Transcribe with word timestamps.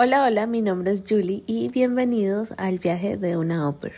Hola, 0.00 0.22
hola, 0.22 0.46
mi 0.46 0.62
nombre 0.62 0.92
es 0.92 1.02
Julie 1.08 1.42
y 1.48 1.70
bienvenidos 1.70 2.50
al 2.56 2.78
viaje 2.78 3.16
de 3.16 3.36
una 3.36 3.68
ópera. 3.68 3.96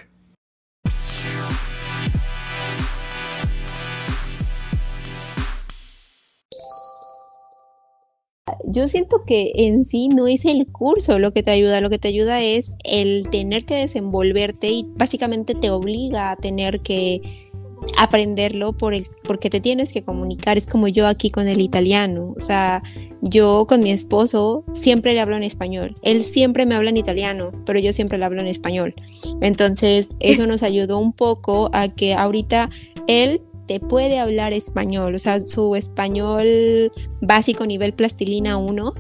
Yo 8.65 8.89
siento 8.89 9.27
que 9.27 9.53
en 9.55 9.85
sí 9.85 10.09
no 10.09 10.27
es 10.27 10.47
el 10.47 10.73
curso 10.73 11.19
lo 11.19 11.35
que 11.35 11.43
te 11.43 11.51
ayuda, 11.51 11.83
lo 11.83 11.91
que 11.91 11.99
te 11.99 12.09
ayuda 12.09 12.41
es 12.41 12.73
el 12.83 13.29
tener 13.29 13.67
que 13.67 13.75
desenvolverte 13.75 14.71
y 14.71 14.87
básicamente 14.97 15.55
te 15.55 15.69
obliga 15.69 16.31
a 16.31 16.37
tener 16.37 16.81
que 16.81 17.51
aprenderlo 17.99 18.73
por 18.73 18.95
el, 18.95 19.07
porque 19.25 19.51
te 19.51 19.61
tienes 19.61 19.93
que 19.93 20.03
comunicar. 20.03 20.57
Es 20.57 20.67
como 20.67 20.89
yo 20.89 21.07
aquí 21.07 21.29
con 21.29 21.47
el 21.47 21.61
italiano. 21.61 22.33
O 22.35 22.41
sea, 22.41 22.83
yo 23.23 23.67
con 23.67 23.83
mi 23.83 23.91
esposo 23.91 24.65
siempre 24.73 25.13
le 25.13 25.21
hablo 25.21 25.37
en 25.37 25.43
español. 25.43 25.95
Él 26.03 26.25
siempre 26.25 26.67
me 26.67 26.75
habla 26.75 26.91
en 26.91 26.97
italiano, 26.97 27.53
pero 27.67 27.79
yo 27.79 27.93
siempre 27.93 28.19
le 28.19 28.25
hablo 28.25 28.41
en 28.41 28.47
español. 28.47 28.95
Entonces, 29.41 30.17
eso 30.21 30.47
nos 30.47 30.63
ayudó 30.63 30.99
un 30.99 31.13
poco 31.13 31.71
a 31.73 31.89
que 31.89 32.15
ahorita 32.15 32.71
él 33.07 33.43
te 33.67 33.79
puede 33.79 34.19
hablar 34.19 34.53
español, 34.53 35.15
o 35.15 35.19
sea, 35.19 35.39
su 35.39 35.77
español 35.77 36.91
básico 37.21 37.67
nivel 37.67 37.93
plastilina 37.93 38.57
1, 38.57 38.95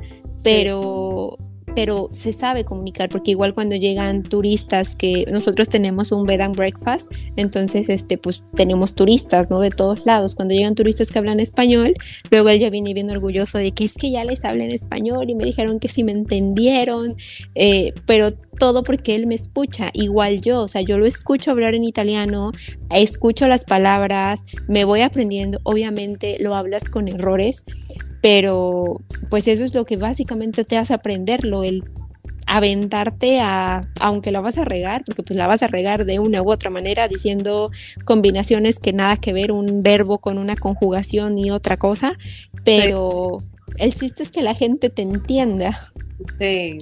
pero 0.44 1.36
pero 1.74 2.08
se 2.12 2.32
sabe 2.32 2.64
comunicar 2.64 3.08
porque 3.08 3.32
igual 3.32 3.54
cuando 3.54 3.76
llegan 3.76 4.22
turistas 4.22 4.96
que 4.96 5.24
nosotros 5.30 5.68
tenemos 5.68 6.12
un 6.12 6.26
bed 6.26 6.40
and 6.40 6.56
breakfast, 6.56 7.12
entonces 7.36 7.88
este 7.88 8.18
pues 8.18 8.42
tenemos 8.54 8.94
turistas, 8.94 9.50
¿no? 9.50 9.60
De 9.60 9.70
todos 9.70 10.00
lados. 10.04 10.34
Cuando 10.34 10.54
llegan 10.54 10.74
turistas 10.74 11.10
que 11.10 11.18
hablan 11.18 11.40
español, 11.40 11.94
luego 12.30 12.48
él 12.48 12.60
ya 12.60 12.70
viene 12.70 12.94
bien 12.94 13.10
orgulloso 13.10 13.58
de 13.58 13.72
que 13.72 13.84
es 13.84 13.94
que 13.94 14.10
ya 14.10 14.24
les 14.24 14.44
hablan 14.44 14.70
español 14.70 15.30
y 15.30 15.34
me 15.34 15.44
dijeron 15.44 15.80
que 15.80 15.88
sí 15.88 16.04
me 16.04 16.12
entendieron, 16.12 17.16
eh, 17.54 17.92
pero 18.06 18.32
todo 18.60 18.84
porque 18.84 19.14
él 19.16 19.26
me 19.26 19.34
escucha, 19.34 19.90
igual 19.94 20.42
yo, 20.42 20.62
o 20.62 20.68
sea, 20.68 20.82
yo 20.82 20.98
lo 20.98 21.06
escucho 21.06 21.50
hablar 21.50 21.74
en 21.74 21.82
italiano, 21.82 22.52
escucho 22.90 23.48
las 23.48 23.64
palabras, 23.64 24.44
me 24.68 24.84
voy 24.84 25.00
aprendiendo, 25.00 25.60
obviamente 25.62 26.36
lo 26.40 26.54
hablas 26.54 26.84
con 26.84 27.08
errores, 27.08 27.64
pero 28.20 29.00
pues 29.28 29.48
eso 29.48 29.64
es 29.64 29.74
lo 29.74 29.84
que 29.84 29.96
básicamente 29.96 30.64
te 30.64 30.76
hace 30.76 30.94
aprenderlo, 30.94 31.64
el 31.64 31.84
aventarte 32.46 33.40
a, 33.40 33.88
aunque 34.00 34.32
la 34.32 34.40
vas 34.40 34.58
a 34.58 34.64
regar, 34.64 35.04
porque 35.04 35.22
pues 35.22 35.38
la 35.38 35.46
vas 35.46 35.62
a 35.62 35.68
regar 35.68 36.04
de 36.04 36.18
una 36.18 36.42
u 36.42 36.50
otra 36.50 36.68
manera, 36.68 37.06
diciendo 37.06 37.70
combinaciones 38.04 38.80
que 38.80 38.92
nada 38.92 39.16
que 39.16 39.32
ver 39.32 39.52
un 39.52 39.82
verbo 39.84 40.18
con 40.18 40.36
una 40.36 40.56
conjugación 40.56 41.38
y 41.38 41.52
otra 41.52 41.76
cosa, 41.76 42.18
pero 42.64 43.42
el 43.78 43.94
chiste 43.94 44.24
es 44.24 44.32
que 44.32 44.42
la 44.42 44.54
gente 44.54 44.90
te 44.90 45.02
entienda. 45.02 45.92
Sí, 46.38 46.78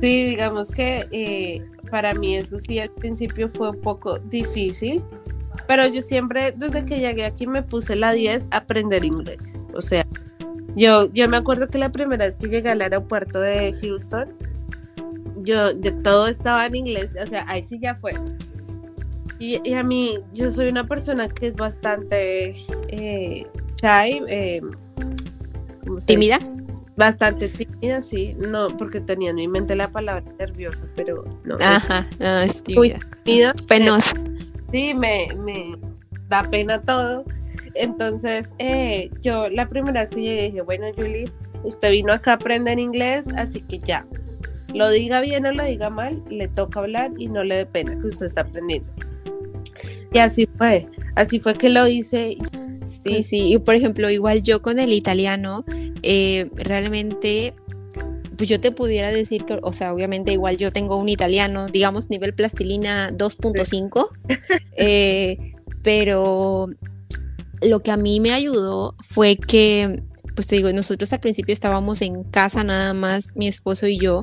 sí, 0.00 0.26
digamos 0.26 0.70
que 0.70 1.06
eh, 1.10 1.62
para 1.90 2.14
mí 2.14 2.36
eso 2.36 2.58
sí 2.60 2.78
al 2.78 2.90
principio 2.90 3.50
fue 3.50 3.70
un 3.70 3.80
poco 3.80 4.20
difícil, 4.20 5.02
pero 5.66 5.88
yo 5.88 6.02
siempre 6.02 6.52
desde 6.52 6.84
que 6.84 7.00
llegué 7.00 7.24
aquí 7.24 7.48
me 7.48 7.62
puse 7.62 7.96
la 7.96 8.12
10 8.12 8.46
a 8.52 8.58
aprender 8.58 9.04
inglés, 9.04 9.58
o 9.74 9.82
sea, 9.82 10.06
yo, 10.76 11.12
yo 11.12 11.28
me 11.28 11.36
acuerdo 11.36 11.68
que 11.68 11.78
la 11.78 11.90
primera 11.90 12.26
vez 12.26 12.36
que 12.36 12.48
llegué 12.48 12.70
al 12.70 12.82
aeropuerto 12.82 13.40
de 13.40 13.72
Houston, 13.80 14.32
yo 15.36 15.74
de 15.74 15.92
todo 15.92 16.26
estaba 16.28 16.66
en 16.66 16.76
inglés, 16.76 17.10
o 17.22 17.26
sea, 17.26 17.44
ahí 17.48 17.62
sí 17.62 17.78
ya 17.80 17.94
fue. 17.96 18.12
Y, 19.38 19.74
a 19.74 19.82
mí, 19.82 20.18
yo 20.32 20.50
soy 20.50 20.68
una 20.68 20.86
persona 20.86 21.28
que 21.28 21.48
es 21.48 21.56
bastante 21.56 22.64
eh, 22.88 23.46
shy, 23.82 24.22
eh, 24.28 24.62
tímida. 26.06 26.38
Bastante 26.96 27.48
tímida, 27.48 28.00
sí, 28.00 28.36
no, 28.38 28.68
porque 28.68 29.00
tenía 29.00 29.30
en 29.30 29.36
mi 29.36 29.48
mente 29.48 29.74
la 29.74 29.88
palabra 29.88 30.24
nerviosa, 30.38 30.84
pero 30.94 31.24
no. 31.44 31.56
Ajá, 31.60 32.06
no, 32.20 32.38
es 32.38 32.62
tímida. 32.62 33.00
Penosa. 33.66 34.16
Sí, 34.70 34.94
me, 34.94 35.28
me 35.44 35.76
da 36.28 36.42
pena 36.44 36.80
todo. 36.80 37.24
Entonces, 37.74 38.52
eh, 38.58 39.10
yo 39.20 39.48
la 39.48 39.68
primera 39.68 40.00
vez 40.00 40.10
que 40.10 40.22
llegué 40.22 40.42
dije, 40.44 40.60
bueno, 40.62 40.86
Julie, 40.96 41.28
usted 41.62 41.90
vino 41.90 42.12
acá 42.12 42.32
a 42.32 42.34
aprender 42.34 42.78
inglés, 42.78 43.26
así 43.36 43.60
que 43.62 43.78
ya, 43.78 44.06
lo 44.72 44.90
diga 44.90 45.20
bien 45.20 45.46
o 45.46 45.52
lo 45.52 45.64
diga 45.64 45.90
mal, 45.90 46.22
le 46.28 46.48
toca 46.48 46.80
hablar 46.80 47.12
y 47.16 47.28
no 47.28 47.44
le 47.44 47.56
dé 47.56 47.66
pena 47.66 47.98
que 47.98 48.08
usted 48.08 48.26
está 48.26 48.42
aprendiendo. 48.42 48.88
Y 50.12 50.18
así 50.18 50.46
fue, 50.46 50.86
así 51.16 51.40
fue 51.40 51.54
que 51.54 51.68
lo 51.68 51.86
hice. 51.88 52.36
Sí, 52.86 53.22
sí, 53.22 53.52
y 53.52 53.58
por 53.58 53.74
ejemplo, 53.74 54.10
igual 54.10 54.42
yo 54.42 54.62
con 54.62 54.78
el 54.78 54.92
italiano, 54.92 55.64
eh, 56.02 56.50
realmente 56.54 57.54
pues 58.36 58.48
yo 58.48 58.60
te 58.60 58.72
pudiera 58.72 59.10
decir 59.10 59.44
que, 59.44 59.58
o 59.62 59.72
sea, 59.72 59.94
obviamente 59.94 60.32
igual 60.32 60.56
yo 60.56 60.72
tengo 60.72 60.96
un 60.96 61.08
italiano, 61.08 61.68
digamos, 61.68 62.10
nivel 62.10 62.34
plastilina 62.34 63.10
2.5, 63.10 64.08
eh, 64.76 65.54
pero 65.82 66.68
lo 67.64 67.80
que 67.80 67.90
a 67.90 67.96
mí 67.96 68.20
me 68.20 68.32
ayudó 68.32 68.94
fue 69.00 69.36
que, 69.36 70.02
pues 70.34 70.46
te 70.46 70.56
digo, 70.56 70.72
nosotros 70.72 71.12
al 71.12 71.20
principio 71.20 71.52
estábamos 71.52 72.02
en 72.02 72.24
casa 72.24 72.64
nada 72.64 72.94
más, 72.94 73.30
mi 73.34 73.48
esposo 73.48 73.86
y 73.86 73.98
yo. 73.98 74.22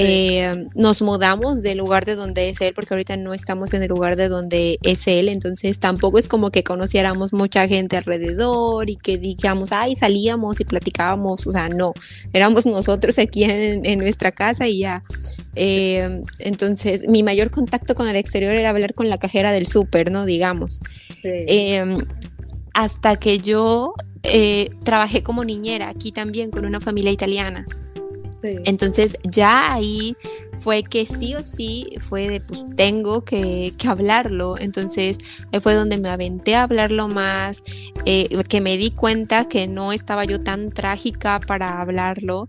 Eh, 0.00 0.66
nos 0.76 1.02
mudamos 1.02 1.60
del 1.60 1.78
lugar 1.78 2.04
de 2.04 2.14
donde 2.14 2.48
es 2.50 2.60
él, 2.60 2.72
porque 2.72 2.94
ahorita 2.94 3.16
no 3.16 3.34
estamos 3.34 3.74
en 3.74 3.82
el 3.82 3.88
lugar 3.88 4.14
de 4.14 4.28
donde 4.28 4.78
es 4.82 5.08
él, 5.08 5.28
entonces 5.28 5.80
tampoco 5.80 6.18
es 6.18 6.28
como 6.28 6.52
que 6.52 6.62
conociéramos 6.62 7.32
mucha 7.32 7.66
gente 7.66 7.96
alrededor 7.96 8.90
y 8.90 8.94
que 8.96 9.18
digamos, 9.18 9.72
ay, 9.72 9.96
salíamos 9.96 10.60
y 10.60 10.64
platicábamos, 10.64 11.48
o 11.48 11.50
sea, 11.50 11.68
no, 11.68 11.94
éramos 12.32 12.64
nosotros 12.64 13.18
aquí 13.18 13.42
en, 13.42 13.98
nuestra 13.98 14.30
casa 14.30 14.68
y 14.68 14.80
ya. 14.80 15.02
Eh, 15.56 16.22
entonces, 16.38 17.08
mi 17.08 17.24
mayor 17.24 17.50
contacto 17.50 17.96
con 17.96 18.06
el 18.06 18.14
exterior 18.14 18.52
era 18.52 18.70
hablar 18.70 18.94
con 18.94 19.08
la 19.08 19.18
cajera 19.18 19.50
del 19.50 19.66
súper, 19.66 20.12
¿no? 20.12 20.26
Digamos. 20.26 20.78
Eh, 21.24 21.82
hasta 22.78 23.16
que 23.16 23.40
yo 23.40 23.94
eh, 24.22 24.70
trabajé 24.84 25.24
como 25.24 25.44
niñera 25.44 25.88
aquí 25.88 26.12
también 26.12 26.52
con 26.52 26.64
una 26.64 26.80
familia 26.80 27.10
italiana. 27.10 27.66
Entonces 28.64 29.18
ya 29.24 29.72
ahí 29.72 30.14
fue 30.58 30.84
que 30.84 31.04
sí 31.04 31.34
o 31.34 31.42
sí 31.42 31.88
fue 31.98 32.28
de 32.28 32.40
pues 32.40 32.64
tengo 32.76 33.24
que, 33.24 33.74
hablarlo. 33.84 34.56
Entonces 34.58 35.18
ahí 35.52 35.58
fue 35.58 35.74
donde 35.74 35.98
me 35.98 36.08
aventé 36.08 36.54
a 36.54 36.62
hablarlo 36.62 37.08
más, 37.08 37.64
eh, 38.04 38.28
que 38.48 38.60
me 38.60 38.76
di 38.76 38.92
cuenta 38.92 39.48
que 39.48 39.66
no 39.66 39.92
estaba 39.92 40.24
yo 40.24 40.40
tan 40.40 40.70
trágica 40.70 41.40
para 41.40 41.80
hablarlo 41.80 42.48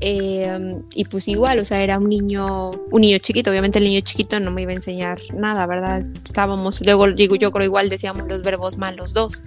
Em, 0.00 0.82
y 0.94 1.04
pues 1.06 1.26
igual, 1.26 1.58
o 1.58 1.64
sea, 1.64 1.82
era 1.82 1.98
un 1.98 2.08
niño, 2.08 2.72
un 2.90 3.00
niño 3.00 3.16
chiquito, 3.18 3.50
obviamente 3.50 3.78
el 3.78 3.84
niño 3.84 4.00
chiquito 4.02 4.38
no 4.40 4.50
me 4.50 4.62
iba 4.62 4.72
a 4.72 4.74
enseñar 4.74 5.20
nada, 5.34 5.66
¿verdad? 5.66 6.04
Estábamos, 6.24 6.82
luego 6.82 7.10
digo, 7.12 7.36
yo 7.36 7.50
creo 7.50 7.64
igual 7.64 7.88
decíamos 7.88 8.28
los 8.28 8.42
verbos 8.42 8.76
mal 8.76 8.96
los 8.96 9.14
dos, 9.14 9.42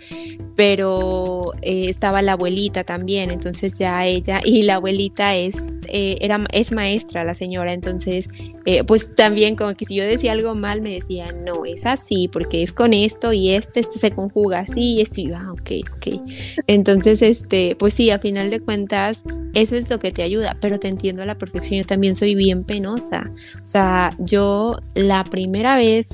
pero 0.56 1.42
eh, 1.62 1.86
estaba 1.88 2.24
la 2.24 2.32
abuelita 2.32 2.84
también, 2.84 3.30
entonces 3.30 3.78
ya 3.78 4.06
ella, 4.08 4.42
y 4.44 4.64
la 4.64 4.76
abuelita 4.76 5.36
es, 5.36 5.69
eh, 5.92 6.18
era, 6.22 6.46
es 6.52 6.72
maestra 6.72 7.24
la 7.24 7.34
señora, 7.34 7.74
entonces 7.74 8.30
eh, 8.66 8.84
pues 8.84 9.16
también 9.16 9.56
como 9.56 9.74
que 9.76 9.86
si 9.86 9.96
yo 9.96 10.04
decía 10.04 10.32
algo 10.32 10.56
mal 10.56 10.82
me 10.82 10.92
decía, 10.92 11.32
no, 11.32 11.66
es 11.66 11.86
así, 11.86 12.28
porque 12.28 12.64
es 12.64 12.74
con 12.74 12.94
esto 12.94 13.34
y 13.34 13.52
este, 13.52 13.80
este 13.80 14.00
se 14.00 14.12
conjuga 14.12 14.60
así, 14.60 14.96
y 14.96 15.02
esto, 15.02 15.22
y 15.22 15.30
yo, 15.30 15.38
ah, 15.38 15.52
ok, 15.52 15.72
ok. 15.96 16.22
Entonces, 16.68 17.22
este, 17.22 17.76
pues 17.78 17.94
sí, 17.94 18.12
a 18.12 18.20
final 18.20 18.50
de 18.50 18.60
cuentas, 18.60 19.24
eso 19.54 19.76
es 19.76 19.90
lo 19.90 20.00
que 20.00 20.12
te 20.12 20.24
ayuda 20.24 20.40
pero 20.62 20.80
te 20.80 20.88
entiendo 20.88 21.22
a 21.22 21.26
la 21.26 21.38
perfección, 21.38 21.80
yo 21.80 21.86
también 21.86 22.16
soy 22.16 22.36
bien 22.36 22.64
penosa. 22.64 23.32
O 23.62 23.66
sea, 23.66 24.16
yo 24.20 24.80
la 24.96 25.24
primera 25.24 25.76
vez 25.76 26.10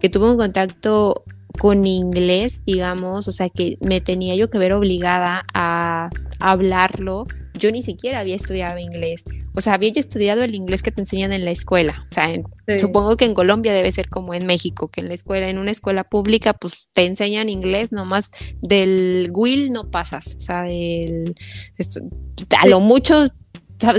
que 0.00 0.08
tuve 0.08 0.30
un 0.30 0.36
contacto 0.36 1.24
con 1.58 1.86
inglés, 1.86 2.62
digamos, 2.66 3.28
o 3.28 3.32
sea, 3.32 3.48
que 3.48 3.78
me 3.80 4.00
tenía 4.00 4.34
yo 4.34 4.50
que 4.50 4.58
ver 4.58 4.72
obligada 4.72 5.44
a, 5.54 6.10
hablarlo, 6.40 7.26
yo 7.54 7.70
ni 7.70 7.82
siquiera 7.82 8.20
había 8.20 8.36
estudiado 8.36 8.78
inglés. 8.78 9.24
O 9.54 9.60
sea, 9.60 9.74
había 9.74 9.90
yo 9.90 10.00
estudiado 10.00 10.42
el 10.42 10.54
inglés 10.54 10.82
que 10.82 10.90
te 10.90 11.00
enseñan 11.00 11.32
en 11.32 11.44
la 11.44 11.50
escuela. 11.50 12.06
O 12.10 12.14
sea, 12.14 12.28
supongo 12.78 13.16
que 13.16 13.24
en 13.24 13.34
Colombia 13.34 13.72
debe 13.72 13.92
ser 13.92 14.08
como 14.08 14.34
en 14.34 14.46
México, 14.46 14.88
que 14.88 15.00
en 15.00 15.08
la 15.08 15.14
escuela, 15.14 15.48
en 15.48 15.58
una 15.58 15.70
escuela 15.70 16.04
pública, 16.04 16.52
pues 16.52 16.88
te 16.92 17.06
enseñan 17.06 17.48
inglés, 17.48 17.92
nomás 17.92 18.30
del 18.60 19.30
will 19.32 19.70
no 19.70 19.90
pasas. 19.90 20.34
O 20.36 20.40
sea, 20.40 20.62
del, 20.64 21.34
a 22.58 22.66
lo 22.66 22.80
mucho 22.80 23.26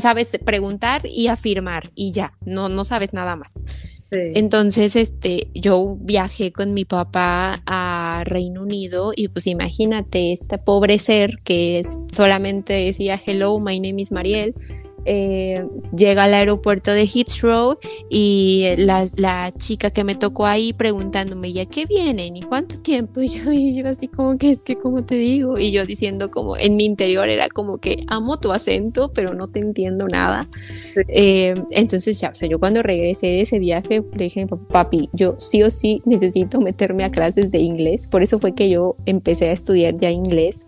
sabes 0.01 0.37
preguntar 0.43 1.05
y 1.05 1.27
afirmar 1.27 1.91
y 1.95 2.11
ya, 2.11 2.33
no, 2.45 2.69
no 2.69 2.85
sabes 2.85 3.13
nada 3.13 3.35
más. 3.35 3.53
Entonces, 4.35 4.95
este, 4.95 5.47
yo 5.53 5.91
viajé 5.99 6.51
con 6.51 6.73
mi 6.73 6.85
papá 6.85 7.61
a 7.65 8.23
Reino 8.25 8.61
Unido 8.63 9.11
y 9.15 9.27
pues 9.27 9.47
imagínate, 9.47 10.33
este 10.33 10.57
pobre 10.57 10.99
ser 10.99 11.37
que 11.43 11.81
solamente 12.11 12.73
decía 12.73 13.19
hello, 13.23 13.59
my 13.59 13.79
name 13.79 14.01
is 14.01 14.11
Mariel, 14.11 14.53
eh, 15.05 15.65
llega 15.95 16.23
al 16.23 16.33
aeropuerto 16.33 16.91
de 16.91 17.05
Heathrow 17.05 17.77
y 18.09 18.65
la, 18.77 19.07
la, 19.17 19.51
chica 19.55 19.91
que 19.91 20.03
me 20.03 20.15
tocó 20.15 20.47
ahí 20.47 20.73
preguntándome, 20.73 21.53
¿ya 21.53 21.65
qué 21.65 21.85
vienen? 21.85 22.35
¿Y 22.37 22.41
cuánto 22.41 22.77
tiempo? 22.77 23.21
Y 23.25 23.29
yo, 23.29 23.51
y 23.51 23.75
yo 23.75 23.87
así 23.89 24.07
como 24.07 24.37
que 24.37 24.51
es 24.51 24.59
que, 24.59 24.77
como 24.77 25.03
te 25.03 25.15
digo? 25.15 25.57
Y 25.57 25.71
yo 25.71 25.85
diciendo 25.85 26.29
como, 26.29 26.57
en 26.57 26.75
mi 26.75 26.85
interior 26.85 27.29
era 27.29 27.49
como 27.49 27.77
que 27.77 28.03
amo 28.07 28.39
tu 28.39 28.51
acento, 28.51 29.11
pero 29.13 29.33
no 29.33 29.47
te 29.47 29.59
entiendo 29.59 30.07
nada. 30.07 30.47
Eh, 31.07 31.55
entonces 31.71 32.19
ya, 32.19 32.29
o 32.29 32.35
sea, 32.35 32.47
yo 32.47 32.59
cuando 32.59 32.83
regresé 32.83 33.27
de 33.27 33.41
ese 33.41 33.59
viaje 33.59 34.03
le 34.13 34.23
dije, 34.25 34.45
papi, 34.47 35.09
yo 35.13 35.35
sí 35.37 35.63
o 35.63 35.69
sí 35.69 36.01
necesito 36.05 36.61
meterme 36.61 37.03
a 37.03 37.11
clases 37.11 37.51
de 37.51 37.59
inglés. 37.59 38.07
Por 38.07 38.21
eso 38.21 38.39
fue 38.39 38.53
que 38.53 38.69
yo 38.69 38.95
empecé 39.05 39.49
a 39.49 39.51
estudiar 39.51 39.95
ya 39.99 40.11
inglés 40.11 40.59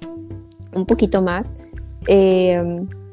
un 0.73 0.85
poquito 0.85 1.21
más. 1.21 1.71
Eh, 2.07 2.61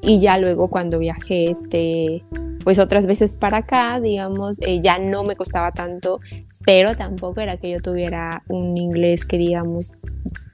y 0.05 0.21
ya 0.21 0.39
luego 0.39 0.69
cuando 0.69 0.99
viajé, 0.99 1.51
este, 1.51 2.25
pues 2.63 2.79
otras 2.79 3.07
veces 3.07 3.37
para 3.37 3.59
acá, 3.59 4.01
digamos, 4.01 4.61
eh, 4.61 4.81
ya 4.83 4.99
no 4.99 5.25
me 5.25 5.37
costaba 5.37 5.73
tanto, 5.73 6.21
pero 6.65 6.97
tampoco 6.97 7.41
era 7.41 7.57
que 7.57 7.71
yo 7.71 7.81
tuviera 7.81 8.43
un 8.49 8.77
inglés 8.77 9.25
que 9.25 9.39
digamos 9.39 9.95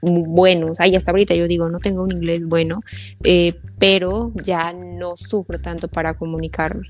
bueno, 0.03 0.73
o 0.73 0.75
sea, 0.75 0.87
hasta 0.97 1.11
ahorita 1.11 1.35
yo 1.35 1.47
digo, 1.47 1.69
no 1.69 1.79
tengo 1.79 2.03
un 2.03 2.13
inglés 2.13 2.47
bueno, 2.47 2.81
eh, 3.23 3.55
pero 3.79 4.33
ya 4.43 4.73
no 4.73 5.17
sufro 5.17 5.61
tanto 5.61 5.89
para 5.89 6.15
comunicarme. 6.15 6.89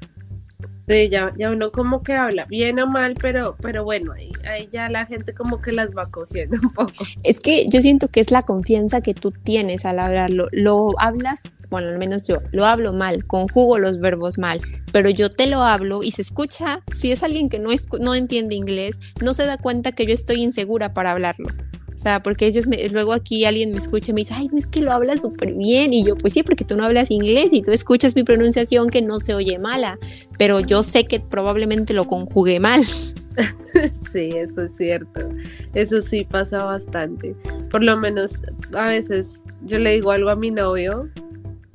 Ya, 0.91 1.33
ya 1.39 1.51
uno 1.51 1.71
como 1.71 2.03
que 2.03 2.15
habla 2.15 2.47
bien 2.47 2.81
o 2.81 2.87
mal, 2.87 3.15
pero, 3.21 3.57
pero 3.61 3.85
bueno, 3.85 4.13
ahí, 4.13 4.33
ahí 4.45 4.69
ya 4.73 4.89
la 4.89 5.07
gente 5.07 5.33
como 5.35 5.61
que 5.61 5.73
las 5.73 5.97
va 5.97 6.11
cogiendo 6.11 6.57
un 6.63 6.71
poco. 6.73 6.93
Es 7.23 7.39
que 7.41 7.67
yo 7.69 7.81
siento 7.81 8.09
que 8.09 8.21
es 8.21 8.31
la 8.31 8.43
confianza 8.43 9.01
que 9.01 9.15
tú 9.15 9.31
tienes 9.31 9.85
al 9.85 10.01
hablarlo. 10.01 10.49
Lo 10.51 10.95
hablas, 10.99 11.43
bueno, 11.71 11.89
al 11.89 11.99
menos 11.99 12.27
yo, 12.27 12.39
lo 12.51 12.67
hablo 12.67 12.93
mal, 12.93 13.25
conjugo 13.25 13.79
los 13.79 14.01
verbos 14.01 14.37
mal, 14.37 14.61
pero 14.93 15.11
yo 15.11 15.31
te 15.31 15.47
lo 15.47 15.63
hablo 15.63 16.03
y 16.03 16.11
se 16.11 16.23
escucha. 16.23 16.83
Si 16.93 17.13
es 17.13 17.23
alguien 17.23 17.49
que 17.49 17.59
no, 17.59 17.71
no 18.01 18.15
entiende 18.15 18.57
inglés, 18.57 18.99
no 19.23 19.35
se 19.35 19.47
da 19.47 19.59
cuenta 19.59 19.93
que 19.93 20.07
yo 20.07 20.15
estoy 20.15 20.43
insegura 20.43 20.93
para 20.93 21.13
hablarlo. 21.13 21.49
O 22.01 22.03
sea, 22.03 22.23
porque 22.23 22.47
ellos 22.47 22.65
luego 22.93 23.13
aquí 23.13 23.45
alguien 23.45 23.73
me 23.73 23.77
escucha 23.77 24.11
y 24.11 24.15
me 24.15 24.23
dice, 24.23 24.33
ay, 24.35 24.49
es 24.57 24.65
que 24.65 24.81
lo 24.81 24.91
hablas 24.91 25.21
súper 25.21 25.53
bien. 25.53 25.93
Y 25.93 26.03
yo, 26.03 26.17
pues 26.17 26.33
sí, 26.33 26.43
porque 26.43 26.65
tú 26.65 26.75
no 26.75 26.85
hablas 26.85 27.11
inglés 27.11 27.53
y 27.53 27.61
tú 27.61 27.73
escuchas 27.73 28.17
mi 28.17 28.25
pronunciación 28.25 28.89
que 28.89 29.03
no 29.03 29.21
se 29.21 29.35
oye 29.35 29.59
mala, 29.59 29.99
pero 30.39 30.61
yo 30.61 30.83
sé 30.83 31.05
que 31.05 31.21
probablemente 31.21 31.93
lo 31.93 32.07
conjugué 32.07 32.59
mal. 32.59 32.83
Sí, 34.13 34.33
eso 34.35 34.63
es 34.63 34.77
cierto. 34.77 35.21
Eso 35.73 36.03
sí 36.03 36.27
pasa 36.29 36.65
bastante. 36.65 37.37
Por 37.71 37.85
lo 37.85 37.97
menos 37.97 38.33
a 38.73 38.87
veces 38.87 39.41
yo 39.65 39.79
le 39.79 39.93
digo 39.93 40.11
algo 40.11 40.31
a 40.31 40.37
mi 40.37 40.51
novio 40.51 41.09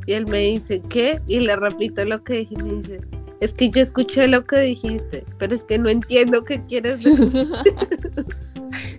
y 0.05 0.13
él 0.13 0.27
me 0.27 0.39
dice, 0.39 0.81
¿qué? 0.89 1.21
Y 1.27 1.39
le 1.39 1.55
repito 1.55 2.03
lo 2.03 2.23
que 2.23 2.39
dije 2.39 2.55
y 2.59 2.61
me 2.61 2.73
dice, 2.73 3.01
es 3.39 3.53
que 3.53 3.69
yo 3.69 3.81
escuché 3.81 4.27
lo 4.27 4.43
que 4.43 4.59
dijiste, 4.59 5.23
pero 5.39 5.55
es 5.55 5.63
que 5.63 5.77
no 5.77 5.87
entiendo 5.87 6.43
qué 6.43 6.61
quieres 6.65 7.03
decir. 7.03 7.47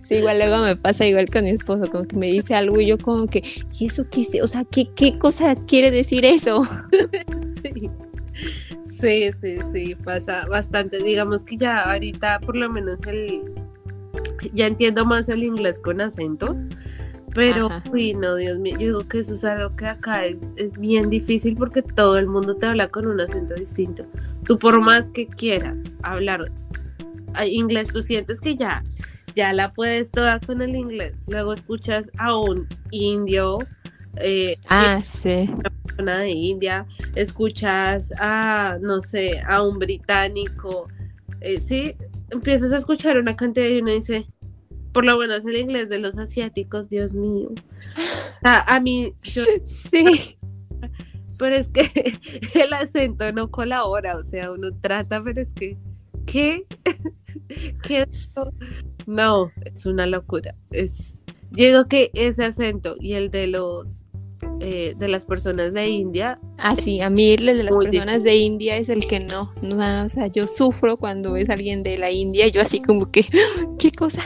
Sí, 0.06 0.16
igual 0.16 0.38
luego 0.38 0.58
me 0.58 0.76
pasa 0.76 1.04
igual 1.04 1.28
con 1.28 1.44
mi 1.44 1.50
esposo, 1.50 1.90
como 1.90 2.04
que 2.04 2.16
me 2.16 2.28
dice 2.28 2.54
algo 2.54 2.80
y 2.80 2.86
yo 2.86 2.96
como 2.96 3.26
que, 3.26 3.42
¿y 3.78 3.86
eso 3.86 4.06
qué? 4.08 4.24
O 4.40 4.46
sea, 4.46 4.64
¿qué, 4.64 4.86
qué 4.94 5.18
cosa 5.18 5.56
quiere 5.66 5.90
decir 5.90 6.24
eso? 6.24 6.62
Sí. 7.62 7.90
Sí, 9.00 9.30
sí, 9.40 9.58
sí, 9.72 9.94
pasa 9.96 10.46
bastante. 10.46 11.02
Digamos 11.02 11.42
que 11.42 11.56
ya 11.56 11.90
ahorita 11.90 12.38
por 12.40 12.54
lo 12.54 12.70
menos 12.70 13.00
el 13.06 13.42
ya 14.54 14.66
entiendo 14.66 15.04
más 15.04 15.28
el 15.28 15.42
inglés 15.42 15.80
con 15.82 16.00
acentos, 16.00 16.56
pero 17.34 17.68
uy, 17.92 18.14
no, 18.14 18.36
Dios 18.36 18.58
mío, 18.58 18.74
yo 18.78 18.86
digo 18.86 19.08
que 19.08 19.18
eso 19.18 19.34
es 19.34 19.44
algo 19.44 19.74
que 19.76 19.86
acá 19.86 20.24
es, 20.24 20.46
es 20.56 20.78
bien 20.78 21.10
difícil 21.10 21.56
porque 21.56 21.82
todo 21.82 22.18
el 22.18 22.28
mundo 22.28 22.54
te 22.54 22.66
habla 22.66 22.88
con 22.88 23.06
un 23.06 23.20
acento 23.20 23.54
distinto. 23.54 24.06
Tú 24.44 24.58
por 24.58 24.80
más 24.80 25.10
que 25.10 25.26
quieras 25.26 25.78
hablar 26.02 26.50
inglés, 27.44 27.88
tú 27.88 28.02
sientes 28.02 28.40
que 28.40 28.56
ya 28.56 28.82
ya 29.36 29.52
la 29.52 29.72
puedes 29.72 30.10
toda 30.10 30.40
con 30.40 30.62
el 30.62 30.74
inglés. 30.74 31.22
Luego 31.28 31.52
escuchas 31.52 32.10
a 32.18 32.36
un 32.36 32.66
indio. 32.90 33.58
Eh, 34.16 34.54
ah, 34.68 35.00
sí. 35.04 35.48
Una 35.52 35.70
persona 35.84 36.18
de 36.18 36.30
India. 36.30 36.86
Escuchas 37.14 38.12
a, 38.18 38.78
no 38.80 39.00
sé, 39.00 39.40
a 39.46 39.62
un 39.62 39.78
británico. 39.78 40.88
Eh, 41.42 41.60
sí, 41.60 41.94
empiezas 42.30 42.72
a 42.72 42.78
escuchar 42.78 43.18
una 43.18 43.36
cantidad 43.36 43.68
y 43.68 43.78
uno 43.78 43.92
dice, 43.92 44.26
por 44.92 45.04
lo 45.04 45.18
menos 45.18 45.44
el 45.44 45.58
inglés 45.58 45.90
de 45.90 45.98
los 45.98 46.16
asiáticos, 46.16 46.88
Dios 46.88 47.12
mío. 47.12 47.50
A, 48.42 48.80
mí, 48.80 49.12
yo, 49.22 49.42
sí. 49.64 50.38
Pero 51.38 51.56
es 51.56 51.70
que 51.70 52.18
el 52.54 52.72
acento 52.72 53.30
no 53.32 53.50
colabora, 53.50 54.16
o 54.16 54.22
sea, 54.22 54.50
uno 54.52 54.70
trata, 54.80 55.22
pero 55.22 55.42
es 55.42 55.50
que, 55.50 55.76
¿qué? 56.26 56.66
¿Qué 57.82 58.02
es 58.02 58.08
esto? 58.10 58.52
No, 59.06 59.50
es 59.64 59.86
una 59.86 60.06
locura. 60.06 60.54
Es, 60.70 61.20
digo 61.50 61.84
que 61.84 62.10
ese 62.14 62.44
acento 62.44 62.96
y 63.00 63.14
el 63.14 63.30
de 63.30 63.46
los 63.46 64.02
eh, 64.60 64.94
de 64.96 65.08
las 65.08 65.24
personas 65.24 65.72
de 65.72 65.88
India. 65.88 66.38
Ah, 66.58 66.76
sí, 66.76 67.00
a 67.00 67.10
mí 67.10 67.32
el 67.32 67.46
de 67.46 67.62
las 67.62 67.76
personas 67.76 68.22
de 68.22 68.36
India 68.36 68.76
es 68.76 68.88
el 68.88 69.06
que 69.06 69.20
no, 69.20 69.50
no, 69.62 70.04
o 70.04 70.08
sea, 70.08 70.26
yo 70.28 70.46
sufro 70.46 70.96
cuando 70.96 71.36
es 71.36 71.48
alguien 71.50 71.82
de 71.82 71.98
la 71.98 72.10
India, 72.10 72.48
yo 72.48 72.60
así 72.60 72.80
como 72.80 73.10
que, 73.10 73.24
¿qué 73.78 73.92
cosa? 73.92 74.22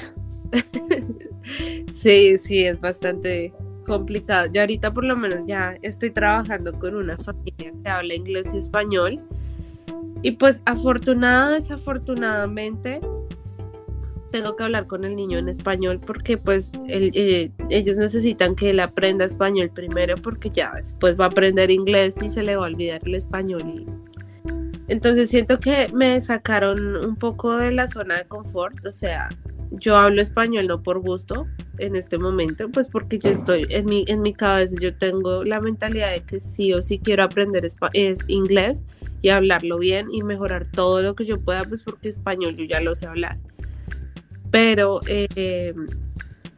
sí, 1.94 2.38
sí, 2.38 2.64
es 2.64 2.80
bastante 2.80 3.52
complicado. 3.84 4.50
Yo 4.52 4.60
ahorita 4.60 4.92
por 4.92 5.04
lo 5.04 5.16
menos 5.16 5.40
ya 5.46 5.76
estoy 5.82 6.10
trabajando 6.10 6.72
con 6.78 6.96
una 6.96 7.16
familia 7.16 7.72
que 7.82 7.88
habla 7.88 8.14
inglés 8.14 8.52
y 8.54 8.58
español. 8.58 9.20
Y 10.22 10.32
pues 10.32 10.62
afortunada, 10.66 11.52
desafortunadamente, 11.52 13.00
tengo 14.30 14.56
que 14.56 14.64
hablar 14.64 14.86
con 14.86 15.04
el 15.04 15.16
niño 15.16 15.38
en 15.38 15.48
español 15.48 16.00
porque 16.04 16.36
pues 16.36 16.70
eh, 16.88 17.50
ellos 17.68 17.96
necesitan 17.96 18.54
que 18.54 18.70
él 18.70 18.80
aprenda 18.80 19.24
español 19.24 19.70
primero 19.74 20.16
porque 20.16 20.50
ya 20.50 20.72
después 20.74 21.18
va 21.18 21.24
a 21.24 21.28
aprender 21.28 21.70
inglés 21.70 22.22
y 22.22 22.30
se 22.30 22.42
le 22.42 22.56
va 22.56 22.64
a 22.64 22.68
olvidar 22.68 23.00
el 23.04 23.14
español. 23.14 23.62
Y... 23.66 23.86
Entonces 24.88 25.30
siento 25.30 25.58
que 25.58 25.88
me 25.92 26.20
sacaron 26.20 26.96
un 26.96 27.16
poco 27.16 27.56
de 27.56 27.72
la 27.72 27.86
zona 27.86 28.18
de 28.18 28.24
confort, 28.24 28.84
o 28.84 28.92
sea, 28.92 29.28
yo 29.70 29.96
hablo 29.96 30.20
español 30.20 30.66
no 30.66 30.82
por 30.82 31.00
gusto 31.00 31.46
en 31.78 31.96
este 31.96 32.18
momento, 32.18 32.68
pues 32.70 32.88
porque 32.88 33.18
yo 33.18 33.30
estoy 33.30 33.66
en 33.70 33.86
mi, 33.86 34.04
en 34.08 34.22
mi 34.22 34.34
cabeza, 34.34 34.76
yo 34.80 34.96
tengo 34.96 35.44
la 35.44 35.60
mentalidad 35.60 36.12
de 36.12 36.22
que 36.22 36.40
sí 36.40 36.72
o 36.72 36.82
sí 36.82 36.98
quiero 36.98 37.22
aprender 37.22 37.64
es 37.92 38.24
inglés 38.28 38.84
y 39.22 39.28
hablarlo 39.28 39.78
bien 39.78 40.08
y 40.12 40.22
mejorar 40.22 40.66
todo 40.66 41.02
lo 41.02 41.14
que 41.14 41.26
yo 41.26 41.40
pueda, 41.40 41.64
pues 41.64 41.82
porque 41.82 42.08
español 42.08 42.56
yo 42.56 42.64
ya 42.64 42.80
lo 42.80 42.94
sé 42.94 43.06
hablar. 43.06 43.38
Pero 44.50 45.00
eh, 45.06 45.74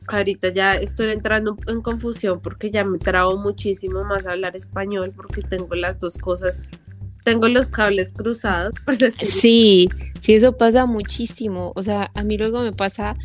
ahorita 0.06 0.48
ya 0.50 0.74
estoy 0.74 1.10
entrando 1.10 1.56
en 1.66 1.82
confusión 1.82 2.40
porque 2.40 2.70
ya 2.70 2.84
me 2.84 2.98
trabo 2.98 3.36
muchísimo 3.36 4.04
más 4.04 4.26
hablar 4.26 4.56
español 4.56 5.12
porque 5.14 5.42
tengo 5.42 5.74
las 5.74 5.98
dos 5.98 6.18
cosas, 6.18 6.68
tengo 7.22 7.48
los 7.48 7.68
cables 7.68 8.12
cruzados. 8.12 8.74
Sí, 9.22 9.88
sí, 10.20 10.34
eso 10.34 10.56
pasa 10.56 10.86
muchísimo. 10.86 11.72
O 11.74 11.82
sea, 11.82 12.10
a 12.14 12.22
mí 12.22 12.36
luego 12.36 12.62
me 12.62 12.72
pasa, 12.72 13.16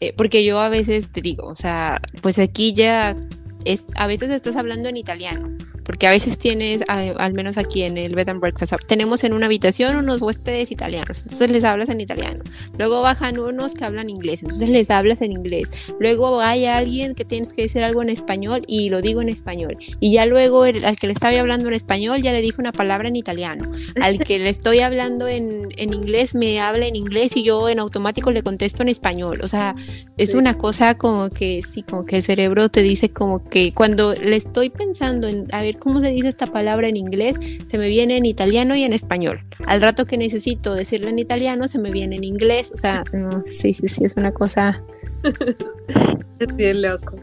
eh, 0.00 0.12
porque 0.16 0.44
yo 0.44 0.60
a 0.60 0.68
veces 0.68 1.10
te 1.10 1.20
digo, 1.20 1.46
o 1.46 1.56
sea, 1.56 2.00
pues 2.20 2.38
aquí 2.38 2.72
ya 2.72 3.16
es, 3.64 3.86
a 3.96 4.06
veces 4.06 4.30
estás 4.30 4.56
hablando 4.56 4.88
en 4.88 4.96
italiano 4.96 5.50
porque 5.84 6.06
a 6.06 6.10
veces 6.10 6.38
tienes, 6.38 6.82
al 6.88 7.32
menos 7.32 7.58
aquí 7.58 7.82
en 7.82 7.98
el 7.98 8.14
Bed 8.14 8.28
and 8.28 8.40
Breakfast, 8.40 8.74
tenemos 8.86 9.24
en 9.24 9.32
una 9.32 9.46
habitación 9.46 9.96
unos 9.96 10.20
huéspedes 10.22 10.70
italianos, 10.70 11.22
entonces 11.22 11.50
les 11.50 11.64
hablas 11.64 11.88
en 11.88 12.00
italiano. 12.00 12.42
Luego 12.78 13.02
bajan 13.02 13.38
unos 13.38 13.74
que 13.74 13.84
hablan 13.84 14.10
inglés, 14.10 14.42
entonces 14.42 14.68
les 14.68 14.90
hablas 14.90 15.22
en 15.22 15.32
inglés. 15.32 15.70
Luego 15.98 16.40
hay 16.40 16.66
alguien 16.66 17.14
que 17.14 17.24
tienes 17.24 17.52
que 17.52 17.62
decir 17.62 17.82
algo 17.82 18.02
en 18.02 18.08
español 18.08 18.64
y 18.66 18.90
lo 18.90 19.02
digo 19.02 19.22
en 19.22 19.28
español. 19.28 19.76
Y 20.00 20.12
ya 20.12 20.26
luego 20.26 20.62
al 20.64 20.96
que 20.96 21.06
le 21.06 21.12
estaba 21.12 21.38
hablando 21.38 21.68
en 21.68 21.74
español 21.74 22.22
ya 22.22 22.32
le 22.32 22.42
dije 22.42 22.56
una 22.58 22.72
palabra 22.72 23.08
en 23.08 23.16
italiano. 23.16 23.70
Al 24.00 24.18
que 24.18 24.38
le 24.38 24.48
estoy 24.48 24.80
hablando 24.80 25.28
en, 25.28 25.68
en 25.76 25.94
inglés 25.94 26.34
me 26.34 26.60
habla 26.60 26.86
en 26.86 26.96
inglés 26.96 27.36
y 27.36 27.42
yo 27.42 27.68
en 27.68 27.78
automático 27.78 28.30
le 28.30 28.42
contesto 28.42 28.82
en 28.82 28.88
español. 28.88 29.40
O 29.42 29.48
sea, 29.48 29.74
es 30.16 30.34
una 30.34 30.58
cosa 30.58 30.96
como 30.96 31.30
que 31.30 31.62
sí, 31.62 31.82
como 31.82 32.04
que 32.04 32.16
el 32.16 32.22
cerebro 32.22 32.68
te 32.68 32.82
dice 32.82 33.10
como 33.10 33.48
que 33.48 33.72
cuando 33.72 34.14
le 34.14 34.36
estoy 34.36 34.70
pensando 34.70 35.28
en, 35.28 35.46
a 35.52 35.62
ver, 35.62 35.71
cómo 35.74 36.00
se 36.00 36.08
dice 36.10 36.28
esta 36.28 36.46
palabra 36.46 36.88
en 36.88 36.96
inglés, 36.96 37.38
se 37.66 37.78
me 37.78 37.88
viene 37.88 38.16
en 38.16 38.26
italiano 38.26 38.74
y 38.74 38.84
en 38.84 38.92
español. 38.92 39.40
Al 39.66 39.80
rato 39.80 40.06
que 40.06 40.16
necesito 40.16 40.74
decirla 40.74 41.10
en 41.10 41.18
italiano, 41.18 41.68
se 41.68 41.78
me 41.78 41.90
viene 41.90 42.16
en 42.16 42.24
inglés. 42.24 42.72
O 42.72 42.76
sea, 42.76 43.04
no, 43.12 43.42
sí, 43.44 43.72
sí, 43.72 43.88
sí, 43.88 44.04
es 44.04 44.16
una 44.16 44.32
cosa. 44.32 44.82
es 46.38 46.56
bien 46.56 46.82
loco. 46.82 47.16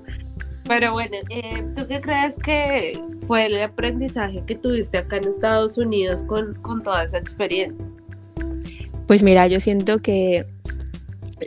Pero 0.67 0.93
bueno, 0.93 1.17
eh, 1.29 1.65
¿tú 1.75 1.87
qué 1.87 1.99
crees 1.99 2.35
que 2.35 3.01
fue 3.25 3.47
el 3.47 3.61
aprendizaje 3.61 4.43
que 4.45 4.55
tuviste 4.55 4.99
acá 4.99 5.17
en 5.17 5.27
Estados 5.27 5.77
Unidos 5.77 6.21
con, 6.23 6.53
con 6.61 6.83
toda 6.83 7.03
esa 7.03 7.17
experiencia? 7.17 7.83
Pues 9.07 9.23
mira, 9.23 9.47
yo 9.47 9.59
siento 9.59 9.99
que 9.99 10.45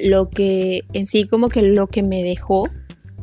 lo 0.03 0.29
que 0.31 0.83
en 0.93 1.07
sí 1.07 1.27
como 1.27 1.49
que 1.49 1.63
lo 1.63 1.87
que 1.87 2.03
me 2.03 2.23
dejó 2.25 2.69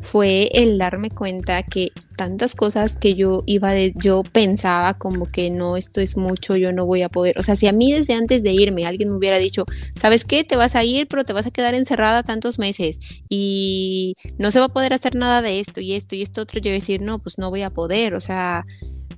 fue 0.00 0.50
el 0.52 0.78
darme 0.78 1.10
cuenta 1.10 1.62
que 1.62 1.90
tantas 2.16 2.54
cosas 2.54 2.96
que 2.96 3.14
yo 3.14 3.42
iba 3.46 3.72
de, 3.72 3.92
yo 3.96 4.22
pensaba 4.22 4.94
como 4.94 5.30
que 5.30 5.50
no, 5.50 5.76
esto 5.76 6.00
es 6.00 6.16
mucho, 6.16 6.56
yo 6.56 6.72
no 6.72 6.86
voy 6.86 7.02
a 7.02 7.08
poder, 7.08 7.38
o 7.38 7.42
sea, 7.42 7.56
si 7.56 7.66
a 7.66 7.72
mí 7.72 7.92
desde 7.92 8.14
antes 8.14 8.42
de 8.42 8.52
irme 8.52 8.86
alguien 8.86 9.10
me 9.10 9.16
hubiera 9.16 9.38
dicho, 9.38 9.64
¿sabes 9.94 10.24
qué? 10.24 10.44
Te 10.44 10.56
vas 10.56 10.74
a 10.74 10.84
ir, 10.84 11.06
pero 11.08 11.24
te 11.24 11.32
vas 11.32 11.46
a 11.46 11.50
quedar 11.50 11.74
encerrada 11.74 12.22
tantos 12.22 12.58
meses 12.58 12.98
y 13.28 14.14
no 14.38 14.50
se 14.50 14.58
va 14.58 14.66
a 14.66 14.68
poder 14.68 14.92
hacer 14.92 15.14
nada 15.14 15.42
de 15.42 15.60
esto 15.60 15.80
y 15.80 15.94
esto 15.94 16.14
y 16.14 16.22
esto 16.22 16.42
otro, 16.42 16.60
yo 16.60 16.70
decir, 16.70 17.02
no, 17.02 17.18
pues 17.18 17.38
no 17.38 17.50
voy 17.50 17.62
a 17.62 17.70
poder, 17.70 18.14
o 18.14 18.20
sea, 18.20 18.64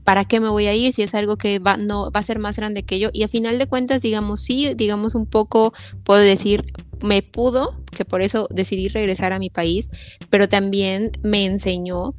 ¿para 0.04 0.24
qué 0.24 0.40
me 0.40 0.48
voy 0.48 0.66
a 0.66 0.74
ir 0.74 0.92
si 0.92 1.02
es 1.02 1.14
algo 1.14 1.36
que 1.36 1.58
va, 1.58 1.76
no, 1.76 2.10
va 2.10 2.20
a 2.20 2.24
ser 2.24 2.38
más 2.38 2.56
grande 2.56 2.82
que 2.82 2.98
yo? 2.98 3.10
Y 3.12 3.22
a 3.22 3.28
final 3.28 3.58
de 3.58 3.66
cuentas, 3.66 4.02
digamos, 4.02 4.42
sí, 4.42 4.74
digamos 4.74 5.14
un 5.14 5.26
poco, 5.26 5.72
puedo 6.04 6.20
decir, 6.20 6.64
me 7.02 7.22
pudo, 7.22 7.76
que 7.94 8.04
por 8.04 8.22
eso 8.22 8.48
decidí 8.50 8.88
regresar 8.88 9.32
a 9.32 9.38
mi 9.38 9.50
país, 9.50 9.90
pero 10.30 10.48
también 10.48 11.12
me 11.22 11.44
enseñó 11.44 12.14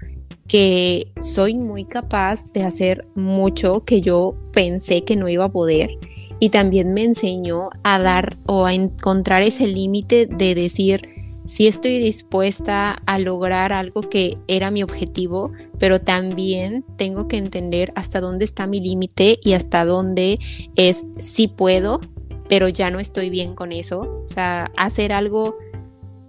que 0.48 1.12
soy 1.22 1.56
muy 1.56 1.86
capaz 1.86 2.52
de 2.54 2.64
hacer 2.64 3.08
mucho 3.16 3.86
que 3.86 4.02
yo 4.02 4.36
pensé 4.52 5.04
que 5.04 5.16
no 5.16 5.30
iba 5.30 5.46
a 5.46 5.52
poder 5.52 5.90
y 6.40 6.50
también 6.50 6.94
me 6.94 7.04
enseñó 7.04 7.70
a 7.84 8.00
dar 8.00 8.38
o 8.46 8.66
a 8.66 8.74
encontrar 8.74 9.42
ese 9.42 9.68
límite 9.68 10.28
de 10.28 10.54
decir 10.56 11.13
si 11.46 11.68
estoy 11.68 12.00
dispuesta 12.00 13.02
a 13.06 13.20
lograr 13.20 13.74
algo 13.74 14.10
que 14.10 14.38
era 14.48 14.72
mi 14.72 14.84
objetivo, 14.84 15.52
pero 15.80 16.00
también 16.00 16.86
tengo 16.98 17.28
que 17.28 17.38
entender 17.38 17.92
hasta 17.96 18.22
dónde 18.22 18.46
está 18.46 18.68
mi 18.68 18.80
límite 18.80 19.40
y 19.44 19.54
hasta 19.54 19.86
dónde 19.86 20.40
es 20.76 21.06
si 21.20 21.48
puedo 21.48 22.02
pero 22.50 22.68
ya 22.68 22.92
no 22.92 23.00
estoy 23.00 23.30
bien 23.30 23.56
con 23.56 23.72
eso. 23.72 24.02
O 24.02 24.28
sea, 24.28 24.72
hacer 24.78 25.12
algo 25.12 25.58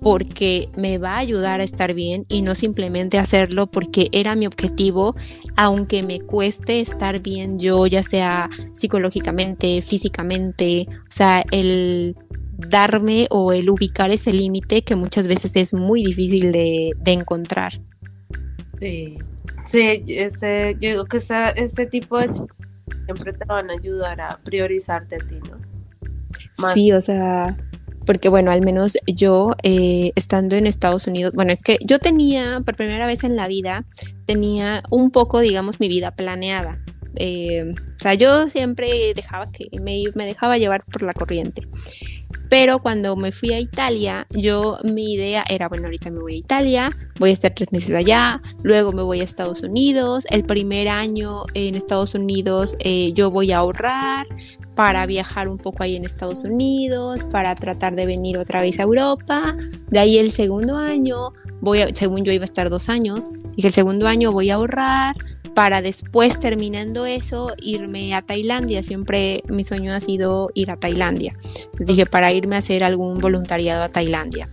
porque 0.01 0.69
me 0.77 0.99
va 0.99 1.15
a 1.15 1.19
ayudar 1.19 1.61
a 1.61 1.65
estar 1.65 1.95
bien 1.95 2.27
y 2.29 2.43
no 2.43 2.55
simplemente 2.55 3.19
hacerlo 3.19 3.67
porque 3.67 4.09
era 4.13 4.35
mi 4.35 4.47
objetivo, 4.47 5.17
aunque 5.57 6.03
me 6.03 6.21
cueste 6.21 6.81
estar 6.81 7.21
bien 7.21 7.59
yo, 7.59 7.87
ya 7.87 8.03
sea 8.03 8.51
psicológicamente, 8.73 9.81
físicamente, 9.81 10.87
o 10.91 11.11
sea, 11.11 11.43
el 11.51 12.17
darme 12.57 13.27
o 13.31 13.53
el 13.53 13.69
ubicar 13.71 14.11
ese 14.11 14.33
límite 14.33 14.83
que 14.83 14.97
muchas 14.97 15.29
veces 15.29 15.57
es 15.57 15.75
muy 15.75 16.05
difícil 16.05 16.53
de, 16.53 16.93
encontrar. 17.07 17.81
Sí, 18.81 19.19
sí, 19.67 20.05
ese, 20.09 20.77
yo 20.81 20.91
digo 20.91 21.05
que 21.07 21.19
ese 21.19 21.87
tipo 21.87 22.19
de 22.19 22.31
siempre 23.05 23.33
te 23.33 23.45
van 23.45 23.71
a 23.71 23.75
ayudar 23.75 24.21
a 24.21 24.39
priorizarte 24.43 25.17
a 25.17 25.19
ti, 25.19 25.37
¿no? 25.49 25.59
Sí, 26.73 26.93
o 26.93 27.01
sea, 27.01 27.57
porque 28.07 28.29
bueno, 28.29 28.51
al 28.51 28.63
menos 28.63 28.99
yo 29.07 29.53
eh, 29.63 30.13
estando 30.15 30.57
en 30.57 30.67
Estados 30.67 31.07
Unidos, 31.07 31.33
bueno, 31.35 31.53
es 31.53 31.63
que 31.63 31.79
yo 31.85 31.99
tenía, 31.99 32.61
por 32.65 32.77
primera 32.77 33.07
vez 33.07 33.25
en 33.25 33.37
la 33.37 33.49
vida, 33.49 33.85
tenía 34.27 34.83
un 34.91 35.11
poco, 35.11 35.41
digamos, 35.41 35.81
mi 35.81 35.89
vida 35.89 36.13
planeada. 36.13 36.79
Eh, 37.17 37.75
o 37.75 37.99
sea, 37.99 38.15
yo 38.15 38.51
siempre 38.51 39.13
dejaba 39.15 39.51
que 39.51 39.69
me, 39.81 40.03
me 40.15 40.27
dejaba 40.27 40.59
llevar 40.59 40.85
por 40.85 41.03
la 41.03 41.13
corriente. 41.13 41.63
Pero 42.49 42.79
cuando 42.79 43.17
me 43.17 43.33
fui 43.33 43.53
a 43.53 43.61
Italia, 43.61 44.27
yo 44.31 44.79
mi 44.85 45.15
idea 45.15 45.45
era, 45.49 45.69
bueno, 45.69 45.87
ahorita 45.87 46.11
me 46.11 46.21
voy 46.21 46.35
a 46.35 46.39
Italia, 46.39 46.91
voy 47.19 47.31
a 47.31 47.33
estar 47.33 47.55
tres 47.55 47.73
meses 47.73 47.95
allá, 47.95 48.43
luego 48.63 48.93
me 48.93 49.03
voy 49.03 49.21
a 49.21 49.25
Estados 49.25 49.63
Unidos, 49.63 50.27
el 50.31 50.45
primer 50.45 50.89
año 50.89 51.45
en 51.55 51.75
Estados 51.75 52.15
Unidos 52.15 52.77
eh, 52.81 53.13
yo 53.15 53.31
voy 53.31 53.53
a 53.53 53.59
ahorrar 53.59 54.27
para 54.75 55.07
viajar 55.07 55.49
un 55.49 55.59
poco 55.59 55.83
ahí 55.83 55.97
en 55.97 56.05
Estados 56.05 56.45
Unidos, 56.45 57.25
para 57.31 57.55
tratar 57.55 57.95
de 57.95 58.07
venir 58.07 58.37
otra 58.39 58.61
vez 58.61 58.79
a 58.79 58.83
Europa, 58.83 59.57
de 59.89 59.99
ahí 59.99 60.19
el 60.19 60.31
segundo 60.31 60.77
año, 60.77 61.33
voy 61.61 61.81
a, 61.81 61.95
según 61.95 62.25
yo 62.25 62.33
iba 62.33 62.43
a 62.43 62.47
estar 62.47 62.71
dos 62.71 62.89
años, 62.89 63.31
y 63.57 63.67
el 63.67 63.73
segundo 63.73 64.07
año 64.07 64.33
voy 64.33 64.51
a 64.51 64.55
ahorrar, 64.55 65.15
para 65.55 65.83
después 65.83 66.39
terminando 66.39 67.07
eso 67.07 67.55
irme 67.63 68.15
a 68.15 68.23
Tailandia. 68.23 68.83
Siempre 68.83 69.43
mi 69.49 69.65
sueño 69.65 69.95
ha 69.95 70.01
sido 70.01 70.51
ir 70.55 70.71
a 70.71 70.77
Tailandia. 70.77 71.35
Dije 71.79 72.07
para 72.07 72.33
irme 72.33 72.57
a 72.57 72.59
hacer 72.59 72.85
algún 72.85 73.21
voluntariado 73.21 73.85
a 73.85 73.89
Tailandia. 73.89 74.49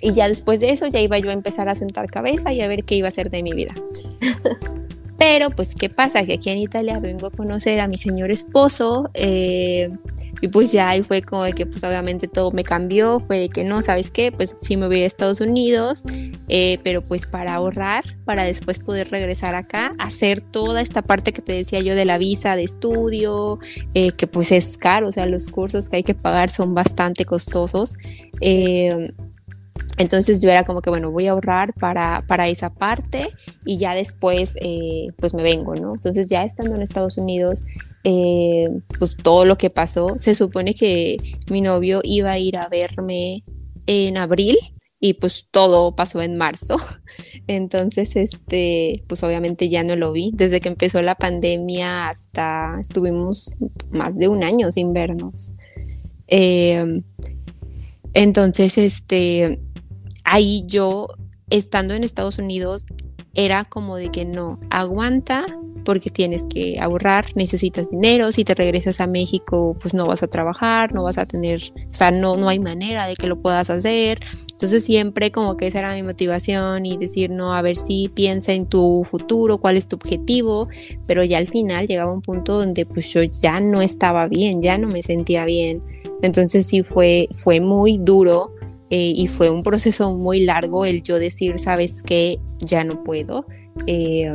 Y 0.00 0.12
ya 0.12 0.28
después 0.28 0.60
de 0.60 0.70
eso 0.70 0.86
ya 0.86 1.00
iba 1.00 1.18
yo 1.18 1.30
a 1.30 1.32
empezar 1.32 1.68
a 1.68 1.74
sentar 1.74 2.10
cabeza 2.10 2.52
y 2.52 2.60
a 2.60 2.68
ver 2.68 2.84
qué 2.84 2.94
iba 2.94 3.08
a 3.08 3.10
hacer 3.10 3.30
de 3.30 3.42
mi 3.42 3.52
vida. 3.52 3.74
Pero 5.18 5.50
pues, 5.50 5.74
¿qué 5.74 5.88
pasa? 5.88 6.24
Que 6.24 6.34
aquí 6.34 6.50
en 6.50 6.58
Italia 6.58 6.98
vengo 6.98 7.28
a 7.28 7.30
conocer 7.30 7.80
a 7.80 7.88
mi 7.88 7.96
señor 7.96 8.30
esposo 8.30 9.10
eh, 9.14 9.90
y 10.44 10.48
pues 10.48 10.72
ya 10.72 10.90
ahí 10.90 11.02
fue 11.02 11.22
como 11.22 11.44
de 11.44 11.54
que 11.54 11.64
pues 11.64 11.82
obviamente 11.84 12.28
todo 12.28 12.50
me 12.50 12.64
cambió, 12.64 13.18
fue 13.18 13.38
de 13.38 13.48
que 13.48 13.64
no, 13.64 13.80
¿sabes 13.80 14.10
qué? 14.10 14.30
Pues 14.30 14.52
sí 14.60 14.76
me 14.76 14.88
voy 14.88 15.00
a 15.00 15.06
Estados 15.06 15.40
Unidos, 15.40 16.04
eh, 16.48 16.78
pero 16.84 17.00
pues 17.00 17.24
para 17.24 17.54
ahorrar, 17.54 18.04
para 18.26 18.44
después 18.44 18.78
poder 18.78 19.10
regresar 19.10 19.54
acá, 19.54 19.94
hacer 19.98 20.42
toda 20.42 20.82
esta 20.82 21.00
parte 21.00 21.32
que 21.32 21.40
te 21.40 21.54
decía 21.54 21.80
yo 21.80 21.96
de 21.96 22.04
la 22.04 22.18
visa 22.18 22.56
de 22.56 22.62
estudio, 22.64 23.58
eh, 23.94 24.12
que 24.12 24.26
pues 24.26 24.52
es 24.52 24.76
caro, 24.76 25.08
o 25.08 25.12
sea, 25.12 25.24
los 25.24 25.48
cursos 25.48 25.88
que 25.88 25.96
hay 25.96 26.02
que 26.02 26.14
pagar 26.14 26.50
son 26.50 26.74
bastante 26.74 27.24
costosos. 27.24 27.96
Entonces 29.96 30.42
yo 30.42 30.50
era 30.50 30.64
como 30.64 30.82
que, 30.82 30.90
bueno, 30.90 31.10
voy 31.10 31.28
a 31.28 31.32
ahorrar 31.32 31.72
para, 31.74 32.24
para 32.26 32.48
esa 32.48 32.74
parte 32.74 33.28
y 33.64 33.78
ya 33.78 33.94
después 33.94 34.54
eh, 34.60 35.08
pues 35.18 35.34
me 35.34 35.42
vengo, 35.42 35.74
¿no? 35.74 35.92
Entonces 35.94 36.28
ya 36.28 36.42
estando 36.42 36.74
en 36.74 36.82
Estados 36.82 37.16
Unidos, 37.16 37.64
eh, 38.02 38.68
pues 38.98 39.16
todo 39.16 39.44
lo 39.44 39.56
que 39.56 39.70
pasó, 39.70 40.14
se 40.16 40.34
supone 40.34 40.74
que 40.74 41.16
mi 41.48 41.60
novio 41.60 42.00
iba 42.02 42.32
a 42.32 42.38
ir 42.38 42.56
a 42.56 42.68
verme 42.68 43.44
en 43.86 44.16
abril 44.16 44.56
y 44.98 45.14
pues 45.14 45.46
todo 45.50 45.94
pasó 45.94 46.22
en 46.22 46.36
marzo. 46.36 46.76
Entonces, 47.46 48.16
este, 48.16 48.96
pues 49.06 49.22
obviamente 49.22 49.68
ya 49.68 49.84
no 49.84 49.96
lo 49.96 50.12
vi. 50.12 50.32
Desde 50.34 50.60
que 50.60 50.68
empezó 50.68 51.02
la 51.02 51.14
pandemia 51.14 52.08
hasta 52.08 52.78
estuvimos 52.80 53.54
más 53.90 54.16
de 54.16 54.28
un 54.28 54.42
año 54.42 54.72
sin 54.72 54.92
vernos. 54.92 55.52
Eh, 56.26 57.02
entonces, 58.14 58.78
este, 58.78 59.60
ahí 60.24 60.64
yo, 60.66 61.08
estando 61.50 61.94
en 61.94 62.04
Estados 62.04 62.38
Unidos, 62.38 62.86
era 63.34 63.64
como 63.64 63.96
de 63.96 64.10
que 64.10 64.24
no, 64.24 64.58
aguanta 64.70 65.46
porque 65.84 66.10
tienes 66.10 66.44
que 66.44 66.76
ahorrar, 66.80 67.26
necesitas 67.34 67.90
dinero, 67.90 68.32
si 68.32 68.44
te 68.44 68.54
regresas 68.54 69.00
a 69.00 69.06
México 69.06 69.76
pues 69.80 69.94
no 69.94 70.06
vas 70.06 70.22
a 70.22 70.26
trabajar, 70.26 70.92
no 70.94 71.02
vas 71.02 71.18
a 71.18 71.26
tener, 71.26 71.60
o 71.90 71.94
sea, 71.94 72.10
no, 72.10 72.36
no 72.36 72.48
hay 72.48 72.58
manera 72.58 73.06
de 73.06 73.14
que 73.14 73.26
lo 73.26 73.40
puedas 73.40 73.70
hacer. 73.70 74.20
Entonces 74.50 74.84
siempre 74.84 75.30
como 75.30 75.56
que 75.56 75.66
esa 75.66 75.80
era 75.80 75.94
mi 75.94 76.02
motivación 76.02 76.86
y 76.86 76.96
decir, 76.96 77.30
no, 77.30 77.54
a 77.54 77.62
ver 77.62 77.76
si 77.76 78.08
piensa 78.08 78.52
en 78.52 78.66
tu 78.66 79.04
futuro, 79.04 79.58
cuál 79.58 79.76
es 79.76 79.86
tu 79.86 79.96
objetivo, 79.96 80.68
pero 81.06 81.22
ya 81.22 81.38
al 81.38 81.48
final 81.48 81.86
llegaba 81.86 82.12
un 82.12 82.22
punto 82.22 82.58
donde 82.58 82.86
pues 82.86 83.12
yo 83.12 83.22
ya 83.22 83.60
no 83.60 83.82
estaba 83.82 84.26
bien, 84.26 84.62
ya 84.62 84.78
no 84.78 84.88
me 84.88 85.02
sentía 85.02 85.44
bien. 85.44 85.82
Entonces 86.22 86.66
sí 86.66 86.82
fue, 86.82 87.28
fue 87.32 87.60
muy 87.60 87.98
duro 87.98 88.53
eh, 88.96 89.12
y 89.12 89.26
fue 89.26 89.50
un 89.50 89.64
proceso 89.64 90.12
muy 90.12 90.44
largo 90.44 90.84
el 90.84 91.02
yo 91.02 91.18
decir, 91.18 91.58
sabes 91.58 92.00
que 92.00 92.38
ya 92.64 92.84
no 92.84 93.02
puedo, 93.02 93.44
eh, 93.88 94.30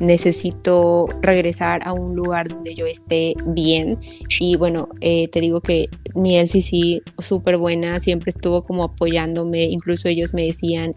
necesito 0.00 1.06
regresar 1.22 1.80
a 1.82 1.94
un 1.94 2.14
lugar 2.14 2.48
donde 2.48 2.74
yo 2.74 2.84
esté 2.84 3.32
bien. 3.46 3.98
Y 4.38 4.56
bueno, 4.56 4.90
eh, 5.00 5.28
te 5.28 5.40
digo 5.40 5.62
que 5.62 5.88
mi 6.14 6.36
LCC 6.36 7.00
súper 7.22 7.56
buena, 7.56 7.98
siempre 8.00 8.32
estuvo 8.36 8.64
como 8.64 8.84
apoyándome, 8.84 9.64
incluso 9.64 10.08
ellos 10.08 10.34
me 10.34 10.44
decían, 10.44 10.92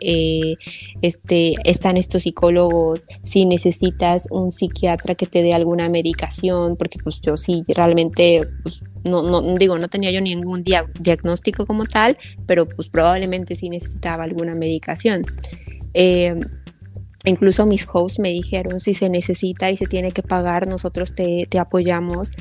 este, 1.02 1.56
están 1.64 1.96
estos 1.96 2.24
psicólogos, 2.24 3.06
si 3.24 3.46
necesitas 3.46 4.28
un 4.30 4.52
psiquiatra 4.52 5.16
que 5.16 5.26
te 5.26 5.42
dé 5.42 5.54
alguna 5.54 5.88
medicación, 5.88 6.76
porque 6.76 7.00
pues 7.02 7.22
yo 7.22 7.38
sí 7.38 7.64
realmente 7.74 8.42
pues, 8.62 8.84
no, 9.04 9.24
no 9.24 9.42
digo, 9.58 9.78
no 9.78 9.88
tenía 9.88 10.12
yo 10.12 10.22
ningún 10.22 10.64
diagnóstico 10.64 11.66
como 11.66 11.86
tal, 11.86 12.18
pero 12.46 12.68
pues 12.68 12.90
probablemente 12.90 13.56
sí 13.56 13.70
necesitaba 13.70 14.24
alguna 14.24 14.56
medicación. 14.56 15.24
Eh, 15.94 16.40
incluso 17.26 17.66
mis 17.66 17.88
hosts 17.92 18.20
me 18.20 18.30
dijeron, 18.30 18.80
si 18.80 18.94
se 18.94 19.10
necesita 19.10 19.70
y 19.70 19.78
se 19.78 19.86
tiene 19.86 20.12
que 20.12 20.24
pagar, 20.24 20.68
nosotros 20.68 21.16
te, 21.16 21.48
te 21.50 21.60
apoyamos. 21.60 22.36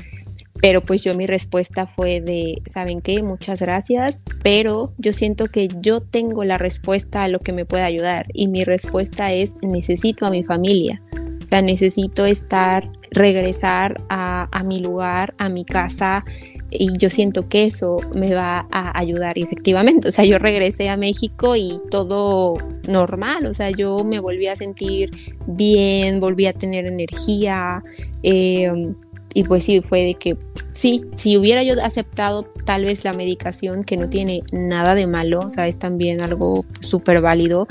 Pero 0.61 0.81
pues 0.81 1.01
yo 1.01 1.15
mi 1.15 1.25
respuesta 1.25 1.87
fue 1.87 2.19
de, 2.19 2.61
¿saben 2.65 2.99
qué? 2.99 3.23
Muchas 3.23 3.61
gracias, 3.61 4.23
pero 4.43 4.93
yo 4.97 5.13
siento 5.13 5.47
que 5.47 5.69
yo 5.79 6.01
tengo 6.01 6.43
la 6.43 6.57
respuesta 6.57 7.23
a 7.23 7.29
lo 7.29 7.39
que 7.39 7.53
me 7.53 7.65
puede 7.65 7.83
ayudar 7.83 8.25
y 8.33 8.49
mi 8.49 8.65
respuesta 8.65 9.31
es, 9.31 9.55
necesito 9.61 10.25
a 10.25 10.31
mi 10.31 10.43
familia. 10.43 11.01
O 11.41 11.47
sea, 11.47 11.61
necesito 11.61 12.25
estar 12.25 12.91
regresar 13.11 14.01
a, 14.09 14.63
mi 14.65 14.79
lugar, 14.79 15.33
a 15.37 15.49
mi 15.49 15.65
casa, 15.65 16.23
y 16.71 16.97
yo 16.97 17.09
siento 17.09 17.49
que 17.49 17.65
eso 17.65 17.97
me 18.13 18.33
va 18.35 18.67
a 18.71 18.97
ayudar 18.97 19.37
y 19.37 19.41
efectivamente, 19.41 20.09
o 20.09 20.11
sea, 20.11 20.25
yo 20.25 20.37
regresé 20.37 20.89
a 20.89 20.97
México 20.97 21.55
y 21.55 21.77
todo 21.89 22.53
normal, 22.87 23.47
o 23.47 23.53
sea, 23.53 23.71
yo 23.71 24.03
me 24.03 24.19
volví 24.19 24.47
a 24.47 24.55
sentir 24.55 25.09
bien, 25.47 26.19
volví 26.19 26.45
a 26.45 26.53
tener 26.53 26.85
energía, 26.85 27.83
eh, 28.21 28.93
y 29.33 29.43
pues 29.43 29.63
sí, 29.63 29.81
fue 29.81 30.03
de 30.03 30.15
que 30.15 30.37
sí, 30.73 31.03
si 31.15 31.37
hubiera 31.37 31.61
yo 31.63 31.75
aceptado 31.83 32.43
tal 32.65 32.85
vez 32.85 33.03
la 33.03 33.13
medicación, 33.13 33.83
que 33.83 33.97
no 33.97 34.09
tiene 34.09 34.41
nada 34.51 34.95
de 34.95 35.07
malo, 35.07 35.41
o 35.41 35.49
sea, 35.49 35.67
es 35.67 35.77
también 35.77 36.21
algo 36.21 36.65
súper 36.79 37.21
válido. 37.21 37.67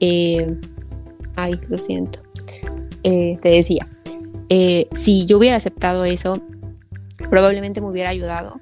Eh, 0.00 0.54
ay, 1.36 1.54
lo 1.68 1.78
siento. 1.78 2.20
Eh, 3.04 3.38
te 3.40 3.48
decía, 3.48 3.86
eh, 4.48 4.88
si 4.92 5.26
yo 5.26 5.38
hubiera 5.38 5.56
aceptado 5.56 6.04
eso, 6.04 6.42
probablemente 7.30 7.80
me 7.80 7.88
hubiera 7.88 8.10
ayudado. 8.10 8.60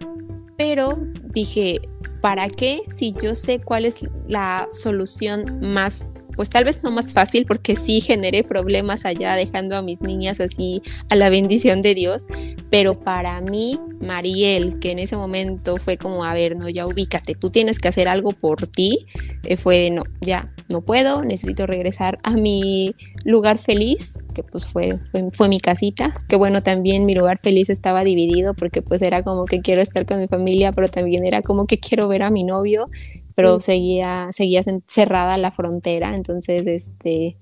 Pero 0.57 0.99
dije, 1.35 1.81
¿para 2.21 2.49
qué 2.49 2.81
si 2.95 3.15
yo 3.21 3.35
sé 3.35 3.61
cuál 3.61 3.85
es 3.85 4.07
la 4.27 4.69
solución 4.71 5.61
más 5.61 6.07
pues 6.37 6.51
tal 6.51 6.65
vez 6.65 6.83
no 6.83 6.91
más 6.91 7.13
fácil 7.13 7.47
porque 7.47 7.77
sí 7.77 8.01
generé 8.01 8.45
problemas 8.45 9.05
allá 9.05 9.35
dejando 9.35 9.75
a 9.75 9.83
mis 9.83 10.03
niñas 10.03 10.39
así 10.39 10.83
a 11.09 11.17
la 11.17 11.31
bendición 11.31 11.83
de 11.83 11.95
Dios, 11.95 12.27
pero 12.71 13.01
para 13.01 13.41
mí, 13.41 13.81
Mariel, 14.01 14.79
que 14.79 14.93
en 14.93 14.99
ese 14.99 15.17
momento 15.17 15.79
fue 15.79 15.97
como, 15.97 16.25
a 16.25 16.35
ver, 16.35 16.57
no, 16.57 16.69
ya 16.69 16.87
ubícate, 16.87 17.35
tú 17.35 17.51
tienes 17.51 17.79
que 17.79 17.89
hacer 17.89 18.07
algo 18.07 18.33
por 18.33 18.67
ti, 18.67 19.07
eh, 19.45 19.57
fue, 19.57 19.91
no, 19.91 20.03
ya, 20.21 20.53
no 20.69 20.83
puedo, 20.83 21.25
necesito 21.25 21.67
regresar 21.67 22.19
a 22.23 22.33
mi 22.33 22.95
lugar 23.27 23.59
feliz, 23.59 24.19
que 24.35 24.43
pues 24.43 24.67
fue, 24.67 24.99
fue, 25.33 25.49
mi 25.49 25.61
casita, 25.61 26.15
que 26.29 26.37
bueno, 26.37 26.63
también 26.63 27.05
mi 27.07 27.15
lugar 27.15 27.39
feliz 27.39 27.69
estaba 27.69 28.05
dividido 28.05 28.55
porque 28.55 28.83
pues 28.83 29.03
era 29.03 29.23
como 29.23 29.45
que 29.45 29.61
quiero 29.61 29.83
estar 29.83 30.07
con 30.07 30.21
mi 30.21 30.29
familia, 30.29 30.73
pero 30.73 30.89
también 30.89 31.27
era 31.27 31.43
como 31.43 31.67
que 31.67 31.79
quiero 31.79 32.09
ver 32.09 32.23
a 32.23 32.31
mi 32.31 32.45
novio 32.45 32.89
pero 33.37 33.61
seguía, 33.61 34.29
seguía 34.33 34.63
cerrada 34.89 35.37
la 35.37 35.53
frontera, 35.53 36.17
entonces, 36.17 36.67
este, 36.67 37.37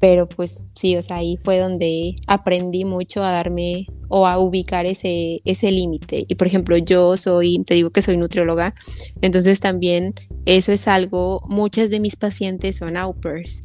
pero 0.00 0.26
pues 0.26 0.64
sí, 0.74 0.96
o 0.96 1.02
sea, 1.02 1.18
ahí 1.18 1.36
fue 1.36 1.58
donde 1.58 2.14
aprendí 2.26 2.86
mucho 2.86 3.22
a 3.22 3.30
darme 3.30 3.86
o 4.08 4.26
a 4.26 4.38
ubicar 4.38 4.86
ese, 4.86 5.42
ese 5.44 5.70
límite. 5.70 6.24
Y 6.26 6.34
por 6.36 6.46
ejemplo, 6.46 6.78
yo 6.78 7.18
soy, 7.18 7.62
te 7.64 7.74
digo 7.74 7.90
que 7.90 8.00
soy 8.00 8.16
nutrióloga, 8.16 8.74
entonces 9.20 9.60
también 9.60 10.14
eso 10.46 10.72
es 10.72 10.88
algo, 10.88 11.44
muchas 11.46 11.90
de 11.90 12.00
mis 12.00 12.16
pacientes 12.16 12.76
son 12.76 12.96
outpers. 12.96 13.62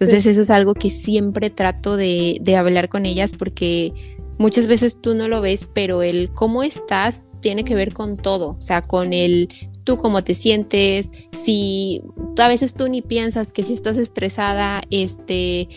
Entonces 0.00 0.26
eso 0.26 0.42
es 0.42 0.50
algo 0.50 0.74
que 0.74 0.90
siempre 0.90 1.50
trato 1.50 1.96
de, 1.96 2.38
de 2.40 2.56
hablar 2.56 2.88
con 2.88 3.04
ellas 3.04 3.32
porque 3.36 3.92
muchas 4.38 4.68
veces 4.68 5.00
tú 5.00 5.14
no 5.14 5.26
lo 5.26 5.40
ves, 5.40 5.68
pero 5.74 6.02
el 6.02 6.30
cómo 6.30 6.62
estás 6.62 7.22
tiene 7.40 7.64
que 7.64 7.74
ver 7.74 7.92
con 7.92 8.16
todo, 8.16 8.50
o 8.50 8.60
sea, 8.60 8.82
con 8.82 9.12
el 9.12 9.48
tú 9.84 9.96
cómo 9.96 10.22
te 10.22 10.34
sientes, 10.34 11.10
si 11.32 12.02
a 12.36 12.48
veces 12.48 12.74
tú 12.74 12.88
ni 12.88 13.02
piensas 13.02 13.52
que 13.52 13.62
si 13.62 13.72
estás 13.72 13.96
estresada, 13.96 14.82
este, 14.90 15.68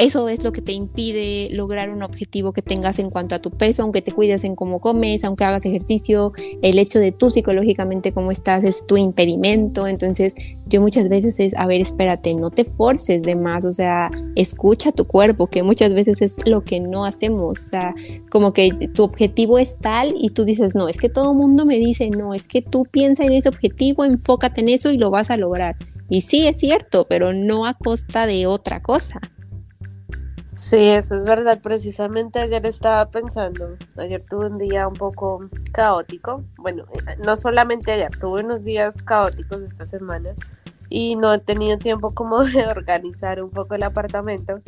eso 0.00 0.28
es 0.30 0.42
lo 0.42 0.52
que 0.52 0.62
te 0.62 0.72
impide 0.72 1.48
lograr 1.52 1.90
un 1.90 2.02
objetivo 2.02 2.52
que 2.52 2.62
tengas 2.62 2.98
en 2.98 3.10
cuanto 3.10 3.34
a 3.34 3.38
tu 3.38 3.50
peso, 3.50 3.82
aunque 3.82 4.00
te 4.00 4.12
cuides 4.12 4.44
en 4.44 4.56
cómo 4.56 4.80
comes, 4.80 5.24
aunque 5.24 5.44
hagas 5.44 5.66
ejercicio, 5.66 6.32
el 6.62 6.78
hecho 6.78 6.98
de 6.98 7.12
tú 7.12 7.30
psicológicamente 7.30 8.12
cómo 8.12 8.32
estás 8.32 8.64
es 8.64 8.86
tu 8.86 8.96
impedimento. 8.96 9.86
Entonces, 9.86 10.34
yo 10.66 10.80
muchas 10.80 11.08
veces 11.08 11.38
es, 11.38 11.54
a 11.54 11.66
ver, 11.66 11.80
espérate, 11.80 12.34
no 12.34 12.48
te 12.50 12.64
forces 12.64 13.22
de 13.22 13.36
más, 13.36 13.64
o 13.64 13.72
sea, 13.72 14.10
escucha 14.36 14.90
tu 14.90 15.06
cuerpo, 15.06 15.48
que 15.48 15.62
muchas 15.62 15.92
veces 15.92 16.22
es 16.22 16.36
lo 16.46 16.64
que 16.64 16.80
no 16.80 17.04
hacemos, 17.04 17.58
o 17.64 17.68
sea, 17.68 17.94
como 18.30 18.52
que 18.52 18.70
tu 18.94 19.02
objetivo 19.02 19.58
es 19.58 19.78
tal 19.78 20.14
y 20.16 20.30
tú 20.30 20.44
dices, 20.44 20.74
no, 20.74 20.88
es 20.88 20.96
que 20.96 21.08
todo 21.08 21.34
mundo 21.34 21.66
me 21.66 21.78
dice, 21.78 22.08
no, 22.08 22.34
es 22.34 22.48
que 22.48 22.62
tú 22.62 22.86
piensa 22.90 23.24
en 23.24 23.32
ese 23.32 23.48
objetivo, 23.48 24.04
enfócate 24.04 24.62
en 24.62 24.70
eso 24.70 24.90
y 24.90 24.96
lo 24.96 25.10
vas 25.10 25.30
a 25.30 25.36
lograr. 25.36 25.76
Y 26.08 26.22
sí, 26.22 26.46
es 26.46 26.58
cierto, 26.58 27.06
pero 27.08 27.32
no 27.32 27.66
a 27.66 27.74
costa 27.74 28.26
de 28.26 28.46
otra 28.46 28.80
cosa. 28.82 29.20
Sí, 30.54 30.88
eso 30.88 31.16
es 31.16 31.24
verdad. 31.24 31.60
Precisamente 31.62 32.40
ayer 32.40 32.66
estaba 32.66 33.06
pensando, 33.10 33.76
ayer 33.96 34.22
tuve 34.22 34.46
un 34.46 34.58
día 34.58 34.88
un 34.88 34.94
poco 34.94 35.48
caótico. 35.72 36.44
Bueno, 36.56 36.84
eh, 37.06 37.16
no 37.24 37.36
solamente 37.36 37.92
ayer, 37.92 38.10
tuve 38.18 38.42
unos 38.42 38.64
días 38.64 39.00
caóticos 39.02 39.62
esta 39.62 39.86
semana 39.86 40.34
y 40.88 41.16
no 41.16 41.32
he 41.32 41.38
tenido 41.38 41.78
tiempo 41.78 42.14
como 42.14 42.44
de 42.44 42.66
organizar 42.66 43.42
un 43.42 43.50
poco 43.50 43.74
el 43.74 43.84
apartamento. 43.84 44.60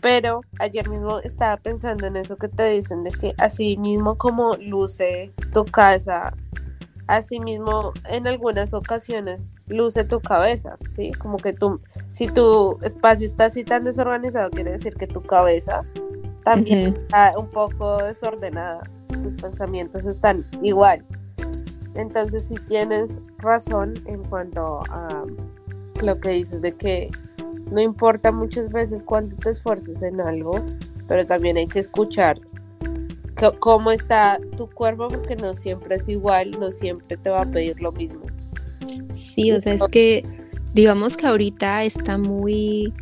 Pero 0.00 0.40
ayer 0.58 0.88
mismo 0.88 1.20
estaba 1.20 1.56
pensando 1.56 2.06
en 2.08 2.16
eso 2.16 2.36
que 2.36 2.48
te 2.48 2.68
dicen, 2.70 3.04
de 3.04 3.12
que 3.12 3.34
así 3.38 3.76
mismo 3.76 4.18
como 4.18 4.56
luce 4.56 5.32
tu 5.52 5.64
casa 5.64 6.34
Asimismo, 7.08 7.92
en 8.08 8.26
algunas 8.26 8.72
ocasiones 8.74 9.54
luce 9.66 10.04
tu 10.04 10.20
cabeza, 10.20 10.76
¿sí? 10.88 11.12
Como 11.12 11.36
que 11.36 11.52
tú, 11.52 11.80
si 12.10 12.28
tu 12.28 12.78
espacio 12.82 13.26
está 13.26 13.46
así 13.46 13.64
tan 13.64 13.84
desorganizado, 13.84 14.50
quiere 14.50 14.72
decir 14.72 14.94
que 14.94 15.06
tu 15.06 15.20
cabeza 15.22 15.80
también 16.44 16.96
está 16.96 17.32
un 17.38 17.48
poco 17.48 17.98
desordenada, 18.02 18.88
tus 19.22 19.34
pensamientos 19.34 20.06
están 20.06 20.46
igual. 20.62 21.04
Entonces, 21.94 22.48
si 22.48 22.54
tienes 22.54 23.20
razón 23.38 23.94
en 24.06 24.22
cuanto 24.24 24.80
a 24.90 25.24
lo 26.02 26.20
que 26.20 26.30
dices 26.30 26.62
de 26.62 26.72
que 26.72 27.10
no 27.70 27.80
importa 27.80 28.32
muchas 28.32 28.70
veces 28.72 29.04
cuánto 29.04 29.36
te 29.36 29.50
esfuerces 29.50 30.02
en 30.02 30.20
algo, 30.20 30.52
pero 31.08 31.26
también 31.26 31.56
hay 31.56 31.66
que 31.66 31.80
escuchar 31.80 32.40
cómo 33.58 33.90
está 33.90 34.38
tu 34.56 34.68
cuerpo, 34.68 35.08
porque 35.08 35.36
no 35.36 35.54
siempre 35.54 35.96
es 35.96 36.08
igual, 36.08 36.52
no 36.58 36.70
siempre 36.70 37.16
te 37.16 37.30
va 37.30 37.42
a 37.42 37.46
pedir 37.46 37.80
lo 37.80 37.92
mismo. 37.92 38.20
Sí, 39.14 39.52
o 39.52 39.60
sea, 39.60 39.74
es 39.74 39.86
que 39.88 40.24
digamos 40.74 41.16
que 41.16 41.26
ahorita 41.26 41.84
está 41.84 42.18
muy, 42.18 42.92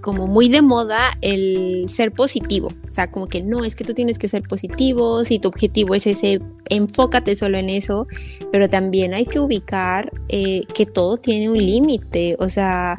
como 0.00 0.26
muy 0.26 0.48
de 0.48 0.62
moda 0.62 1.16
el 1.20 1.86
ser 1.88 2.12
positivo. 2.12 2.72
O 2.88 2.90
sea, 2.90 3.10
como 3.10 3.28
que 3.28 3.42
no, 3.42 3.64
es 3.64 3.74
que 3.74 3.84
tú 3.84 3.94
tienes 3.94 4.18
que 4.18 4.28
ser 4.28 4.42
positivo, 4.42 5.24
si 5.24 5.38
tu 5.38 5.48
objetivo 5.48 5.94
es 5.94 6.06
ese, 6.06 6.40
enfócate 6.68 7.34
solo 7.34 7.58
en 7.58 7.70
eso, 7.70 8.06
pero 8.52 8.68
también 8.68 9.14
hay 9.14 9.26
que 9.26 9.40
ubicar 9.40 10.12
eh, 10.28 10.64
que 10.74 10.86
todo 10.86 11.16
tiene 11.16 11.48
un 11.48 11.58
límite. 11.58 12.36
O 12.38 12.48
sea, 12.48 12.96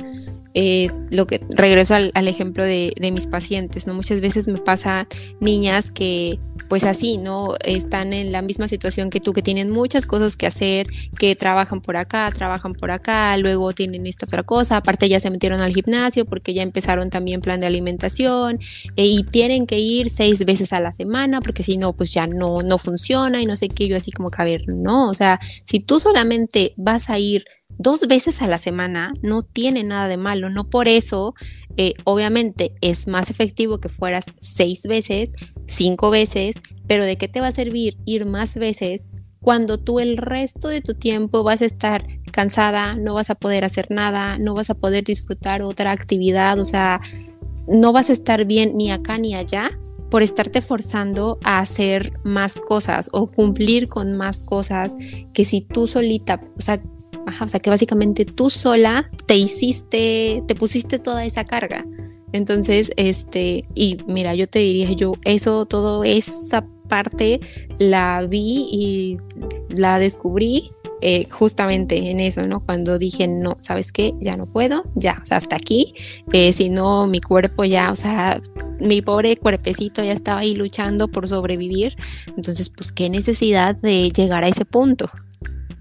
eh, 0.53 0.89
lo 1.09 1.27
que 1.27 1.41
regreso 1.49 1.95
al, 1.95 2.27
ejemplo 2.27 2.63
de, 2.63 2.93
mis 3.13 3.27
pacientes, 3.27 3.87
¿no? 3.87 3.93
Muchas 3.93 4.21
veces 4.21 4.47
me 4.47 4.59
pasa 4.59 5.07
niñas 5.39 5.91
que 5.91 6.39
pues 6.71 6.85
así, 6.85 7.17
¿no? 7.17 7.55
Están 7.65 8.13
en 8.13 8.31
la 8.31 8.41
misma 8.41 8.69
situación 8.69 9.09
que 9.09 9.19
tú, 9.19 9.33
que 9.33 9.41
tienen 9.41 9.69
muchas 9.69 10.07
cosas 10.07 10.37
que 10.37 10.47
hacer, 10.47 10.87
que 11.19 11.35
trabajan 11.35 11.81
por 11.81 11.97
acá, 11.97 12.31
trabajan 12.33 12.75
por 12.75 12.91
acá, 12.91 13.35
luego 13.35 13.73
tienen 13.73 14.07
esta 14.07 14.25
otra 14.25 14.43
cosa, 14.43 14.77
aparte 14.77 15.09
ya 15.09 15.19
se 15.19 15.29
metieron 15.29 15.59
al 15.59 15.73
gimnasio 15.73 16.23
porque 16.23 16.53
ya 16.53 16.63
empezaron 16.63 17.09
también 17.09 17.41
plan 17.41 17.59
de 17.59 17.65
alimentación 17.65 18.57
eh, 18.95 19.05
y 19.05 19.23
tienen 19.25 19.67
que 19.67 19.79
ir 19.79 20.09
seis 20.09 20.45
veces 20.45 20.71
a 20.71 20.79
la 20.79 20.93
semana 20.93 21.41
porque 21.41 21.61
si 21.61 21.75
no, 21.75 21.91
pues 21.91 22.13
ya 22.13 22.25
no, 22.25 22.61
no 22.61 22.77
funciona 22.77 23.41
y 23.41 23.45
no 23.45 23.57
sé 23.57 23.67
qué, 23.67 23.89
yo 23.89 23.97
así 23.97 24.13
como 24.13 24.31
que 24.31 24.41
a 24.41 24.45
ver, 24.45 24.69
no, 24.69 25.09
o 25.09 25.13
sea, 25.13 25.41
si 25.65 25.81
tú 25.81 25.99
solamente 25.99 26.73
vas 26.77 27.09
a 27.09 27.19
ir 27.19 27.43
dos 27.77 28.07
veces 28.07 28.41
a 28.41 28.47
la 28.47 28.59
semana 28.59 29.11
no 29.21 29.43
tiene 29.43 29.83
nada 29.83 30.07
de 30.07 30.17
malo, 30.17 30.49
no 30.49 30.69
por 30.69 30.87
eso, 30.87 31.33
eh, 31.77 31.93
obviamente 32.03 32.73
es 32.81 33.07
más 33.07 33.29
efectivo 33.29 33.79
que 33.79 33.89
fueras 33.89 34.25
seis 34.39 34.83
veces, 34.83 35.33
cinco 35.67 36.09
veces, 36.09 36.61
pero 36.87 37.03
¿de 37.03 37.17
qué 37.17 37.27
te 37.27 37.41
va 37.41 37.47
a 37.47 37.51
servir 37.51 37.97
ir 38.05 38.25
más 38.25 38.55
veces 38.55 39.07
cuando 39.41 39.79
tú 39.79 39.99
el 39.99 40.17
resto 40.17 40.67
de 40.67 40.81
tu 40.81 40.93
tiempo 40.93 41.43
vas 41.43 41.61
a 41.61 41.65
estar 41.65 42.05
cansada, 42.31 42.93
no 42.93 43.15
vas 43.15 43.29
a 43.29 43.35
poder 43.35 43.65
hacer 43.65 43.87
nada, 43.89 44.37
no 44.37 44.53
vas 44.53 44.69
a 44.69 44.75
poder 44.75 45.03
disfrutar 45.03 45.63
otra 45.63 45.91
actividad, 45.91 46.59
o 46.59 46.65
sea, 46.65 47.01
no 47.67 47.91
vas 47.91 48.09
a 48.09 48.13
estar 48.13 48.45
bien 48.45 48.75
ni 48.75 48.91
acá 48.91 49.17
ni 49.17 49.33
allá 49.33 49.69
por 50.11 50.21
estarte 50.21 50.61
forzando 50.61 51.39
a 51.43 51.59
hacer 51.59 52.11
más 52.23 52.55
cosas 52.55 53.09
o 53.13 53.31
cumplir 53.31 53.87
con 53.87 54.15
más 54.15 54.43
cosas 54.43 54.95
que 55.33 55.45
si 55.45 55.61
tú 55.61 55.87
solita, 55.87 56.41
o 56.57 56.61
sea, 56.61 56.81
o 57.41 57.47
sea, 57.47 57.59
que 57.59 57.69
básicamente 57.69 58.25
tú 58.25 58.49
sola 58.49 59.09
te 59.25 59.35
hiciste, 59.35 60.43
te 60.47 60.55
pusiste 60.55 60.99
toda 60.99 61.25
esa 61.25 61.45
carga. 61.45 61.85
Entonces, 62.33 62.91
este, 62.95 63.65
y 63.75 63.97
mira, 64.07 64.35
yo 64.35 64.47
te 64.47 64.59
diría, 64.59 64.91
yo 64.93 65.13
eso, 65.25 65.65
todo 65.65 66.03
esa 66.03 66.65
parte 66.87 67.39
la 67.79 68.25
vi 68.27 68.67
y 68.71 69.17
la 69.69 69.99
descubrí 69.99 70.69
eh, 71.03 71.27
justamente 71.31 72.11
en 72.11 72.19
eso, 72.19 72.43
¿no? 72.43 72.63
Cuando 72.63 72.99
dije, 72.99 73.27
no, 73.27 73.57
¿sabes 73.61 73.91
qué? 73.91 74.13
Ya 74.19 74.37
no 74.37 74.45
puedo, 74.45 74.83
ya, 74.93 75.15
o 75.19 75.25
sea, 75.25 75.37
hasta 75.37 75.55
aquí, 75.55 75.95
eh, 76.31 76.53
si 76.53 76.69
no, 76.69 77.07
mi 77.07 77.21
cuerpo 77.21 77.65
ya, 77.65 77.91
o 77.91 77.95
sea, 77.95 78.39
mi 78.79 79.01
pobre 79.01 79.35
cuerpecito 79.35 80.03
ya 80.03 80.13
estaba 80.13 80.41
ahí 80.41 80.53
luchando 80.53 81.07
por 81.07 81.27
sobrevivir, 81.27 81.95
entonces, 82.37 82.69
pues, 82.69 82.91
qué 82.91 83.09
necesidad 83.09 83.75
de 83.75 84.11
llegar 84.11 84.43
a 84.43 84.47
ese 84.47 84.63
punto. 84.63 85.09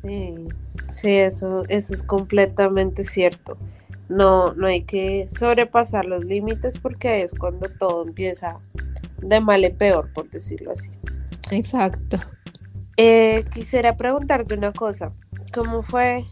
Sí, 0.03 0.49
Sí, 0.91 1.11
eso, 1.11 1.65
eso 1.69 1.95
es 1.95 2.03
completamente 2.03 3.05
cierto. 3.05 3.57
No, 4.09 4.55
no 4.55 4.67
hay 4.67 4.83
que 4.83 5.27
sobrepasar 5.29 6.05
los 6.05 6.25
límites 6.25 6.79
porque 6.79 7.23
es 7.23 7.35
cuando 7.35 7.69
todo 7.69 8.05
empieza 8.05 8.59
de 9.23 9.41
mal 9.41 9.65
en 9.65 9.77
peor, 9.77 10.13
por 10.13 10.29
decirlo 10.29 10.73
así. 10.73 10.91
Exacto. 11.51 12.17
Eh, 12.97 13.45
quisiera 13.53 13.97
preguntarte 13.97 14.55
una 14.55 14.73
cosa. 14.73 15.13
¿Cómo 15.55 15.83
fue 15.83 16.25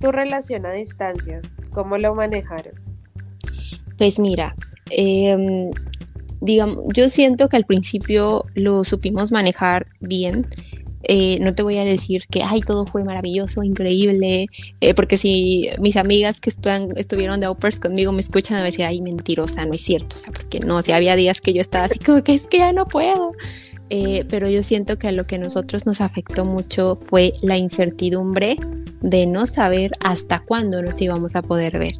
tu 0.00 0.10
relación 0.12 0.64
a 0.64 0.72
distancia? 0.72 1.40
¿Cómo 1.72 1.98
lo 1.98 2.14
manejaron? 2.14 2.74
Pues 3.98 4.18
mira, 4.18 4.54
em, 4.90 5.70
digamos, 6.40 6.84
yo 6.94 7.08
siento 7.08 7.48
que 7.48 7.56
al 7.56 7.64
principio 7.64 8.46
lo 8.54 8.82
supimos 8.84 9.30
manejar 9.30 9.84
bien. 10.00 10.46
Eh, 11.08 11.38
no 11.40 11.54
te 11.54 11.62
voy 11.62 11.78
a 11.78 11.84
decir 11.84 12.24
que, 12.28 12.42
ay, 12.42 12.60
todo 12.62 12.84
fue 12.84 13.04
maravilloso, 13.04 13.62
increíble, 13.62 14.48
eh, 14.80 14.94
porque 14.94 15.16
si 15.16 15.68
mis 15.78 15.96
amigas 15.96 16.40
que 16.40 16.50
estuvieron 16.50 17.38
de 17.38 17.46
Opers 17.46 17.78
conmigo 17.78 18.10
me 18.10 18.18
escuchan 18.20 18.56
a 18.56 18.64
decir, 18.64 18.84
ay, 18.84 19.00
mentirosa, 19.00 19.64
no 19.64 19.74
es 19.74 19.82
cierto, 19.82 20.16
o 20.16 20.18
sea, 20.18 20.32
porque 20.32 20.58
no, 20.58 20.82
si 20.82 20.90
había 20.90 21.14
días 21.14 21.40
que 21.40 21.52
yo 21.52 21.60
estaba 21.60 21.84
así 21.84 22.00
como 22.00 22.24
que 22.24 22.34
es 22.34 22.48
que 22.48 22.58
ya 22.58 22.72
no 22.72 22.86
puedo. 22.86 23.32
Eh, 23.88 24.24
pero 24.28 24.48
yo 24.48 24.64
siento 24.64 24.98
que 24.98 25.06
a 25.06 25.12
lo 25.12 25.28
que 25.28 25.36
a 25.36 25.38
nosotros 25.38 25.86
nos 25.86 26.00
afectó 26.00 26.44
mucho 26.44 26.96
fue 26.96 27.32
la 27.42 27.56
incertidumbre 27.56 28.56
de 29.00 29.26
no 29.28 29.46
saber 29.46 29.92
hasta 30.00 30.40
cuándo 30.40 30.82
nos 30.82 31.00
íbamos 31.00 31.36
a 31.36 31.42
poder 31.42 31.78
ver. 31.78 31.94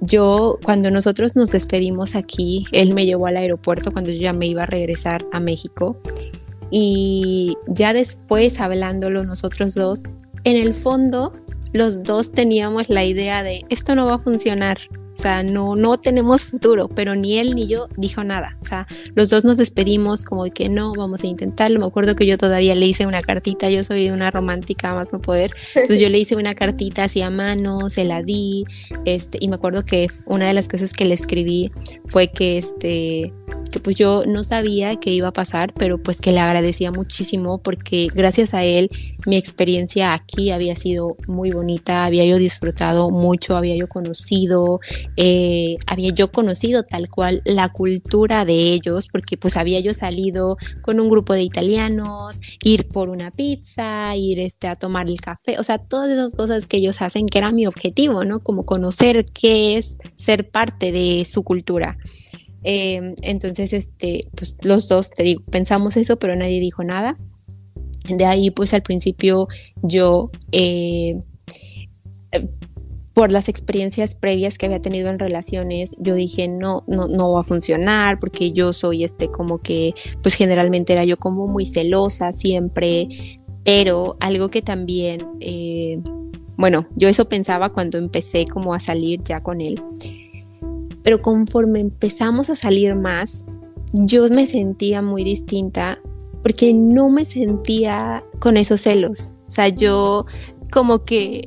yo, 0.00 0.60
cuando 0.64 0.92
nosotros 0.92 1.34
nos 1.34 1.50
despedimos 1.50 2.14
aquí, 2.14 2.66
él 2.70 2.94
me 2.94 3.04
llevó 3.04 3.26
al 3.26 3.36
aeropuerto 3.36 3.90
cuando 3.90 4.12
yo 4.12 4.20
ya 4.20 4.32
me 4.32 4.46
iba 4.46 4.62
a 4.62 4.66
regresar 4.66 5.26
a 5.32 5.40
México 5.40 5.96
y 6.70 7.56
ya 7.68 7.92
después 7.92 8.60
hablándolo 8.60 9.24
nosotros 9.24 9.74
dos, 9.74 10.02
en 10.44 10.56
el 10.56 10.74
fondo 10.74 11.32
los 11.72 12.02
dos 12.02 12.32
teníamos 12.32 12.88
la 12.88 13.04
idea 13.04 13.42
de 13.42 13.64
esto 13.68 13.94
no 13.94 14.06
va 14.06 14.14
a 14.14 14.18
funcionar, 14.18 14.78
o 15.20 15.22
sea, 15.22 15.42
no, 15.42 15.76
no 15.76 16.00
tenemos 16.00 16.46
futuro, 16.46 16.88
pero 16.88 17.14
ni 17.14 17.38
él 17.38 17.54
ni 17.54 17.66
yo 17.66 17.88
dijo 17.98 18.24
nada. 18.24 18.56
O 18.62 18.64
sea, 18.64 18.86
los 19.14 19.28
dos 19.28 19.44
nos 19.44 19.58
despedimos 19.58 20.24
como 20.24 20.44
que 20.44 20.70
no, 20.70 20.94
vamos 20.94 21.24
a 21.24 21.26
intentarlo. 21.26 21.78
Me 21.78 21.84
acuerdo 21.84 22.16
que 22.16 22.24
yo 22.24 22.38
todavía 22.38 22.74
le 22.74 22.86
hice 22.86 23.04
una 23.04 23.20
cartita, 23.20 23.68
yo 23.68 23.84
soy 23.84 24.08
una 24.08 24.30
romántica 24.30 24.94
más 24.94 25.12
no 25.12 25.18
poder. 25.18 25.50
Entonces 25.74 26.00
yo 26.00 26.08
le 26.08 26.18
hice 26.18 26.36
una 26.36 26.54
cartita 26.54 27.04
así 27.04 27.20
a 27.20 27.28
mano, 27.28 27.90
se 27.90 28.06
la 28.06 28.22
di, 28.22 28.64
este, 29.04 29.36
y 29.42 29.48
me 29.48 29.56
acuerdo 29.56 29.84
que 29.84 30.08
una 30.24 30.46
de 30.46 30.54
las 30.54 30.68
cosas 30.68 30.94
que 30.94 31.04
le 31.04 31.12
escribí 31.12 31.70
fue 32.06 32.28
que 32.28 32.56
este 32.56 33.34
que 33.70 33.80
pues 33.80 33.96
yo 33.96 34.24
no 34.26 34.44
sabía 34.44 34.96
qué 34.96 35.10
iba 35.10 35.28
a 35.28 35.32
pasar, 35.32 35.72
pero 35.74 35.98
pues 36.02 36.20
que 36.20 36.32
le 36.32 36.40
agradecía 36.40 36.90
muchísimo 36.90 37.58
porque 37.58 38.08
gracias 38.12 38.52
a 38.52 38.64
él 38.64 38.90
mi 39.26 39.36
experiencia 39.36 40.12
aquí 40.12 40.50
había 40.50 40.76
sido 40.76 41.16
muy 41.26 41.50
bonita, 41.50 42.04
había 42.04 42.24
yo 42.24 42.38
disfrutado 42.38 43.10
mucho, 43.10 43.56
había 43.56 43.76
yo 43.76 43.88
conocido, 43.88 44.80
eh, 45.22 45.76
había 45.86 46.14
yo 46.14 46.32
conocido 46.32 46.82
tal 46.82 47.10
cual 47.10 47.42
la 47.44 47.68
cultura 47.68 48.46
de 48.46 48.72
ellos, 48.72 49.06
porque 49.12 49.36
pues 49.36 49.58
había 49.58 49.78
yo 49.80 49.92
salido 49.92 50.56
con 50.80 50.98
un 50.98 51.10
grupo 51.10 51.34
de 51.34 51.42
italianos, 51.42 52.40
ir 52.64 52.88
por 52.88 53.10
una 53.10 53.30
pizza, 53.30 54.16
ir 54.16 54.40
este, 54.40 54.66
a 54.66 54.76
tomar 54.76 55.10
el 55.10 55.20
café, 55.20 55.58
o 55.58 55.62
sea, 55.62 55.76
todas 55.76 56.08
esas 56.08 56.34
cosas 56.34 56.66
que 56.66 56.78
ellos 56.78 57.02
hacen, 57.02 57.26
que 57.26 57.36
era 57.36 57.52
mi 57.52 57.66
objetivo, 57.66 58.24
¿no? 58.24 58.40
Como 58.40 58.64
conocer 58.64 59.26
qué 59.26 59.76
es 59.76 59.98
ser 60.14 60.48
parte 60.48 60.90
de 60.90 61.26
su 61.26 61.42
cultura. 61.42 61.98
Em, 62.62 63.14
entonces, 63.20 63.74
este, 63.74 64.20
pues 64.34 64.56
los 64.62 64.88
dos, 64.88 65.10
te 65.10 65.22
digo, 65.22 65.42
pensamos 65.50 65.98
eso, 65.98 66.18
pero 66.18 66.34
nadie 66.34 66.60
dijo 66.60 66.82
nada. 66.82 67.18
De 68.08 68.24
ahí, 68.24 68.50
pues 68.50 68.72
al 68.72 68.80
principio 68.82 69.48
yo 69.82 70.30
eh, 70.50 71.20
por 73.20 73.32
las 73.32 73.50
experiencias 73.50 74.14
previas 74.14 74.56
que 74.56 74.64
había 74.64 74.80
tenido 74.80 75.10
en 75.10 75.18
relaciones, 75.18 75.94
yo 75.98 76.14
dije, 76.14 76.48
no, 76.48 76.84
no, 76.86 77.06
no 77.06 77.32
va 77.32 77.40
a 77.40 77.42
funcionar 77.42 78.18
porque 78.18 78.50
yo 78.50 78.72
soy 78.72 79.04
este 79.04 79.28
como 79.28 79.58
que, 79.58 79.92
pues 80.22 80.32
generalmente 80.32 80.94
era 80.94 81.04
yo 81.04 81.18
como 81.18 81.46
muy 81.46 81.66
celosa 81.66 82.32
siempre, 82.32 83.08
pero 83.62 84.16
algo 84.20 84.48
que 84.48 84.62
también, 84.62 85.26
eh, 85.38 86.00
bueno, 86.56 86.86
yo 86.96 87.10
eso 87.10 87.28
pensaba 87.28 87.68
cuando 87.68 87.98
empecé 87.98 88.46
como 88.46 88.72
a 88.72 88.80
salir 88.80 89.22
ya 89.22 89.36
con 89.40 89.60
él, 89.60 89.82
pero 91.02 91.20
conforme 91.20 91.80
empezamos 91.80 92.48
a 92.48 92.56
salir 92.56 92.94
más, 92.94 93.44
yo 93.92 94.30
me 94.30 94.46
sentía 94.46 95.02
muy 95.02 95.24
distinta 95.24 95.98
porque 96.40 96.72
no 96.72 97.10
me 97.10 97.26
sentía 97.26 98.24
con 98.40 98.56
esos 98.56 98.80
celos. 98.80 99.34
O 99.46 99.50
sea, 99.50 99.68
yo 99.68 100.24
como 100.70 101.04
que 101.04 101.46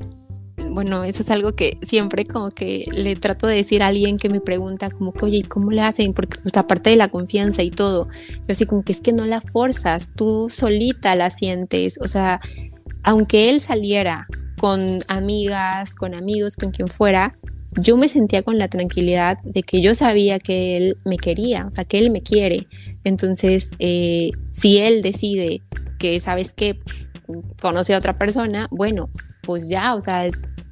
bueno, 0.69 1.03
eso 1.03 1.21
es 1.21 1.29
algo 1.29 1.53
que 1.53 1.77
siempre 1.81 2.25
como 2.25 2.51
que 2.51 2.85
le 2.91 3.15
trato 3.15 3.47
de 3.47 3.55
decir 3.55 3.83
a 3.83 3.87
alguien 3.87 4.17
que 4.17 4.29
me 4.29 4.39
pregunta 4.39 4.89
como 4.89 5.13
que, 5.13 5.25
oye, 5.25 5.43
¿cómo 5.43 5.71
le 5.71 5.81
hacen? 5.81 6.13
Porque 6.13 6.39
pues 6.41 6.55
aparte 6.57 6.89
de 6.89 6.95
la 6.95 7.09
confianza 7.09 7.63
y 7.63 7.69
todo, 7.69 8.07
yo 8.29 8.45
así 8.49 8.65
como 8.65 8.83
que 8.83 8.91
es 8.91 9.01
que 9.01 9.13
no 9.13 9.25
la 9.25 9.41
forzas, 9.41 10.13
tú 10.15 10.47
solita 10.49 11.15
la 11.15 11.29
sientes, 11.29 11.99
o 12.01 12.07
sea, 12.07 12.41
aunque 13.03 13.49
él 13.49 13.59
saliera 13.59 14.27
con 14.59 14.99
amigas, 15.09 15.93
con 15.93 16.13
amigos, 16.13 16.55
con 16.55 16.71
quien 16.71 16.87
fuera, 16.87 17.37
yo 17.77 17.97
me 17.97 18.07
sentía 18.07 18.43
con 18.43 18.57
la 18.57 18.67
tranquilidad 18.67 19.37
de 19.43 19.63
que 19.63 19.81
yo 19.81 19.95
sabía 19.95 20.39
que 20.39 20.77
él 20.77 20.97
me 21.05 21.17
quería, 21.17 21.65
o 21.67 21.71
sea, 21.71 21.85
que 21.85 21.99
él 21.99 22.11
me 22.11 22.21
quiere. 22.21 22.67
Entonces, 23.03 23.71
eh, 23.79 24.31
si 24.51 24.77
él 24.77 25.01
decide 25.01 25.63
que, 25.99 26.19
¿sabes 26.19 26.53
qué? 26.53 26.77
Conoce 27.61 27.93
a 27.93 27.97
otra 27.97 28.17
persona, 28.17 28.67
bueno, 28.71 29.09
pues 29.43 29.67
ya, 29.67 29.93
o 29.95 30.01
sea, 30.01 30.27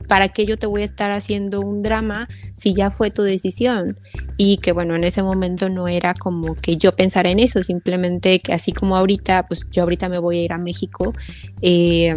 ¿para 0.07 0.29
qué 0.29 0.45
yo 0.45 0.57
te 0.57 0.65
voy 0.65 0.81
a 0.81 0.85
estar 0.85 1.11
haciendo 1.11 1.61
un 1.61 1.81
drama 1.81 2.27
si 2.55 2.73
ya 2.73 2.89
fue 2.89 3.11
tu 3.11 3.21
decisión? 3.21 3.99
Y 4.37 4.57
que 4.57 4.71
bueno, 4.71 4.95
en 4.95 5.03
ese 5.03 5.23
momento 5.23 5.69
no 5.69 5.87
era 5.87 6.13
como 6.13 6.55
que 6.55 6.77
yo 6.77 6.95
pensara 6.95 7.29
en 7.29 7.39
eso, 7.39 7.61
simplemente 7.63 8.39
que 8.39 8.53
así 8.53 8.71
como 8.71 8.97
ahorita, 8.97 9.47
pues 9.47 9.67
yo 9.71 9.83
ahorita 9.83 10.09
me 10.09 10.17
voy 10.17 10.39
a 10.39 10.43
ir 10.43 10.53
a 10.53 10.57
México. 10.57 11.13
Eh, 11.61 12.15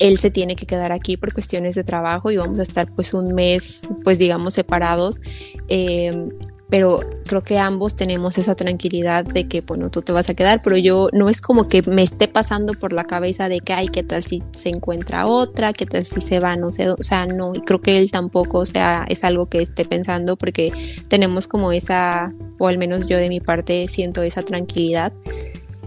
él 0.00 0.18
se 0.18 0.30
tiene 0.30 0.56
que 0.56 0.66
quedar 0.66 0.92
aquí 0.92 1.16
por 1.16 1.32
cuestiones 1.32 1.74
de 1.74 1.84
trabajo 1.84 2.30
y 2.30 2.36
vamos 2.36 2.58
a 2.58 2.62
estar 2.62 2.90
pues 2.92 3.14
un 3.14 3.32
mes 3.32 3.88
pues 4.02 4.18
digamos 4.18 4.54
separados 4.54 5.20
eh, 5.68 6.28
pero 6.74 6.98
creo 7.28 7.44
que 7.44 7.56
ambos 7.56 7.94
tenemos 7.94 8.36
esa 8.36 8.56
tranquilidad 8.56 9.24
de 9.24 9.46
que, 9.46 9.60
bueno, 9.60 9.92
tú 9.92 10.02
te 10.02 10.10
vas 10.10 10.28
a 10.28 10.34
quedar, 10.34 10.60
pero 10.60 10.76
yo 10.76 11.08
no 11.12 11.28
es 11.28 11.40
como 11.40 11.62
que 11.68 11.82
me 11.82 12.02
esté 12.02 12.26
pasando 12.26 12.74
por 12.74 12.92
la 12.92 13.04
cabeza 13.04 13.48
de 13.48 13.60
que, 13.60 13.72
ay, 13.72 13.86
¿qué 13.86 14.02
tal 14.02 14.24
si 14.24 14.42
se 14.58 14.70
encuentra 14.70 15.28
otra? 15.28 15.72
¿Qué 15.72 15.86
tal 15.86 16.04
si 16.04 16.20
se 16.20 16.40
va? 16.40 16.56
No 16.56 16.72
sé, 16.72 16.90
o 16.90 16.96
sea, 17.00 17.26
no, 17.26 17.52
creo 17.52 17.80
que 17.80 17.96
él 17.96 18.10
tampoco, 18.10 18.58
o 18.58 18.66
sea, 18.66 19.04
es 19.08 19.22
algo 19.22 19.46
que 19.46 19.62
esté 19.62 19.84
pensando 19.84 20.34
porque 20.34 20.72
tenemos 21.06 21.46
como 21.46 21.70
esa, 21.70 22.32
o 22.58 22.66
al 22.66 22.76
menos 22.76 23.06
yo 23.06 23.18
de 23.18 23.28
mi 23.28 23.38
parte 23.38 23.86
siento 23.86 24.24
esa 24.24 24.42
tranquilidad. 24.42 25.12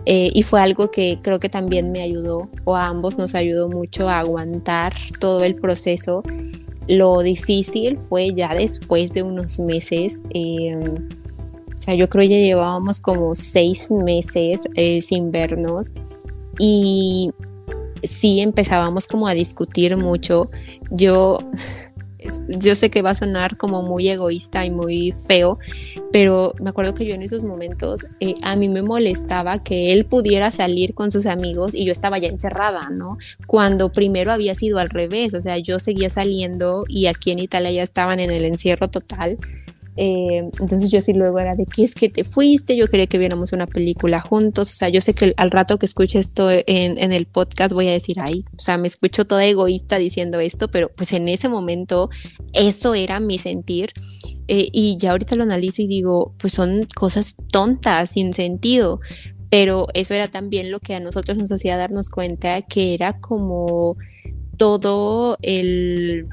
Eh, 0.05 0.29
y 0.33 0.43
fue 0.43 0.61
algo 0.61 0.89
que 0.89 1.19
creo 1.21 1.41
que 1.41 1.49
también 1.49 1.91
me 1.91 2.01
ayudó, 2.01 2.47
o 2.63 2.77
a 2.77 2.87
ambos 2.87 3.17
nos 3.17 3.35
ayudó 3.35 3.67
mucho 3.67 4.07
a 4.07 4.19
aguantar 4.19 4.93
todo 5.19 5.43
el 5.43 5.55
proceso 5.55 6.23
lo 6.87 7.21
difícil 7.21 7.99
fue 8.09 8.33
ya 8.33 8.53
después 8.53 9.13
de 9.13 9.23
unos 9.23 9.59
meses. 9.59 10.21
Em, 10.31 10.79
o 10.79 11.77
sea, 11.77 11.93
yo 11.93 12.09
creo 12.09 12.23
que 12.23 12.29
ya 12.29 12.37
llevábamos 12.37 12.99
como 12.99 13.35
seis 13.35 13.89
meses 13.91 14.61
eh, 14.75 15.01
sin 15.01 15.31
vernos 15.31 15.93
y 16.59 17.31
sí 18.03 18.41
empezábamos 18.41 19.07
como 19.07 19.27
a 19.27 19.33
discutir 19.33 19.95
mucho. 19.97 20.49
Yo 20.91 21.39
yo 22.47 22.75
sé 22.75 22.89
que 22.89 23.01
va 23.01 23.11
a 23.11 23.15
sonar 23.15 23.57
como 23.57 23.83
muy 23.83 24.09
egoísta 24.09 24.65
y 24.65 24.71
muy 24.71 25.11
feo, 25.11 25.59
pero 26.11 26.53
me 26.59 26.69
acuerdo 26.69 26.93
que 26.93 27.05
yo 27.05 27.13
en 27.13 27.21
esos 27.21 27.43
momentos 27.43 28.05
eh, 28.19 28.33
a 28.41 28.55
mí 28.55 28.69
me 28.69 28.81
molestaba 28.81 29.63
que 29.63 29.93
él 29.93 30.05
pudiera 30.05 30.51
salir 30.51 30.93
con 30.93 31.11
sus 31.11 31.25
amigos 31.25 31.75
y 31.75 31.85
yo 31.85 31.91
estaba 31.91 32.17
ya 32.17 32.29
encerrada, 32.29 32.89
¿no? 32.89 33.17
Cuando 33.45 33.91
primero 33.91 34.31
había 34.31 34.55
sido 34.55 34.79
al 34.79 34.89
revés, 34.89 35.33
o 35.33 35.41
sea, 35.41 35.57
yo 35.59 35.79
seguía 35.79 36.09
saliendo 36.09 36.85
y 36.87 37.05
aquí 37.05 37.31
en 37.31 37.39
Italia 37.39 37.71
ya 37.71 37.83
estaban 37.83 38.19
en 38.19 38.31
el 38.31 38.45
encierro 38.45 38.89
total 38.89 39.37
eh, 39.97 40.49
entonces 40.59 40.91
yo 40.91 41.01
sí 41.01 41.13
luego 41.13 41.39
era 41.39 41.55
de 41.55 41.65
que 41.65 41.83
es 41.83 41.95
que 41.95 42.07
te 42.07 42.23
fuiste, 42.23 42.77
yo 42.77 42.87
quería 42.87 43.07
que 43.07 43.17
viéramos 43.17 43.51
una 43.51 43.65
película 43.65 44.21
juntos, 44.21 44.71
o 44.71 44.75
sea, 44.75 44.89
yo 44.89 45.01
sé 45.01 45.15
que 45.15 45.33
al 45.37 45.49
rato 45.49 45.79
que 45.79 45.87
escuche 45.87 46.19
esto 46.19 46.49
en, 46.51 47.11
el 47.11 47.25
podcast 47.25 47.73
voy 47.73 47.87
a 47.87 47.91
decir, 47.91 48.17
ay, 48.21 48.45
o 48.55 48.59
sea, 48.59 48.77
me 48.77 48.87
escucho 48.87 49.25
toda 49.25 49.43
egoísta 49.43 49.97
diciendo 49.97 50.39
esto, 50.39 50.69
pero 50.69 50.91
pues 50.95 51.13
en 51.13 51.27
ese 51.29 51.49
momento 51.49 52.09
eso 52.53 52.93
era 52.93 53.19
mi 53.19 53.39
sentir 53.39 53.91
eh, 54.47 54.69
y 54.71 54.97
ya 54.97 55.11
ahorita 55.11 55.35
lo 55.35 55.43
analizo 55.43 55.81
y 55.81 55.87
digo, 55.87 56.35
pues 56.37 56.53
son 56.53 56.87
cosas 56.95 57.35
tontas, 57.51 58.11
sin 58.11 58.33
sentido, 58.33 58.99
pero 59.49 59.87
eso 59.95 60.13
era 60.13 60.27
también 60.27 60.69
lo 60.69 60.79
que 60.79 60.93
a 60.93 60.99
nosotros 60.99 61.37
nos 61.37 61.51
hacía 61.51 61.75
darnos 61.75 62.09
cuenta 62.09 62.61
que 62.61 62.93
era 62.93 63.19
como 63.19 63.97
todo 64.57 65.37
el 65.41 66.27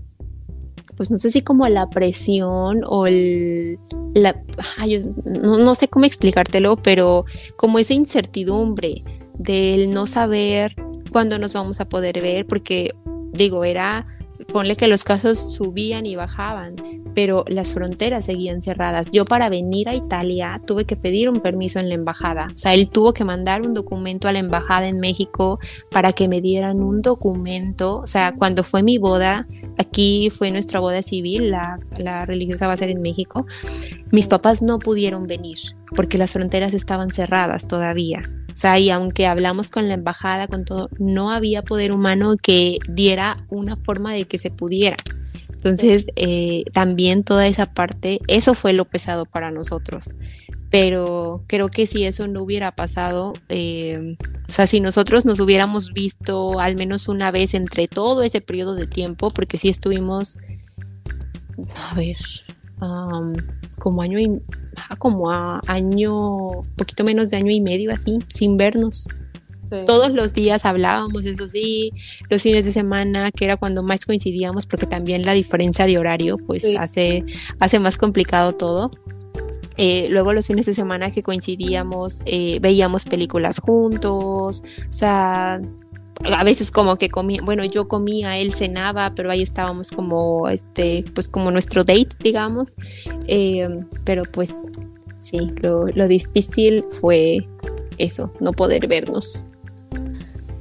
pues 0.96 1.10
no 1.10 1.18
sé 1.18 1.30
si 1.30 1.42
como 1.42 1.68
la 1.68 1.88
presión 1.88 2.82
o 2.86 3.06
el, 3.06 3.78
la, 4.14 4.42
no, 5.24 5.74
sé 5.74 5.88
cómo 5.88 6.04
explicártelo, 6.04 6.76
pero 6.76 7.24
como 7.56 7.78
esa 7.78 7.94
incertidumbre 7.94 9.02
del 9.38 9.92
no 9.92 10.06
saber 10.06 10.76
cuándo 11.10 11.38
nos 11.38 11.52
vamos 11.54 11.80
a 11.80 11.88
poder 11.88 12.20
ver, 12.20 12.46
porque 12.46 12.94
digo, 13.32 13.64
era 13.64 14.06
ponle 14.46 14.76
que 14.76 14.88
los 14.88 15.04
casos 15.04 15.54
subían 15.54 16.06
y 16.06 16.16
bajaban, 16.16 16.76
pero 17.14 17.44
las 17.48 17.74
fronteras 17.74 18.24
seguían 18.26 18.62
cerradas. 18.62 19.10
Yo 19.10 19.24
para 19.24 19.48
venir 19.48 19.88
a 19.88 19.94
Italia 19.94 20.60
tuve 20.66 20.84
que 20.84 20.96
pedir 20.96 21.28
un 21.28 21.40
permiso 21.40 21.78
en 21.78 21.88
la 21.88 21.94
embajada. 21.94 22.48
O 22.54 22.56
sea, 22.56 22.74
él 22.74 22.88
tuvo 22.88 23.12
que 23.12 23.24
mandar 23.24 23.62
un 23.62 23.74
documento 23.74 24.28
a 24.28 24.32
la 24.32 24.38
embajada 24.38 24.86
en 24.88 25.00
México 25.00 25.58
para 25.90 26.12
que 26.12 26.28
me 26.28 26.40
dieran 26.40 26.82
un 26.82 27.02
documento. 27.02 27.98
O 27.98 28.06
sea, 28.06 28.34
cuando 28.34 28.64
fue 28.64 28.82
mi 28.82 28.98
boda, 28.98 29.46
aquí 29.78 30.30
fue 30.30 30.50
nuestra 30.50 30.80
boda 30.80 31.02
civil, 31.02 31.50
la, 31.50 31.78
la 31.98 32.24
religiosa 32.26 32.66
va 32.66 32.74
a 32.74 32.76
ser 32.76 32.90
en 32.90 33.02
México, 33.02 33.46
mis 34.10 34.28
papás 34.28 34.62
no 34.62 34.78
pudieron 34.78 35.26
venir 35.26 35.58
porque 35.94 36.18
las 36.18 36.32
fronteras 36.32 36.74
estaban 36.74 37.10
cerradas 37.10 37.66
todavía. 37.66 38.22
O 38.54 38.56
sea, 38.56 38.78
y 38.78 38.90
aunque 38.90 39.26
hablamos 39.26 39.68
con 39.68 39.88
la 39.88 39.94
embajada, 39.94 40.46
con 40.46 40.64
todo, 40.64 40.88
no 41.00 41.32
había 41.32 41.62
poder 41.62 41.90
humano 41.90 42.36
que 42.40 42.78
diera 42.88 43.44
una 43.48 43.74
forma 43.74 44.12
de 44.12 44.26
que 44.26 44.38
se 44.38 44.52
pudiera. 44.52 44.96
Entonces, 45.64 46.06
eh, 46.14 46.62
también 46.72 47.24
toda 47.24 47.48
esa 47.48 47.66
parte, 47.66 48.20
eso 48.28 48.54
fue 48.54 48.72
lo 48.72 48.84
pesado 48.84 49.24
para 49.24 49.50
nosotros. 49.50 50.14
Pero 50.70 51.42
creo 51.48 51.68
que 51.68 51.86
si 51.86 52.04
eso 52.04 52.28
no 52.28 52.42
hubiera 52.42 52.70
pasado, 52.70 53.32
eh, 53.48 54.16
o 54.48 54.52
sea, 54.52 54.68
si 54.68 54.80
nosotros 54.80 55.24
nos 55.24 55.40
hubiéramos 55.40 55.92
visto 55.92 56.60
al 56.60 56.76
menos 56.76 57.08
una 57.08 57.32
vez 57.32 57.54
entre 57.54 57.88
todo 57.88 58.22
ese 58.22 58.40
periodo 58.40 58.76
de 58.76 58.86
tiempo, 58.86 59.30
porque 59.30 59.58
sí 59.58 59.68
estuvimos, 59.68 60.38
a 61.90 61.94
ver, 61.96 62.18
como 63.78 64.02
año 64.02 64.20
y 64.20 64.42
como 64.98 65.30
a 65.30 65.60
año, 65.66 66.62
poquito 66.76 67.04
menos 67.04 67.30
de 67.30 67.36
año 67.36 67.50
y 67.50 67.60
medio 67.60 67.92
así, 67.92 68.18
sin 68.28 68.56
vernos. 68.56 69.06
Todos 69.86 70.12
los 70.12 70.32
días 70.34 70.64
hablábamos, 70.64 71.24
eso 71.24 71.48
sí, 71.48 71.90
los 72.30 72.42
fines 72.42 72.64
de 72.64 72.70
semana, 72.70 73.32
que 73.32 73.44
era 73.44 73.56
cuando 73.56 73.82
más 73.82 74.04
coincidíamos, 74.06 74.66
porque 74.66 74.86
también 74.86 75.22
la 75.22 75.32
diferencia 75.32 75.86
de 75.86 75.98
horario, 75.98 76.36
pues 76.38 76.64
hace, 76.78 77.24
hace 77.58 77.80
más 77.80 77.98
complicado 77.98 78.52
todo. 78.54 78.90
Eh, 79.76 80.06
luego 80.10 80.32
los 80.32 80.46
fines 80.46 80.66
de 80.66 80.74
semana 80.74 81.10
que 81.10 81.24
coincidíamos, 81.24 82.20
eh, 82.26 82.58
veíamos 82.60 83.04
películas 83.04 83.58
juntos, 83.58 84.62
o 84.88 84.92
sea, 84.92 85.60
a 86.22 86.44
veces 86.44 86.70
como 86.70 86.96
que 86.96 87.08
comía, 87.08 87.40
bueno, 87.42 87.64
yo 87.64 87.88
comía, 87.88 88.38
él 88.38 88.52
cenaba, 88.54 89.12
pero 89.14 89.30
ahí 89.30 89.42
estábamos 89.42 89.90
como, 89.90 90.48
este, 90.48 91.04
pues 91.14 91.28
como 91.28 91.50
nuestro 91.50 91.84
date, 91.84 92.10
digamos. 92.20 92.76
Eh, 93.26 93.68
pero 94.04 94.24
pues 94.24 94.66
sí, 95.18 95.48
lo, 95.62 95.86
lo, 95.88 96.06
difícil 96.06 96.84
fue 96.88 97.46
eso, 97.98 98.32
no 98.40 98.52
poder 98.52 98.86
vernos. 98.86 99.44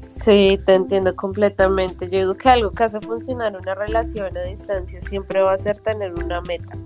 Sí, 0.05 0.59
te 0.65 0.73
entiendo 0.73 1.15
completamente. 1.15 2.09
Yo 2.09 2.19
digo 2.19 2.35
que 2.35 2.49
algo 2.49 2.71
que 2.71 2.83
hace 2.83 2.99
funcionar 3.01 3.57
una 3.57 3.75
relación 3.75 4.35
a 4.37 4.41
distancia 4.41 5.01
siempre 5.01 5.41
va 5.41 5.53
a 5.53 5.57
ser 5.57 5.79
tener 5.79 6.13
una 6.13 6.41
meta. 6.41 6.77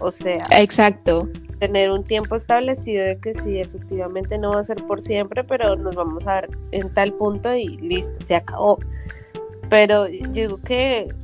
O 0.00 0.10
sea, 0.10 0.44
exacto 0.58 1.28
tener 1.58 1.90
un 1.90 2.04
tiempo 2.04 2.36
establecido 2.36 3.04
de 3.04 3.18
que 3.18 3.34
sí, 3.34 3.58
efectivamente 3.58 4.38
no 4.38 4.50
va 4.50 4.60
a 4.60 4.62
ser 4.62 4.82
por 4.84 5.00
siempre, 5.00 5.44
pero 5.44 5.76
nos 5.76 5.94
vamos 5.94 6.26
a 6.26 6.42
ver 6.42 6.50
en 6.72 6.92
tal 6.92 7.12
punto 7.14 7.54
y 7.54 7.76
listo, 7.78 8.20
se 8.24 8.34
acabó. 8.34 8.78
Pero 9.68 10.08
yo 10.08 10.32
digo 10.32 10.58
que 10.58 11.14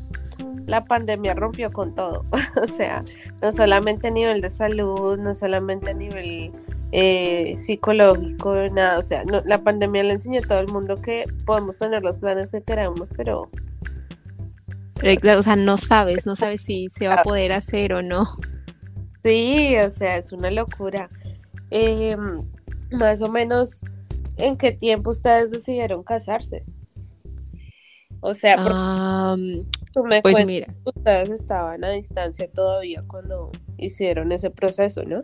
la 0.66 0.85
pandemia 0.85 1.35
rompió 1.35 1.73
con 1.73 1.95
todo, 1.95 2.25
o 2.62 2.66
sea, 2.66 3.03
no 3.43 3.53
solamente 3.53 4.09
a 4.09 4.11
nivel 4.11 4.40
de 4.40 4.51
salud, 4.51 5.19
no 5.19 5.35
solamente 5.35 5.90
a 5.90 5.95
nivel 5.95 6.53
eh, 6.93 7.57
psicológico, 7.59 8.55
nada, 8.73 8.99
o 8.99 9.03
sea, 9.03 9.25
la 9.45 9.62
pandemia 9.62 10.05
le 10.05 10.12
enseñó 10.12 10.40
a 10.40 10.47
todo 10.47 10.61
el 10.61 10.69
mundo 10.69 10.97
que 10.97 11.25
podemos 11.45 11.79
tener 11.79 12.03
los 12.03 12.19
planes 12.19 12.51
que 12.51 12.62
queramos, 12.62 13.11
pero... 13.16 13.51
O 15.03 15.43
sea, 15.43 15.57
no 15.57 15.79
sabes, 15.79 16.27
no 16.27 16.37
sabes 16.37 16.61
si 16.61 16.90
se 16.90 17.09
va 17.09 17.14
a 17.14 17.23
poder 17.23 17.53
hacer 17.53 17.95
o 17.95 18.03
no. 18.03 18.29
Sí, 19.23 19.77
o 19.77 19.91
sea, 19.91 20.17
es 20.17 20.33
una 20.33 20.51
locura. 20.51 21.11
Em, 21.71 22.39
más 22.91 23.23
o 23.23 23.29
menos, 23.29 23.83
¿en 24.37 24.57
qué 24.57 24.73
tiempo 24.73 25.11
ustedes 25.11 25.51
decidieron 25.51 26.03
casarse? 26.03 26.65
O 28.21 28.35
sea, 28.35 28.57
porque 29.95 30.21
pues 30.23 30.45
mira. 30.47 30.75
ustedes 30.85 31.31
estaban 31.31 31.83
a 31.85 31.91
distancia 31.91 32.51
todavía 32.51 33.03
cuando 33.07 33.51
hicieron 33.79 34.31
ese 34.33 34.51
proceso, 34.51 35.05
¿no? 35.05 35.23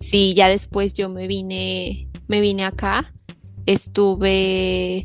Sí, 0.00 0.32
ya 0.34 0.48
después 0.48 0.94
yo 0.94 1.10
me 1.10 1.26
vine, 1.26 2.08
me 2.26 2.40
vine 2.40 2.64
acá, 2.64 3.12
estuve 3.66 5.04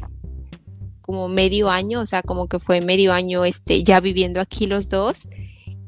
como 1.01 1.27
medio 1.27 1.69
año, 1.69 1.99
o 1.99 2.05
sea, 2.05 2.21
como 2.21 2.47
que 2.47 2.59
fue 2.59 2.79
medio 2.79 3.11
año 3.11 3.43
este, 3.43 3.83
ya 3.83 3.99
viviendo 3.99 4.39
aquí 4.39 4.67
los 4.67 4.89
dos 4.89 5.27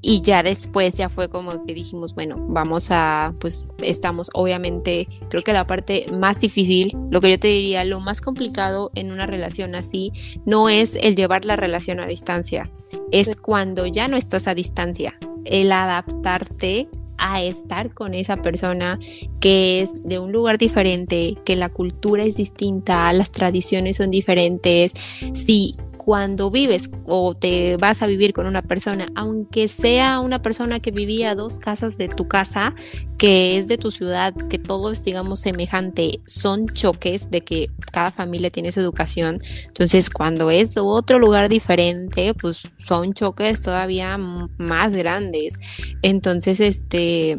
y 0.02 0.22
ya 0.22 0.44
después 0.44 0.96
ya 0.96 1.10
fue 1.10 1.30
como 1.30 1.64
que 1.66 1.74
dijimos, 1.74 2.16
bueno, 2.16 2.38
vamos 2.48 2.88
a, 2.90 3.34
pues 3.40 3.66
estamos 3.84 4.30
obviamente, 4.34 5.08
creo 5.30 5.44
que 5.44 5.54
la 5.54 5.66
parte 5.66 6.08
más 6.12 6.40
difícil, 6.42 6.98
lo 7.12 7.22
que 7.22 7.32
yo 7.32 7.40
te 7.40 7.48
diría, 7.48 7.84
lo 7.86 8.00
más 8.00 8.22
complicado 8.22 8.92
en 8.96 9.12
una 9.12 9.28
relación 9.28 9.76
así, 9.76 10.12
no 10.46 10.70
es 10.70 10.96
el 10.96 11.16
llevar 11.16 11.46
la 11.46 11.56
relación 11.56 12.00
a 12.00 12.08
distancia, 12.08 12.72
es 13.12 13.36
cuando 13.36 13.86
ya 13.86 14.08
no 14.08 14.18
estás 14.18 14.48
a 14.48 14.56
distancia, 14.56 15.18
el 15.46 15.72
adaptarte 15.72 16.88
a 17.22 17.44
estar 17.44 17.94
con 17.94 18.16
esa 18.16 18.38
persona 18.38 19.00
que 19.40 19.82
es 19.82 20.04
de 20.04 20.18
un 20.18 20.32
lugar 20.32 20.58
diferente, 20.58 21.38
que 21.46 21.56
la 21.56 21.70
cultura 21.70 22.24
es 22.24 22.36
distinta, 22.36 23.14
las 23.14 23.32
tradiciones 23.32 23.98
son 23.98 24.10
diferentes. 24.10 24.94
Si 25.34 25.76
cuando 26.04 26.50
vives 26.50 26.90
o 27.06 27.36
te 27.36 27.78
vas 27.78 28.02
a 28.02 28.08
vivir 28.08 28.34
con 28.34 28.48
una 28.48 28.64
persona, 28.64 29.06
aunque 29.14 29.68
sea 29.68 30.20
una 30.20 30.42
persona 30.42 30.80
que 30.80 30.90
vivía 30.90 31.36
dos 31.36 31.60
casas 31.60 31.96
de 32.00 32.08
tu 32.08 32.28
casa, 32.28 32.74
que 33.20 33.56
es 33.56 33.68
de 33.68 33.78
tu 33.78 33.92
ciudad, 33.92 34.34
que 34.50 34.58
todo 34.58 34.94
es, 34.94 35.06
digamos, 35.06 35.42
semejante, 35.42 36.20
son 36.26 36.68
choques 36.70 37.30
de 37.30 37.42
que 37.42 37.70
cada 37.92 38.10
familia 38.10 38.50
tiene 38.50 38.72
su 38.72 38.80
educación. 38.80 39.42
Entonces, 39.68 40.10
cuando 40.10 40.50
es 40.50 40.76
otro 40.76 41.20
lugar 41.20 41.50
diferente, 41.50 42.34
pues 42.34 42.68
son 42.84 43.14
choques 43.14 43.62
todavía 43.62 44.18
más 44.18 44.92
grandes. 44.94 45.60
Entonces, 46.02 46.62
este, 46.62 47.38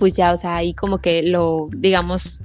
pues 0.00 0.14
ya, 0.14 0.32
o 0.32 0.36
sea, 0.36 0.56
ahí 0.56 0.74
como 0.74 0.98
que 0.98 1.22
lo, 1.22 1.68
digamos, 1.70 2.40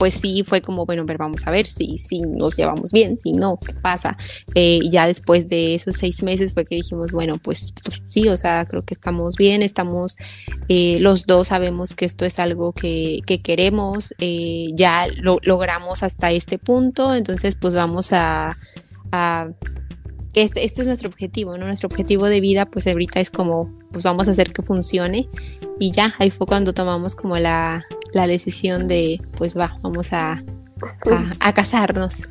pues 0.00 0.14
sí 0.14 0.44
fue 0.46 0.62
como, 0.62 0.86
bueno, 0.86 1.04
ver, 1.04 1.18
vamos 1.18 1.46
a 1.46 1.50
ver 1.50 1.66
si, 1.66 1.98
si 1.98 2.22
nos 2.22 2.56
llevamos 2.56 2.90
bien, 2.90 3.20
si 3.20 3.34
no, 3.34 3.58
¿qué 3.58 3.74
pasa? 3.82 4.16
Eh, 4.54 4.80
ya 4.90 5.06
después 5.06 5.50
de 5.50 5.74
esos 5.74 5.94
seis 5.94 6.22
meses 6.22 6.54
fue 6.54 6.64
que 6.64 6.76
dijimos, 6.76 7.12
bueno, 7.12 7.36
pues, 7.36 7.74
pues 7.84 8.00
sí, 8.08 8.26
o 8.30 8.36
sea, 8.38 8.64
creo 8.64 8.82
que 8.82 8.94
estamos 8.94 9.36
bien, 9.36 9.60
estamos, 9.60 10.16
eh, 10.70 10.96
los 11.00 11.26
dos 11.26 11.48
sabemos 11.48 11.94
que 11.94 12.06
esto 12.06 12.24
es 12.24 12.38
algo 12.38 12.72
que, 12.72 13.20
queremos, 13.44 14.14
eh, 14.20 14.70
ya 14.72 15.06
lo 15.18 15.36
logramos 15.42 16.02
hasta 16.02 16.32
este 16.32 16.56
punto, 16.56 17.14
entonces 17.14 17.54
pues 17.54 17.74
vamos 17.74 18.14
a, 18.14 18.56
este, 20.32 20.64
este, 20.64 20.80
es 20.80 20.86
nuestro 20.86 21.10
objetivo, 21.10 21.58
¿no? 21.58 21.66
Nuestro 21.66 21.88
objetivo 21.88 22.24
de 22.24 22.40
vida, 22.40 22.64
pues 22.64 22.86
ahorita 22.86 23.20
es 23.20 23.30
como, 23.30 23.79
pues 23.92 24.04
vamos 24.04 24.28
a 24.28 24.32
hacer 24.32 24.52
que 24.52 24.62
funcione. 24.62 25.28
Y 25.78 25.92
ya, 25.92 26.14
ahí 26.18 26.30
fue 26.30 26.46
cuando 26.46 26.72
tomamos 26.72 27.14
como 27.14 27.38
la, 27.38 27.84
la 28.12 28.26
decisión 28.26 28.86
de, 28.86 29.20
pues 29.36 29.56
va, 29.56 29.78
vamos 29.82 30.12
a, 30.12 30.42
a, 31.40 31.52
casarnos. 31.52 32.28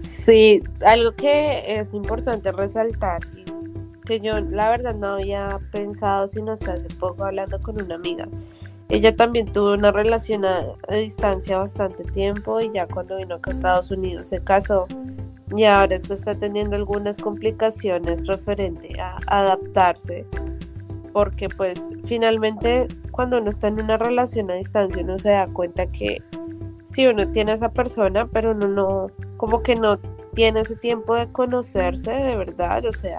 Sí, 0.00 0.62
algo 0.84 1.12
que 1.12 1.78
es 1.78 1.94
importante 1.94 2.52
resaltar, 2.52 3.20
que 4.04 4.20
yo 4.20 4.40
la 4.40 4.70
verdad 4.70 4.94
no 4.94 5.08
había 5.08 5.58
pensado, 5.70 6.26
sino 6.26 6.52
hasta 6.52 6.74
hace 6.74 6.88
poco 6.88 7.24
hablando 7.24 7.60
con 7.60 7.80
una 7.80 7.94
amiga. 7.94 8.28
Ella 8.88 9.16
también 9.16 9.50
tuvo 9.50 9.72
una 9.72 9.90
relación 9.90 10.44
a, 10.44 10.76
distancia 10.90 11.56
bastante 11.58 12.04
tiempo 12.04 12.60
y 12.60 12.70
ya 12.72 12.86
cuando 12.86 13.16
vino 13.16 13.36
a 13.42 13.50
Estados 13.50 13.90
Unidos 13.90 14.28
se 14.28 14.42
casó 14.42 14.86
y 15.54 15.64
ahora 15.64 15.96
es 15.96 16.06
que 16.06 16.14
está 16.14 16.34
teniendo 16.34 16.76
algunas 16.76 17.18
complicaciones 17.18 18.26
referente 18.26 18.98
a 19.00 19.18
adaptarse 19.26 20.26
porque 21.12 21.48
pues 21.48 21.90
finalmente 22.04 22.88
cuando 23.10 23.38
uno 23.38 23.50
está 23.50 23.68
en 23.68 23.80
una 23.80 23.96
relación 23.96 24.50
a 24.50 24.54
distancia 24.54 25.02
uno 25.02 25.18
se 25.18 25.30
da 25.30 25.46
cuenta 25.46 25.86
que 25.86 26.22
sí 26.84 27.06
uno 27.06 27.30
tiene 27.30 27.52
a 27.52 27.54
esa 27.54 27.70
persona 27.70 28.26
pero 28.26 28.52
uno 28.52 28.68
no 28.68 29.10
como 29.36 29.62
que 29.62 29.76
no 29.76 29.98
tiene 30.34 30.60
ese 30.60 30.76
tiempo 30.76 31.14
de 31.14 31.30
conocerse 31.30 32.10
de 32.10 32.36
verdad 32.36 32.84
o 32.86 32.92
sea 32.92 33.18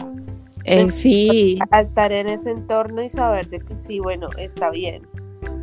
en 0.65 0.91
sí. 0.91 1.60
a 1.72 1.82
estar 1.82 2.12
en 2.12 2.30
ese 2.30 2.52
entorno 2.52 3.04
y 3.04 3.10
saber 3.10 3.48
de 3.50 3.60
que 3.60 3.76
sí 3.76 4.00
bueno 4.00 4.30
está 4.38 4.69
bien. 4.69 5.08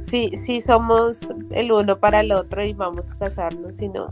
Sí 0.02 0.32
sí 0.34 0.60
somos 0.60 1.32
el 1.50 1.72
uno 1.72 1.98
para 1.98 2.20
el 2.20 2.32
otro 2.32 2.62
y 2.62 2.72
vamos 2.72 3.10
a 3.10 3.14
casarnos 3.16 3.76
sino 3.76 4.08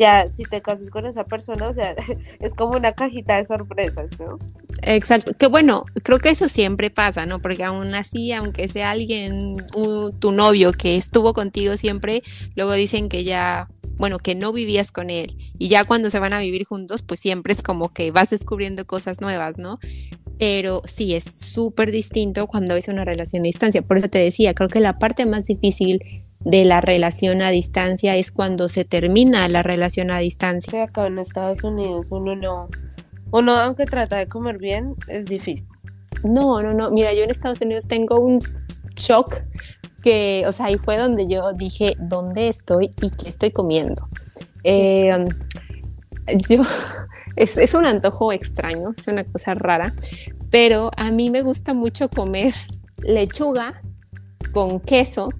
ya 0.00 0.28
si 0.30 0.44
te 0.44 0.62
casas 0.62 0.90
con 0.90 1.04
esa 1.04 1.24
persona, 1.24 1.68
o 1.68 1.72
sea, 1.72 1.94
es 2.40 2.54
como 2.54 2.76
una 2.76 2.92
cajita 2.92 3.36
de 3.36 3.44
sorpresas, 3.44 4.10
¿no? 4.18 4.38
Exacto, 4.82 5.32
que 5.38 5.46
bueno, 5.46 5.84
creo 6.02 6.18
que 6.18 6.30
eso 6.30 6.48
siempre 6.48 6.88
pasa, 6.90 7.26
¿no? 7.26 7.40
Porque 7.40 7.62
aún 7.64 7.94
así, 7.94 8.32
aunque 8.32 8.66
sea 8.66 8.90
alguien, 8.90 9.58
tu 10.18 10.32
novio 10.32 10.72
que 10.72 10.96
estuvo 10.96 11.34
contigo 11.34 11.76
siempre, 11.76 12.22
luego 12.56 12.72
dicen 12.72 13.08
que 13.10 13.24
ya 13.24 13.68
bueno, 13.98 14.18
que 14.18 14.34
no 14.34 14.50
vivías 14.50 14.92
con 14.92 15.10
él. 15.10 15.36
Y 15.58 15.68
ya 15.68 15.84
cuando 15.84 16.08
se 16.08 16.18
van 16.18 16.32
a 16.32 16.38
vivir 16.38 16.64
juntos, 16.64 17.02
pues 17.02 17.20
siempre 17.20 17.52
es 17.52 17.62
como 17.62 17.90
que 17.90 18.10
vas 18.10 18.30
descubriendo 18.30 18.86
cosas 18.86 19.20
nuevas, 19.20 19.58
¿no? 19.58 19.78
Pero 20.38 20.80
sí, 20.86 21.14
es 21.14 21.24
súper 21.24 21.92
distinto 21.92 22.46
cuando 22.46 22.76
es 22.76 22.88
una 22.88 23.04
relación 23.04 23.42
a 23.42 23.44
distancia. 23.44 23.82
Por 23.82 23.98
eso 23.98 24.08
te 24.08 24.18
decía, 24.18 24.54
creo 24.54 24.70
que 24.70 24.80
la 24.80 24.98
parte 24.98 25.26
más 25.26 25.44
difícil 25.44 26.24
de 26.40 26.64
la 26.64 26.80
relación 26.80 27.42
a 27.42 27.50
distancia 27.50 28.16
es 28.16 28.30
cuando 28.30 28.68
se 28.68 28.84
termina 28.84 29.48
la 29.48 29.62
relación 29.62 30.10
a 30.10 30.18
distancia. 30.18 30.82
Acá 30.82 31.06
en 31.06 31.18
Estados 31.18 31.62
Unidos 31.62 32.06
uno 32.10 32.34
no, 32.34 32.68
uno 33.30 33.52
aunque 33.56 33.86
trata 33.86 34.16
de 34.16 34.26
comer 34.26 34.58
bien, 34.58 34.94
es 35.08 35.26
difícil. 35.26 35.66
No, 36.24 36.62
no, 36.62 36.74
no. 36.74 36.90
Mira, 36.90 37.12
yo 37.14 37.22
en 37.22 37.30
Estados 37.30 37.60
Unidos 37.60 37.86
tengo 37.86 38.20
un 38.20 38.40
shock 38.96 39.42
que, 40.02 40.44
o 40.46 40.52
sea, 40.52 40.66
ahí 40.66 40.76
fue 40.76 40.96
donde 40.98 41.26
yo 41.26 41.52
dije, 41.52 41.94
¿dónde 41.98 42.48
estoy 42.48 42.90
y 43.02 43.10
qué 43.10 43.28
estoy 43.28 43.50
comiendo? 43.50 44.06
Eh, 44.64 45.24
yo, 46.48 46.62
es, 47.36 47.56
es, 47.58 47.74
un 47.74 47.86
antojo 47.86 48.32
extraño, 48.32 48.94
es 48.96 49.06
una 49.08 49.24
cosa 49.24 49.54
rara, 49.54 49.94
pero 50.50 50.90
a 50.96 51.10
mí 51.10 51.30
me 51.30 51.42
gusta 51.42 51.74
mucho 51.74 52.08
comer 52.08 52.54
lechuga 52.98 53.80
con 54.52 54.80
queso 54.80 55.30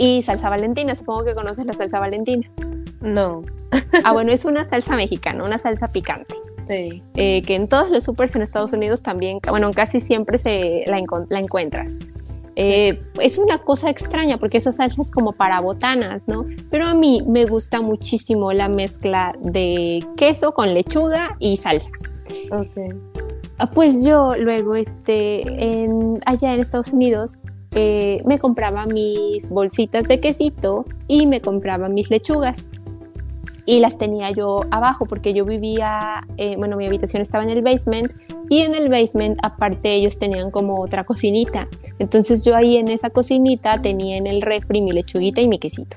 y 0.00 0.22
salsa 0.22 0.48
valentina. 0.48 0.94
Supongo 0.94 1.26
que 1.26 1.34
conoces 1.34 1.66
la 1.66 1.74
salsa 1.74 2.00
valentina. 2.00 2.50
No. 3.02 3.42
ah, 4.04 4.12
bueno, 4.12 4.32
es 4.32 4.46
una 4.46 4.64
salsa 4.64 4.96
mexicana, 4.96 5.44
una 5.44 5.58
salsa 5.58 5.88
picante. 5.88 6.34
Sí. 6.66 7.02
Eh, 7.14 7.42
que 7.42 7.54
en 7.54 7.68
todos 7.68 7.90
los 7.90 8.04
supers 8.04 8.34
en 8.34 8.42
Estados 8.42 8.72
Unidos 8.72 9.02
también, 9.02 9.40
bueno, 9.48 9.70
casi 9.72 10.00
siempre 10.00 10.38
se 10.38 10.84
la, 10.86 11.02
la 11.28 11.38
encuentras. 11.38 12.00
Eh, 12.56 12.98
es 13.20 13.36
una 13.36 13.58
cosa 13.58 13.90
extraña 13.90 14.38
porque 14.38 14.56
esa 14.56 14.72
salsa 14.72 15.02
es 15.02 15.10
como 15.10 15.32
para 15.32 15.60
botanas, 15.60 16.26
¿no? 16.26 16.46
Pero 16.70 16.86
a 16.86 16.94
mí 16.94 17.22
me 17.28 17.44
gusta 17.44 17.82
muchísimo 17.82 18.52
la 18.52 18.68
mezcla 18.68 19.34
de 19.40 20.04
queso 20.16 20.52
con 20.54 20.72
lechuga 20.72 21.36
y 21.38 21.58
salsa. 21.58 21.90
Ok. 22.50 22.94
Ah, 23.58 23.70
pues 23.70 24.02
yo 24.02 24.34
luego, 24.38 24.76
este, 24.76 25.42
en, 25.42 26.20
allá 26.24 26.54
en 26.54 26.60
Estados 26.60 26.94
Unidos, 26.94 27.36
eh, 27.74 28.22
me 28.24 28.38
compraba 28.38 28.86
mis 28.86 29.48
bolsitas 29.50 30.04
de 30.08 30.20
quesito 30.20 30.84
y 31.06 31.26
me 31.26 31.40
compraba 31.40 31.88
mis 31.88 32.10
lechugas 32.10 32.66
y 33.66 33.78
las 33.78 33.98
tenía 33.98 34.30
yo 34.30 34.64
abajo 34.72 35.06
porque 35.06 35.32
yo 35.32 35.44
vivía, 35.44 36.26
eh, 36.36 36.56
bueno, 36.56 36.76
mi 36.76 36.86
habitación 36.86 37.22
estaba 37.22 37.44
en 37.44 37.50
el 37.50 37.62
basement 37.62 38.12
y 38.48 38.62
en 38.62 38.74
el 38.74 38.88
basement 38.88 39.38
aparte 39.42 39.94
ellos 39.94 40.18
tenían 40.18 40.50
como 40.50 40.80
otra 40.80 41.04
cocinita. 41.04 41.68
Entonces 42.00 42.44
yo 42.44 42.56
ahí 42.56 42.76
en 42.76 42.88
esa 42.88 43.10
cocinita 43.10 43.80
tenía 43.80 44.16
en 44.16 44.26
el 44.26 44.42
refri 44.42 44.80
mi 44.80 44.90
lechuguita 44.90 45.40
y 45.40 45.46
mi 45.46 45.60
quesito. 45.60 45.96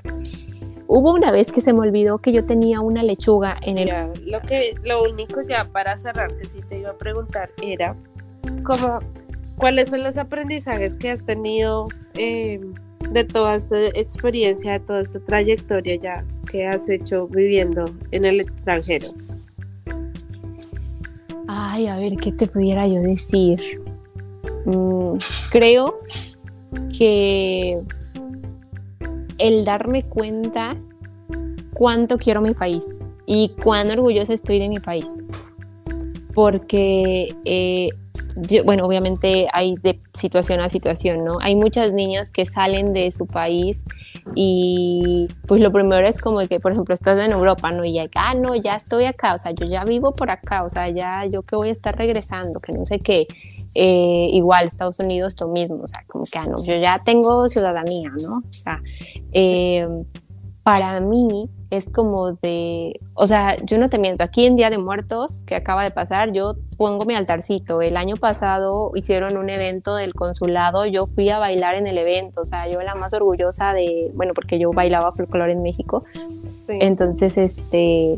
Hubo 0.86 1.12
una 1.12 1.32
vez 1.32 1.50
que 1.50 1.60
se 1.60 1.72
me 1.72 1.80
olvidó 1.80 2.18
que 2.18 2.30
yo 2.30 2.44
tenía 2.44 2.80
una 2.80 3.02
lechuga 3.02 3.56
en 3.62 3.78
el... 3.78 3.90
lo, 4.26 4.40
que, 4.42 4.76
lo 4.84 5.02
único 5.02 5.42
ya 5.42 5.64
para 5.64 5.96
cerrar 5.96 6.36
que 6.36 6.44
sí 6.44 6.60
te 6.68 6.78
iba 6.78 6.90
a 6.90 6.94
preguntar 6.96 7.48
era 7.60 7.96
como 8.62 9.00
cuáles 9.56 9.88
son 9.88 10.02
los 10.02 10.16
aprendizajes 10.16 10.94
que 10.94 11.10
has 11.10 11.24
tenido 11.24 11.88
eh, 12.14 12.60
de 13.10 13.24
toda 13.24 13.56
esta 13.56 13.86
experiencia, 13.88 14.72
de 14.72 14.80
toda 14.80 15.00
esta 15.02 15.20
trayectoria 15.20 15.96
ya 15.96 16.24
que 16.50 16.66
has 16.66 16.88
hecho 16.88 17.26
viviendo 17.28 17.84
en 18.10 18.24
el 18.24 18.40
extranjero? 18.40 19.08
Ay, 21.48 21.86
a 21.86 21.96
ver, 21.96 22.16
¿qué 22.16 22.32
te 22.32 22.46
pudiera 22.46 22.86
yo 22.86 23.00
decir? 23.00 23.60
Mm, 24.64 25.16
creo 25.50 26.00
que 26.96 27.80
el 29.38 29.64
darme 29.64 30.04
cuenta 30.04 30.76
cuánto 31.74 32.18
quiero 32.18 32.40
mi 32.40 32.54
país 32.54 32.84
y 33.26 33.50
cuán 33.62 33.90
orgullosa 33.90 34.32
estoy 34.32 34.58
de 34.58 34.68
mi 34.68 34.78
país. 34.78 35.08
Porque 36.34 37.34
eh, 37.44 37.90
bueno, 38.64 38.84
obviamente 38.84 39.46
hay 39.52 39.76
de 39.76 40.00
situación 40.14 40.60
a 40.60 40.68
situación, 40.68 41.24
¿no? 41.24 41.38
Hay 41.40 41.54
muchas 41.54 41.92
niñas 41.92 42.30
que 42.30 42.46
salen 42.46 42.92
de 42.92 43.10
su 43.10 43.26
país 43.26 43.84
y 44.34 45.28
pues 45.46 45.60
lo 45.60 45.72
primero 45.72 46.06
es 46.06 46.20
como 46.20 46.40
que, 46.48 46.58
por 46.58 46.72
ejemplo, 46.72 46.94
estás 46.94 47.18
en 47.24 47.32
Europa, 47.32 47.70
¿no? 47.70 47.84
Y 47.84 47.94
ya, 47.94 48.06
ah, 48.16 48.34
no, 48.34 48.54
ya 48.54 48.74
estoy 48.74 49.04
acá, 49.04 49.34
o 49.34 49.38
sea, 49.38 49.52
yo 49.52 49.66
ya 49.66 49.84
vivo 49.84 50.12
por 50.12 50.30
acá, 50.30 50.64
o 50.64 50.70
sea, 50.70 50.88
ya 50.88 51.24
yo 51.26 51.42
que 51.42 51.56
voy 51.56 51.68
a 51.68 51.72
estar 51.72 51.96
regresando, 51.96 52.60
que 52.60 52.72
no 52.72 52.84
sé 52.86 52.98
qué. 52.98 53.26
Eh, 53.76 54.28
igual 54.30 54.66
Estados 54.66 55.00
Unidos 55.00 55.34
lo 55.40 55.48
mismo, 55.48 55.80
o 55.82 55.88
sea, 55.88 56.04
como 56.06 56.24
que, 56.24 56.38
ah, 56.38 56.46
no, 56.46 56.56
yo 56.64 56.76
ya 56.76 57.00
tengo 57.04 57.48
ciudadanía, 57.48 58.12
¿no? 58.22 58.36
O 58.36 58.52
sea, 58.52 58.80
eh, 59.32 59.86
para 60.64 60.98
mí 60.98 61.50
es 61.68 61.92
como 61.92 62.32
de, 62.32 62.98
o 63.12 63.26
sea, 63.26 63.62
yo 63.64 63.76
no 63.76 63.90
te 63.90 63.98
miento, 63.98 64.24
aquí 64.24 64.46
en 64.46 64.56
Día 64.56 64.70
de 64.70 64.78
Muertos, 64.78 65.42
que 65.44 65.56
acaba 65.56 65.84
de 65.84 65.90
pasar, 65.90 66.32
yo 66.32 66.54
pongo 66.78 67.04
mi 67.04 67.14
altarcito. 67.14 67.82
El 67.82 67.98
año 67.98 68.16
pasado 68.16 68.90
hicieron 68.94 69.36
un 69.36 69.50
evento 69.50 69.94
del 69.94 70.14
consulado, 70.14 70.86
yo 70.86 71.06
fui 71.06 71.28
a 71.28 71.38
bailar 71.38 71.74
en 71.74 71.86
el 71.86 71.98
evento, 71.98 72.40
o 72.40 72.44
sea, 72.46 72.66
yo 72.66 72.80
la 72.80 72.94
más 72.94 73.12
orgullosa 73.12 73.74
de, 73.74 74.10
bueno, 74.14 74.32
porque 74.34 74.58
yo 74.58 74.72
bailaba 74.72 75.12
folclore 75.12 75.52
en 75.52 75.62
México. 75.62 76.02
Entonces, 76.68 77.36
este, 77.36 78.16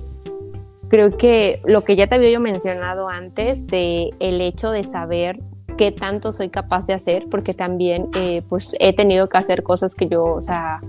creo 0.89 1.17
que 1.17 1.61
lo 1.65 1.83
que 1.83 1.97
ya 1.97 2.07
te 2.07 2.15
había 2.15 2.31
yo 2.31 2.41
mencionado 2.41 3.09
antes, 3.09 3.67
de 3.67 4.11
el 4.21 4.41
hecho 4.41 4.71
de 4.71 4.85
saber 4.85 5.41
qué 5.77 5.91
tanto 5.91 6.31
soy 6.31 6.49
capaz 6.49 6.87
de 6.87 6.95
hacer, 6.95 7.27
porque 7.29 7.55
también, 7.55 8.09
eh, 8.17 8.43
pues, 8.49 8.69
he 8.79 8.95
tenido 8.95 9.29
que 9.29 9.37
hacer 9.39 9.65
cosas 9.65 9.97
que 9.97 10.07
yo, 10.07 10.25
o 10.27 10.41
sea, 10.41 10.81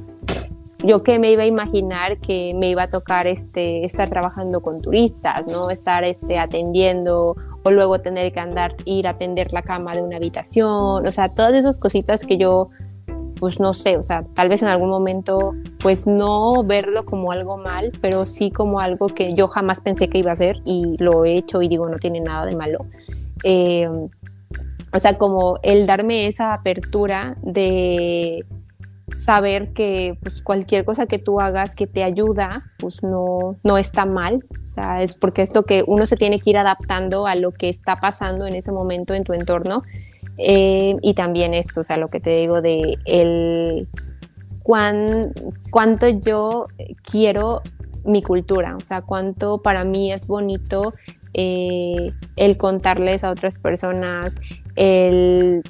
yo 0.84 1.02
que 1.02 1.18
me 1.18 1.32
iba 1.32 1.44
a 1.44 1.48
imaginar 1.48 2.18
que 2.20 2.54
me 2.56 2.70
iba 2.70 2.84
a 2.84 2.88
tocar 2.88 3.26
este, 3.26 3.84
estar 3.84 4.10
trabajando 4.10 4.62
con 4.62 4.82
turistas, 4.82 5.48
¿no? 5.48 5.70
Estar 5.72 6.04
este, 6.04 6.38
atendiendo 6.38 7.36
o 7.64 7.72
luego 7.72 8.00
tener 8.00 8.32
que 8.32 8.40
andar, 8.40 8.76
ir 8.86 9.08
a 9.08 9.12
atender 9.12 9.54
la 9.54 9.64
cama 9.64 9.96
de 9.96 10.02
una 10.02 10.18
habitación, 10.18 11.06
o 11.06 11.12
sea, 11.12 11.30
todas 11.30 11.54
esas 11.54 11.80
cositas 11.80 12.26
que 12.26 12.38
yo, 12.38 12.70
pues 13.40 13.60
no 13.60 13.74
sé, 13.74 13.98
o 13.98 14.04
sea, 14.04 14.24
tal 14.36 14.50
vez 14.50 14.62
en 14.62 14.68
algún 14.68 14.90
momento, 14.90 15.54
pues 15.80 16.06
no 16.06 16.64
verlo 16.64 17.06
como 17.06 17.32
algo 17.32 17.58
mal, 17.58 17.92
pero 18.00 18.26
sí 18.26 18.52
como 18.52 18.80
algo 18.80 19.08
que 19.08 19.34
yo 19.34 19.48
jamás 19.48 19.82
pensé 19.82 20.10
que 20.10 20.20
iba 20.20 20.30
a 20.32 20.34
hacer 20.34 20.58
y 20.64 20.96
lo 21.00 21.26
he 21.26 21.38
hecho 21.38 21.62
y 21.62 21.68
digo, 21.68 21.90
no 21.90 21.98
tiene 21.98 22.20
nada 22.20 22.46
de 22.46 22.56
malo. 22.56 22.86
Eh, 23.44 23.90
o 24.94 25.00
sea, 25.00 25.18
como 25.18 25.60
el 25.64 25.86
darme 25.86 26.28
esa 26.28 26.54
apertura 26.54 27.36
de 27.42 28.46
saber 29.16 29.74
que 29.74 30.18
pues, 30.22 30.42
cualquier 30.42 30.86
cosa 30.86 31.06
que 31.06 31.20
tú 31.20 31.40
hagas 31.40 31.76
que 31.76 31.88
te 31.88 32.04
ayuda, 32.04 32.72
pues 32.78 33.04
no, 33.04 33.58
no 33.64 33.78
está 33.78 34.06
mal. 34.06 34.46
O 34.66 34.70
sea, 34.70 35.02
es 35.02 35.16
porque 35.16 35.42
es 35.42 35.54
lo 35.54 35.64
que 35.64 35.84
uno 35.88 36.06
se 36.06 36.18
tiene 36.18 36.40
que 36.40 36.50
ir 36.50 36.58
adaptando 36.58 37.28
a 37.28 37.36
lo 37.36 37.52
que 37.52 37.70
está 37.70 37.98
pasando 38.00 38.46
en 38.48 38.56
ese 38.56 38.72
momento 38.72 39.14
en 39.14 39.24
tu 39.24 39.34
entorno. 39.34 39.84
Eh, 40.38 40.96
y 41.02 41.14
también 41.14 41.54
esto, 41.54 41.82
o 41.82 41.84
sea, 41.84 41.98
lo 41.98 42.10
que 42.10 42.20
te 42.20 42.30
digo 42.32 42.62
de 42.62 42.98
el 43.06 43.88
cuán, 44.62 45.32
cuánto 45.72 46.10
yo 46.10 46.68
quiero 47.02 47.62
mi 48.04 48.22
cultura, 48.22 48.76
o 48.76 48.84
sea, 48.84 49.02
cuánto 49.02 49.62
para 49.62 49.84
mí 49.84 50.12
es 50.12 50.28
bonito 50.28 50.94
eh, 51.34 52.14
el 52.36 52.58
contarles 52.58 53.24
a 53.24 53.32
otras 53.32 53.58
personas, 53.58 54.36
el 54.76 55.64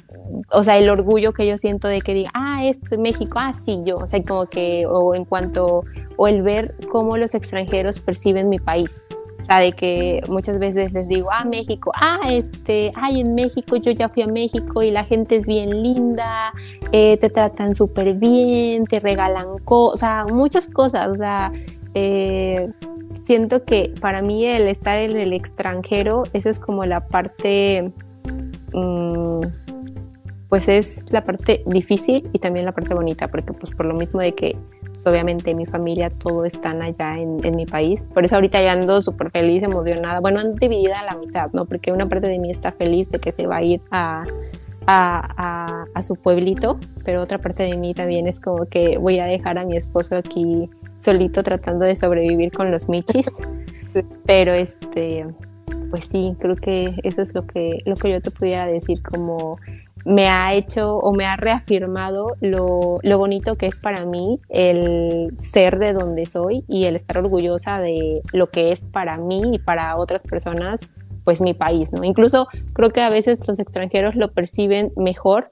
o 0.50 0.62
sea, 0.62 0.78
el 0.78 0.88
orgullo 0.90 1.32
que 1.32 1.46
yo 1.46 1.58
siento 1.58 1.88
de 1.88 2.00
que 2.00 2.14
diga, 2.14 2.30
ah, 2.34 2.64
esto 2.64 2.94
es 2.94 3.00
México, 3.00 3.38
ah, 3.40 3.52
sí, 3.52 3.80
yo, 3.84 3.96
o 3.96 4.06
sea, 4.06 4.22
como 4.22 4.46
que, 4.46 4.86
o 4.86 5.14
en 5.14 5.24
cuanto, 5.24 5.84
o 6.16 6.28
el 6.28 6.42
ver 6.42 6.74
cómo 6.90 7.16
los 7.16 7.34
extranjeros 7.34 7.98
perciben 7.98 8.48
mi 8.48 8.58
país. 8.58 9.04
O 9.38 9.42
sea, 9.42 9.60
de 9.60 9.72
que 9.72 10.20
muchas 10.28 10.58
veces 10.58 10.92
les 10.92 11.06
digo, 11.06 11.28
ah, 11.30 11.44
México, 11.44 11.92
ah, 11.94 12.18
este, 12.28 12.92
ay, 12.96 13.20
en 13.20 13.34
México, 13.34 13.76
yo 13.76 13.92
ya 13.92 14.08
fui 14.08 14.24
a 14.24 14.26
México 14.26 14.82
y 14.82 14.90
la 14.90 15.04
gente 15.04 15.36
es 15.36 15.46
bien 15.46 15.82
linda, 15.82 16.52
eh, 16.90 17.16
te 17.18 17.30
tratan 17.30 17.76
súper 17.76 18.14
bien, 18.14 18.84
te 18.86 18.98
regalan 18.98 19.58
cosas, 19.64 20.26
o 20.28 20.34
muchas 20.34 20.66
cosas, 20.66 21.08
o 21.08 21.16
sea, 21.16 21.52
eh, 21.94 22.68
siento 23.22 23.64
que 23.64 23.94
para 24.00 24.22
mí 24.22 24.44
el 24.44 24.66
estar 24.66 24.98
en 24.98 25.16
el 25.16 25.32
extranjero, 25.32 26.24
esa 26.32 26.50
es 26.50 26.58
como 26.58 26.84
la 26.84 27.06
parte... 27.06 27.92
Mmm, 28.72 29.67
pues 30.48 30.68
es 30.68 31.04
la 31.10 31.24
parte 31.24 31.62
difícil 31.66 32.28
y 32.32 32.38
también 32.38 32.64
la 32.64 32.72
parte 32.72 32.94
bonita, 32.94 33.28
porque 33.28 33.52
pues 33.52 33.74
por 33.74 33.86
lo 33.86 33.94
mismo 33.94 34.20
de 34.20 34.34
que 34.34 34.56
pues, 34.94 35.06
obviamente 35.06 35.54
mi 35.54 35.66
familia 35.66 36.10
todo 36.10 36.44
están 36.44 36.82
allá 36.82 37.18
en, 37.18 37.54
mi 37.54 37.66
país, 37.66 38.08
por 38.14 38.24
eso 38.24 38.36
ahorita 38.36 38.62
ya 38.62 38.72
ando 38.72 39.02
súper 39.02 39.30
feliz, 39.30 39.62
emocionada, 39.62 40.20
bueno, 40.20 40.40
ando 40.40 40.56
dividida 40.56 41.00
a 41.00 41.04
la 41.04 41.14
mitad, 41.16 41.50
¿no? 41.52 41.66
Porque 41.66 41.92
una 41.92 42.08
parte 42.08 42.28
de 42.28 42.38
mí 42.38 42.50
está 42.50 42.72
feliz 42.72 43.10
de 43.10 43.18
que 43.18 43.30
se 43.30 43.46
va 43.46 43.56
a 43.56 43.62
ir 43.62 43.80
a, 43.90 44.24
a, 44.86 45.84
a, 45.94 46.02
su 46.02 46.16
pueblito, 46.16 46.78
pero 47.04 47.22
otra 47.22 47.38
parte 47.38 47.64
de 47.64 47.76
mí 47.76 47.92
también 47.92 48.26
es 48.26 48.40
como 48.40 48.64
que 48.66 48.96
voy 48.96 49.18
a 49.18 49.26
dejar 49.26 49.58
a 49.58 49.64
mi 49.64 49.76
esposo 49.76 50.16
aquí 50.16 50.70
solito 50.96 51.42
tratando 51.42 51.84
de 51.84 51.94
sobrevivir 51.94 52.52
con 52.52 52.70
los 52.70 52.88
michis, 52.88 53.28
pero 54.24 54.54
este 54.54 55.26
pues 55.90 56.06
sí, 56.06 56.36
creo 56.38 56.56
que 56.56 56.94
eso 57.02 57.22
es 57.22 57.34
lo 57.34 57.46
que, 57.46 57.82
lo 57.86 57.96
que 57.96 58.10
yo 58.10 58.20
te 58.20 58.30
pudiera 58.30 58.66
decir 58.66 59.02
como 59.02 59.58
me 60.04 60.28
ha 60.28 60.54
hecho 60.54 60.96
o 60.96 61.12
me 61.12 61.26
ha 61.26 61.36
reafirmado 61.36 62.36
lo, 62.40 62.98
lo, 63.02 63.18
bonito 63.18 63.56
que 63.56 63.66
es 63.66 63.78
para 63.78 64.04
mí 64.04 64.40
el 64.48 65.34
ser 65.38 65.78
de 65.78 65.92
donde 65.92 66.26
soy 66.26 66.64
y 66.68 66.84
el 66.86 66.96
estar 66.96 67.18
orgullosa 67.18 67.80
de 67.80 68.22
lo 68.32 68.48
que 68.48 68.72
es 68.72 68.80
para 68.80 69.18
mí 69.18 69.42
y 69.54 69.58
para 69.58 69.96
otras 69.96 70.22
personas, 70.22 70.90
pues 71.24 71.40
mi 71.40 71.54
país, 71.54 71.92
¿no? 71.92 72.04
Incluso 72.04 72.48
creo 72.72 72.90
que 72.90 73.02
a 73.02 73.10
veces 73.10 73.46
los 73.46 73.58
extranjeros 73.58 74.14
lo 74.14 74.32
perciben 74.32 74.92
mejor. 74.96 75.50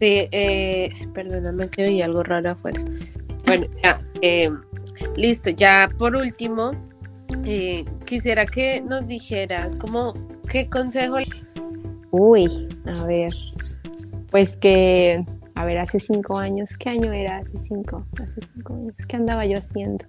Sí, 0.00 0.28
eh, 0.30 0.92
perdóname 1.12 1.68
que 1.70 1.86
oí 1.86 2.02
algo 2.02 2.22
raro 2.22 2.50
afuera. 2.50 2.80
Bueno, 3.44 3.66
ya, 3.82 4.00
eh, 4.22 4.50
listo, 5.16 5.50
ya 5.50 5.90
por 5.98 6.14
último, 6.14 6.72
eh, 7.44 7.84
quisiera 8.04 8.46
que 8.46 8.80
nos 8.82 9.06
dijeras 9.06 9.74
como 9.74 10.14
qué 10.48 10.68
consejo 10.68 11.16
Uy, 12.10 12.68
a 12.86 13.06
ver, 13.06 13.30
pues 14.30 14.56
que, 14.56 15.24
a 15.54 15.64
ver, 15.64 15.78
hace 15.78 16.00
cinco 16.00 16.38
años, 16.38 16.76
¿qué 16.76 16.88
año 16.88 17.12
era 17.12 17.38
hace 17.38 17.58
cinco? 17.58 18.04
Hace 18.22 18.40
cinco 18.54 18.74
años, 18.74 18.94
¿qué 19.06 19.16
andaba 19.16 19.44
yo 19.44 19.58
haciendo? 19.58 20.04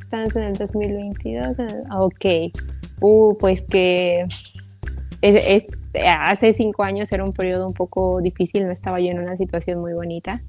Estamos 0.00 0.36
en 0.36 0.42
el 0.44 0.54
2022, 0.54 1.56
ah, 1.90 2.02
ok. 2.02 2.24
Uh, 3.00 3.36
pues 3.38 3.66
que 3.66 4.26
es, 5.20 5.66
hace 5.94 6.52
cinco 6.52 6.82
años 6.82 7.10
era 7.12 7.24
un 7.24 7.32
periodo 7.32 7.66
un 7.66 7.74
poco 7.74 8.20
difícil, 8.20 8.66
no 8.66 8.72
estaba 8.72 9.00
yo 9.00 9.08
en 9.08 9.18
una 9.18 9.36
situación 9.36 9.80
muy 9.80 9.94
bonita. 9.94 10.42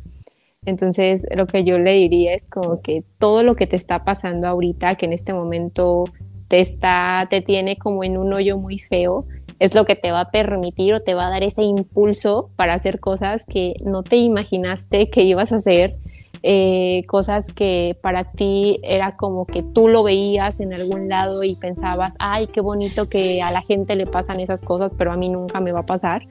Entonces, 0.65 1.25
lo 1.35 1.47
que 1.47 1.63
yo 1.63 1.79
le 1.79 1.93
diría 1.93 2.33
es 2.33 2.45
como 2.45 2.81
que 2.81 3.03
todo 3.17 3.43
lo 3.43 3.55
que 3.55 3.65
te 3.65 3.75
está 3.75 4.03
pasando 4.03 4.47
ahorita, 4.47 4.95
que 4.95 5.05
en 5.05 5.13
este 5.13 5.33
momento 5.33 6.03
te 6.47 6.59
está, 6.59 7.27
te 7.29 7.41
tiene 7.41 7.77
como 7.77 8.03
en 8.03 8.17
un 8.17 8.33
hoyo 8.33 8.57
muy 8.57 8.79
feo, 8.79 9.25
es 9.59 9.75
lo 9.75 9.85
que 9.85 9.95
te 9.95 10.11
va 10.11 10.21
a 10.21 10.31
permitir 10.31 10.93
o 10.93 11.01
te 11.01 11.13
va 11.13 11.27
a 11.27 11.29
dar 11.29 11.43
ese 11.43 11.63
impulso 11.63 12.49
para 12.55 12.73
hacer 12.73 12.99
cosas 12.99 13.45
que 13.45 13.73
no 13.83 14.03
te 14.03 14.15
imaginaste 14.15 15.09
que 15.09 15.23
ibas 15.23 15.51
a 15.51 15.57
hacer, 15.57 15.97
eh, 16.41 17.03
cosas 17.07 17.47
que 17.51 17.97
para 18.01 18.31
ti 18.31 18.79
era 18.83 19.17
como 19.17 19.45
que 19.45 19.61
tú 19.61 19.89
lo 19.89 20.03
veías 20.03 20.61
en 20.61 20.73
algún 20.73 21.09
lado 21.09 21.43
y 21.43 21.55
pensabas, 21.55 22.13
ay, 22.17 22.47
qué 22.47 22.61
bonito 22.61 23.09
que 23.09 23.41
a 23.41 23.51
la 23.51 23.61
gente 23.61 23.97
le 23.97 24.05
pasan 24.05 24.39
esas 24.39 24.61
cosas, 24.61 24.93
pero 24.97 25.11
a 25.11 25.17
mí 25.17 25.27
nunca 25.27 25.59
me 25.59 25.73
va 25.73 25.81
a 25.81 25.85
pasar. 25.85 26.23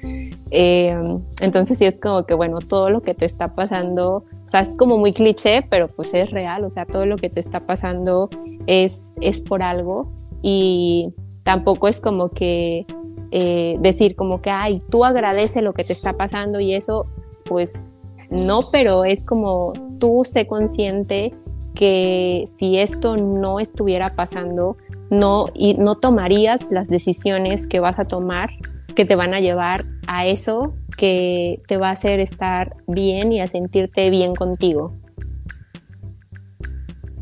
Eh, 0.50 0.96
entonces 1.42 1.76
sí 1.76 1.84
es 1.84 1.96
como 2.00 2.24
que, 2.24 2.32
bueno, 2.32 2.60
todo 2.60 2.88
lo 2.88 3.02
que 3.02 3.12
te 3.12 3.26
está 3.26 3.54
pasando, 3.54 4.24
o 4.44 4.48
sea, 4.48 4.60
es 4.60 4.76
como 4.76 4.96
muy 4.96 5.12
cliché, 5.12 5.62
pero 5.68 5.88
pues 5.88 6.14
es 6.14 6.30
real, 6.30 6.64
o 6.64 6.70
sea, 6.70 6.86
todo 6.86 7.04
lo 7.04 7.16
que 7.16 7.28
te 7.28 7.40
está 7.40 7.60
pasando 7.60 8.30
es, 8.66 9.12
es 9.20 9.40
por 9.40 9.62
algo 9.62 10.10
y 10.40 11.12
tampoco 11.42 11.88
es 11.88 12.00
como 12.00 12.30
que 12.30 12.86
eh, 13.30 13.76
decir 13.80 14.16
como 14.16 14.40
que, 14.40 14.50
ay, 14.50 14.82
tú 14.90 15.04
agradece 15.04 15.62
lo 15.62 15.72
que 15.72 15.84
te 15.84 15.92
está 15.92 16.14
pasando 16.14 16.60
y 16.60 16.74
eso, 16.74 17.06
pues 17.44 17.84
no, 18.30 18.70
pero 18.70 19.04
es 19.04 19.24
como 19.24 19.72
tú 19.98 20.22
sé 20.24 20.46
consciente 20.46 21.34
que 21.74 22.44
si 22.58 22.78
esto 22.78 23.16
no 23.16 23.60
estuviera 23.60 24.14
pasando, 24.14 24.76
no, 25.10 25.46
y 25.54 25.74
no 25.74 25.96
tomarías 25.96 26.70
las 26.70 26.88
decisiones 26.88 27.66
que 27.66 27.80
vas 27.80 27.98
a 27.98 28.04
tomar 28.04 28.50
que 28.94 29.04
te 29.04 29.14
van 29.14 29.32
a 29.32 29.38
llevar 29.38 29.84
a 30.08 30.26
eso 30.26 30.74
que 30.96 31.62
te 31.68 31.76
va 31.76 31.90
a 31.90 31.92
hacer 31.92 32.18
estar 32.18 32.74
bien 32.88 33.32
y 33.32 33.40
a 33.40 33.46
sentirte 33.46 34.10
bien 34.10 34.34
contigo. 34.34 34.92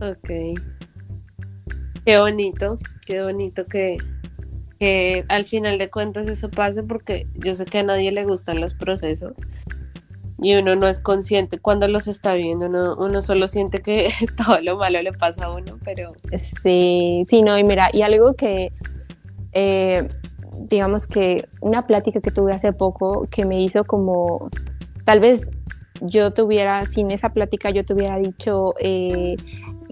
Ok. 0.01 0.31
Qué 2.07 2.19
bonito, 2.19 2.79
qué 3.05 3.23
bonito 3.23 3.67
que, 3.67 3.99
que 4.79 5.25
al 5.29 5.45
final 5.45 5.79
de 5.79 5.91
cuentas 5.91 6.29
eso 6.29 6.51
pase 6.51 6.83
porque 6.83 7.27
yo 7.35 7.55
sé 7.55 7.65
que 7.65 7.79
a 7.79 7.83
nadie 7.83 8.13
le 8.13 8.25
gustan 8.25 8.61
los 8.61 8.75
procesos 8.75 9.43
y 10.39 10.55
uno 10.55 10.77
no 10.77 10.87
es 10.87 11.01
consciente 11.01 11.59
cuando 11.59 11.89
los 11.89 12.09
está 12.09 12.35
viendo, 12.35 12.67
uno, 12.67 13.23
solo 13.23 13.49
siente 13.49 13.81
que 13.81 14.11
todo 14.45 14.61
lo 14.61 14.77
malo 14.77 15.01
le 15.01 15.13
pasa 15.13 15.47
a 15.47 15.53
uno, 15.53 15.79
pero... 15.85 16.13
Sí, 16.39 17.25
sí, 17.29 17.43
no, 17.43 17.59
y 17.59 17.65
mira, 17.65 17.89
y 17.93 18.03
algo 18.03 18.35
que, 18.35 18.73
eh, 19.53 20.09
digamos 20.59 21.07
que 21.07 21.49
una 21.61 21.87
plática 21.87 22.21
que 22.21 22.31
tuve 22.31 22.53
hace 22.53 22.73
poco 22.73 23.27
que 23.31 23.45
me 23.45 23.63
hizo 23.63 23.85
como, 23.85 24.51
tal 25.05 25.21
vez 25.21 25.53
yo 26.03 26.33
tuviera, 26.33 26.85
sin 26.85 27.11
esa 27.11 27.31
plática 27.31 27.71
yo 27.71 27.85
te 27.85 27.95
hubiera 27.95 28.19
dicho, 28.19 28.75
eh, 28.79 29.37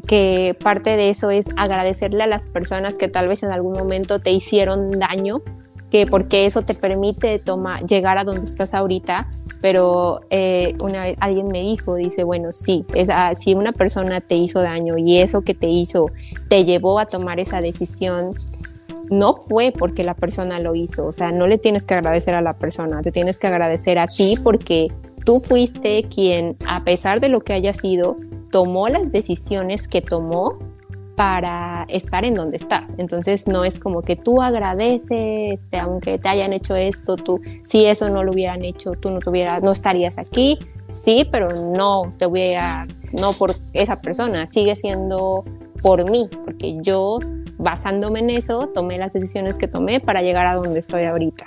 que 0.06 0.56
parte 0.62 0.96
de 0.96 1.10
eso 1.10 1.30
es 1.30 1.46
agradecerle 1.56 2.22
a 2.22 2.26
las 2.26 2.46
personas 2.46 2.98
que 2.98 3.08
tal 3.08 3.28
vez 3.28 3.42
en 3.42 3.50
algún 3.50 3.72
momento 3.72 4.18
te 4.18 4.30
hicieron 4.30 4.98
daño, 4.98 5.42
que 5.90 6.06
porque 6.06 6.46
eso 6.46 6.62
te 6.62 6.74
permite 6.74 7.38
tomar, 7.38 7.84
llegar 7.86 8.18
a 8.18 8.24
donde 8.24 8.46
estás 8.46 8.74
ahorita. 8.74 9.28
Pero 9.60 10.20
eh, 10.28 10.74
una 10.78 11.04
alguien 11.20 11.48
me 11.48 11.62
dijo, 11.62 11.94
dice, 11.94 12.22
bueno, 12.22 12.52
sí, 12.52 12.84
es, 12.94 13.08
ah, 13.10 13.32
si 13.34 13.54
una 13.54 13.72
persona 13.72 14.20
te 14.20 14.36
hizo 14.36 14.60
daño 14.60 14.98
y 14.98 15.18
eso 15.18 15.40
que 15.40 15.54
te 15.54 15.68
hizo 15.68 16.10
te 16.48 16.64
llevó 16.64 16.98
a 16.98 17.06
tomar 17.06 17.40
esa 17.40 17.62
decisión, 17.62 18.34
no 19.10 19.34
fue 19.34 19.72
porque 19.72 20.04
la 20.04 20.14
persona 20.14 20.60
lo 20.60 20.74
hizo, 20.74 21.06
o 21.06 21.12
sea, 21.12 21.32
no 21.32 21.46
le 21.46 21.58
tienes 21.58 21.86
que 21.86 21.94
agradecer 21.94 22.34
a 22.34 22.42
la 22.42 22.54
persona, 22.54 23.00
te 23.02 23.12
tienes 23.12 23.38
que 23.38 23.46
agradecer 23.46 23.98
a 23.98 24.06
ti 24.06 24.34
porque 24.42 24.88
tú 25.24 25.40
fuiste 25.40 26.04
quien, 26.04 26.56
a 26.66 26.84
pesar 26.84 27.20
de 27.20 27.28
lo 27.28 27.40
que 27.40 27.52
haya 27.52 27.72
sido, 27.72 28.16
tomó 28.54 28.88
las 28.88 29.10
decisiones 29.10 29.88
que 29.88 30.00
tomó 30.00 30.56
para 31.16 31.86
estar 31.88 32.24
en 32.24 32.36
donde 32.36 32.56
estás. 32.56 32.94
Entonces 32.98 33.48
no 33.48 33.64
es 33.64 33.80
como 33.80 34.02
que 34.02 34.14
tú 34.14 34.40
agradeces, 34.40 35.58
aunque 35.72 36.20
te 36.20 36.28
hayan 36.28 36.52
hecho 36.52 36.76
esto, 36.76 37.16
tú, 37.16 37.40
si 37.66 37.84
eso 37.86 38.08
no 38.08 38.22
lo 38.22 38.30
hubieran 38.30 38.64
hecho, 38.64 38.92
tú 38.92 39.10
no 39.10 39.18
tuvieras, 39.18 39.64
no 39.64 39.72
estarías 39.72 40.18
aquí. 40.18 40.60
Sí, 40.92 41.28
pero 41.32 41.48
no 41.72 42.14
te 42.16 42.26
voy 42.26 42.54
a, 42.54 42.86
no 43.12 43.32
por 43.32 43.56
esa 43.72 44.00
persona, 44.00 44.46
sigue 44.46 44.76
siendo 44.76 45.42
por 45.82 46.08
mí, 46.08 46.28
porque 46.44 46.76
yo 46.80 47.18
basándome 47.58 48.20
en 48.20 48.30
eso 48.30 48.68
tomé 48.72 48.98
las 48.98 49.14
decisiones 49.14 49.58
que 49.58 49.66
tomé 49.66 49.98
para 49.98 50.22
llegar 50.22 50.46
a 50.46 50.54
donde 50.54 50.78
estoy 50.78 51.06
ahorita. 51.06 51.46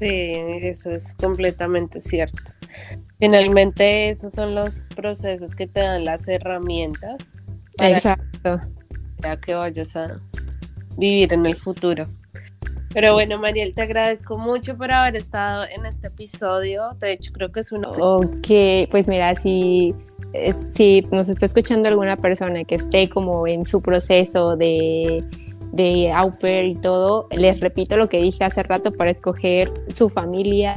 Sí, 0.00 0.32
eso 0.62 0.90
es 0.90 1.14
completamente 1.14 2.00
cierto. 2.00 2.42
Finalmente, 3.20 4.08
esos 4.08 4.32
son 4.32 4.54
los 4.54 4.82
procesos 4.96 5.54
que 5.54 5.66
te 5.66 5.80
dan 5.80 6.04
las 6.04 6.26
herramientas. 6.26 7.32
Para 7.76 7.90
Exacto. 7.90 8.60
que 9.42 9.54
vayas 9.54 9.94
a 9.94 10.20
vivir 10.96 11.32
en 11.32 11.46
el 11.46 11.54
futuro. 11.54 12.06
Pero 12.92 13.12
bueno, 13.12 13.38
Mariel, 13.38 13.72
te 13.74 13.82
agradezco 13.82 14.36
mucho 14.36 14.76
por 14.76 14.90
haber 14.90 15.16
estado 15.16 15.64
en 15.64 15.86
este 15.86 16.08
episodio. 16.08 16.96
De 16.98 17.12
hecho, 17.12 17.30
creo 17.32 17.52
que 17.52 17.60
es 17.60 17.70
uno. 17.70 17.92
Ok, 17.92 18.88
pues 18.90 19.06
mira, 19.06 19.34
si, 19.36 19.94
si 20.70 21.06
nos 21.12 21.28
está 21.28 21.46
escuchando 21.46 21.88
alguna 21.88 22.16
persona 22.16 22.64
que 22.64 22.74
esté 22.74 23.08
como 23.08 23.46
en 23.46 23.64
su 23.64 23.80
proceso 23.80 24.56
de 24.56 25.24
de 25.72 26.10
au 26.12 26.32
pair 26.32 26.64
y 26.64 26.74
todo, 26.74 27.28
les 27.30 27.60
repito 27.60 27.96
lo 27.96 28.08
que 28.08 28.20
dije 28.20 28.44
hace 28.44 28.62
rato 28.62 28.92
para 28.92 29.10
escoger 29.10 29.72
su 29.88 30.08
familia, 30.08 30.76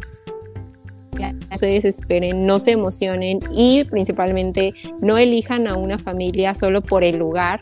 no 1.54 1.58
se 1.58 1.68
desesperen, 1.68 2.48
no 2.48 2.58
se 2.58 2.72
emocionen 2.72 3.40
y 3.52 3.84
principalmente 3.84 4.74
no 5.02 5.20
elijan 5.20 5.68
a 5.68 5.76
una 5.76 6.00
familia 6.00 6.56
solo 6.56 6.82
por 6.82 7.04
el 7.04 7.18
lugar 7.18 7.60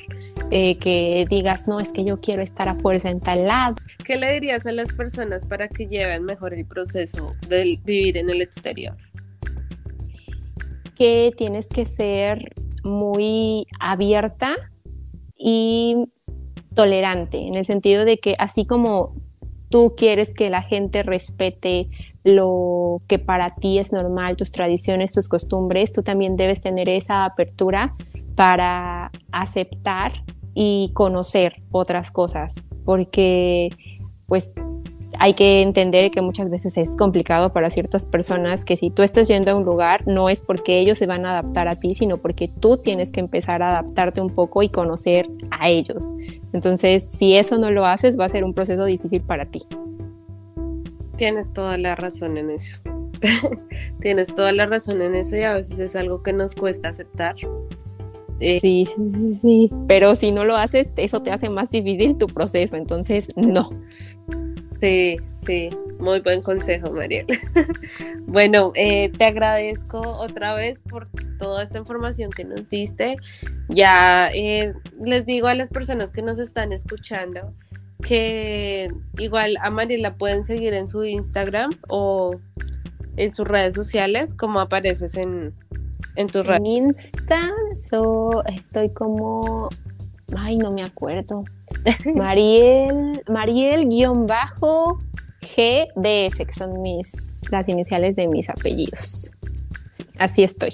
eh, 0.49 0.77
que 0.77 1.25
digas, 1.29 1.67
no, 1.67 1.81
es 1.81 1.91
que 1.91 2.05
yo 2.05 2.21
quiero 2.21 2.41
estar 2.41 2.69
a 2.69 2.75
fuerza 2.75 3.09
en 3.09 3.19
tal 3.19 3.47
lado. 3.47 3.75
¿Qué 4.05 4.15
le 4.15 4.31
dirías 4.31 4.65
a 4.65 4.71
las 4.71 4.93
personas 4.93 5.43
para 5.43 5.67
que 5.67 5.87
lleven 5.87 6.23
mejor 6.23 6.53
el 6.53 6.65
proceso 6.65 7.33
de 7.49 7.63
vivir 7.83 8.15
en 8.15 8.29
el 8.29 8.41
exterior? 8.41 8.95
Que 10.95 11.33
tienes 11.35 11.67
que 11.67 11.85
ser 11.85 12.53
muy 12.85 13.67
abierta 13.77 14.55
y 15.35 15.97
tolerante, 16.75 17.45
en 17.45 17.55
el 17.55 17.65
sentido 17.65 18.05
de 18.05 18.19
que 18.19 18.35
así 18.39 18.65
como 18.65 19.15
tú 19.71 19.95
quieres 19.97 20.35
que 20.35 20.51
la 20.51 20.61
gente 20.61 21.01
respete 21.01 21.89
lo 22.23 23.01
que 23.07 23.17
para 23.17 23.55
ti 23.55 23.79
es 23.79 23.91
normal, 23.91 24.35
tus 24.35 24.51
tradiciones, 24.51 25.11
tus 25.11 25.27
costumbres, 25.27 25.91
tú 25.91 26.03
también 26.03 26.35
debes 26.35 26.61
tener 26.61 26.87
esa 26.89 27.25
apertura 27.25 27.95
para 28.35 29.09
aceptar 29.31 30.11
y 30.53 30.91
conocer 30.93 31.63
otras 31.71 32.11
cosas, 32.11 32.63
porque 32.85 33.69
pues 34.27 34.53
hay 35.19 35.33
que 35.33 35.61
entender 35.61 36.11
que 36.11 36.21
muchas 36.21 36.49
veces 36.49 36.77
es 36.77 36.91
complicado 36.91 37.53
para 37.53 37.69
ciertas 37.69 38.05
personas 38.05 38.65
que 38.65 38.77
si 38.77 38.89
tú 38.89 39.03
estás 39.03 39.27
yendo 39.27 39.51
a 39.51 39.55
un 39.55 39.63
lugar 39.63 40.03
no 40.07 40.29
es 40.29 40.41
porque 40.41 40.79
ellos 40.79 40.97
se 40.97 41.07
van 41.07 41.25
a 41.25 41.31
adaptar 41.31 41.67
a 41.67 41.75
ti, 41.75 41.93
sino 41.93 42.17
porque 42.17 42.47
tú 42.47 42.77
tienes 42.77 43.11
que 43.11 43.19
empezar 43.19 43.61
a 43.61 43.69
adaptarte 43.69 44.21
un 44.21 44.33
poco 44.33 44.63
y 44.63 44.69
conocer 44.69 45.29
a 45.51 45.69
ellos. 45.69 46.13
Entonces, 46.53 47.07
si 47.09 47.35
eso 47.35 47.57
no 47.57 47.71
lo 47.71 47.85
haces, 47.85 48.19
va 48.19 48.25
a 48.25 48.29
ser 48.29 48.43
un 48.43 48.53
proceso 48.53 48.85
difícil 48.85 49.21
para 49.21 49.45
ti. 49.45 49.63
Tienes 51.17 51.53
toda 51.53 51.77
la 51.77 51.95
razón 51.95 52.37
en 52.37 52.49
eso. 52.49 52.77
Tienes 54.01 54.33
toda 54.33 54.51
la 54.51 54.65
razón 54.65 55.01
en 55.01 55.15
eso 55.15 55.35
y 55.35 55.43
a 55.43 55.53
veces 55.53 55.79
es 55.79 55.95
algo 55.95 56.23
que 56.23 56.33
nos 56.33 56.55
cuesta 56.55 56.89
aceptar. 56.89 57.35
Eh, 58.41 58.59
sí, 58.59 58.85
sí, 58.85 59.11
sí, 59.11 59.35
sí. 59.35 59.71
Pero 59.87 60.15
si 60.15 60.31
no 60.31 60.45
lo 60.45 60.57
haces, 60.57 60.91
eso 60.95 61.21
te 61.21 61.31
hace 61.31 61.49
más 61.49 61.69
difícil 61.69 62.17
tu 62.17 62.25
proceso. 62.25 62.75
Entonces, 62.75 63.29
no. 63.35 63.69
Sí, 64.81 65.17
sí. 65.45 65.69
Muy 65.99 66.19
buen 66.21 66.41
consejo, 66.41 66.91
Mariel. 66.91 67.27
bueno, 68.25 68.71
eh, 68.75 69.11
te 69.15 69.25
agradezco 69.25 69.99
otra 69.99 70.55
vez 70.55 70.81
por 70.81 71.07
toda 71.37 71.61
esta 71.61 71.77
información 71.77 72.31
que 72.31 72.43
nos 72.43 72.67
diste. 72.67 73.17
Ya 73.69 74.31
eh, 74.33 74.73
les 74.99 75.27
digo 75.27 75.47
a 75.47 75.53
las 75.53 75.69
personas 75.69 76.11
que 76.11 76.23
nos 76.23 76.39
están 76.39 76.73
escuchando 76.73 77.53
que 78.01 78.91
igual 79.19 79.55
a 79.61 79.69
Mariel 79.69 80.01
la 80.01 80.15
pueden 80.15 80.43
seguir 80.43 80.73
en 80.73 80.87
su 80.87 81.05
Instagram 81.05 81.69
o 81.87 82.39
en 83.17 83.31
sus 83.31 83.47
redes 83.47 83.75
sociales, 83.75 84.33
como 84.33 84.59
apareces 84.59 85.15
en, 85.15 85.53
en 86.15 86.27
tus 86.27 86.47
redes. 86.47 86.61
En 86.61 86.65
Insta 86.65 87.51
estoy 88.47 88.89
como, 88.89 89.69
ay, 90.37 90.57
no 90.57 90.71
me 90.71 90.83
acuerdo. 90.83 91.43
Mariel, 92.15 93.21
Mariel 93.27 93.85
guion 93.87 94.27
bajo 94.27 94.99
GDS, 95.41 96.37
que 96.45 96.53
son 96.53 96.81
mis, 96.81 97.43
las 97.49 97.67
iniciales 97.67 98.15
de 98.15 98.27
mis 98.27 98.49
apellidos. 98.49 99.31
así 100.17 100.43
estoy. 100.43 100.73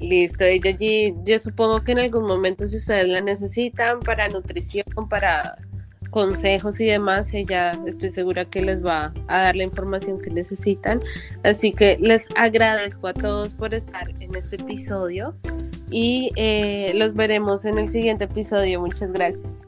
Listo, 0.00 0.48
y 0.48 0.60
yo, 0.60 1.22
yo 1.24 1.38
supongo 1.38 1.82
que 1.84 1.92
en 1.92 1.98
algún 1.98 2.26
momento 2.26 2.66
si 2.66 2.76
ustedes 2.76 3.06
la 3.06 3.20
necesitan 3.20 4.00
para 4.00 4.28
nutrición, 4.28 4.86
para 5.10 5.58
consejos 6.10 6.80
y 6.80 6.86
demás, 6.86 7.32
ella 7.32 7.78
estoy 7.86 8.08
segura 8.08 8.44
que 8.44 8.62
les 8.62 8.84
va 8.84 9.12
a 9.28 9.42
dar 9.42 9.56
la 9.56 9.62
información 9.62 10.20
que 10.20 10.30
necesitan. 10.30 11.02
Así 11.44 11.72
que 11.72 11.98
les 12.00 12.28
agradezco 12.36 13.08
a 13.08 13.14
todos 13.14 13.54
por 13.54 13.74
estar 13.74 14.10
en 14.20 14.34
este 14.34 14.56
episodio 14.56 15.34
y 15.90 16.30
eh, 16.36 16.92
los 16.94 17.14
veremos 17.14 17.64
en 17.64 17.78
el 17.78 17.88
siguiente 17.88 18.24
episodio. 18.24 18.80
Muchas 18.80 19.12
gracias. 19.12 19.66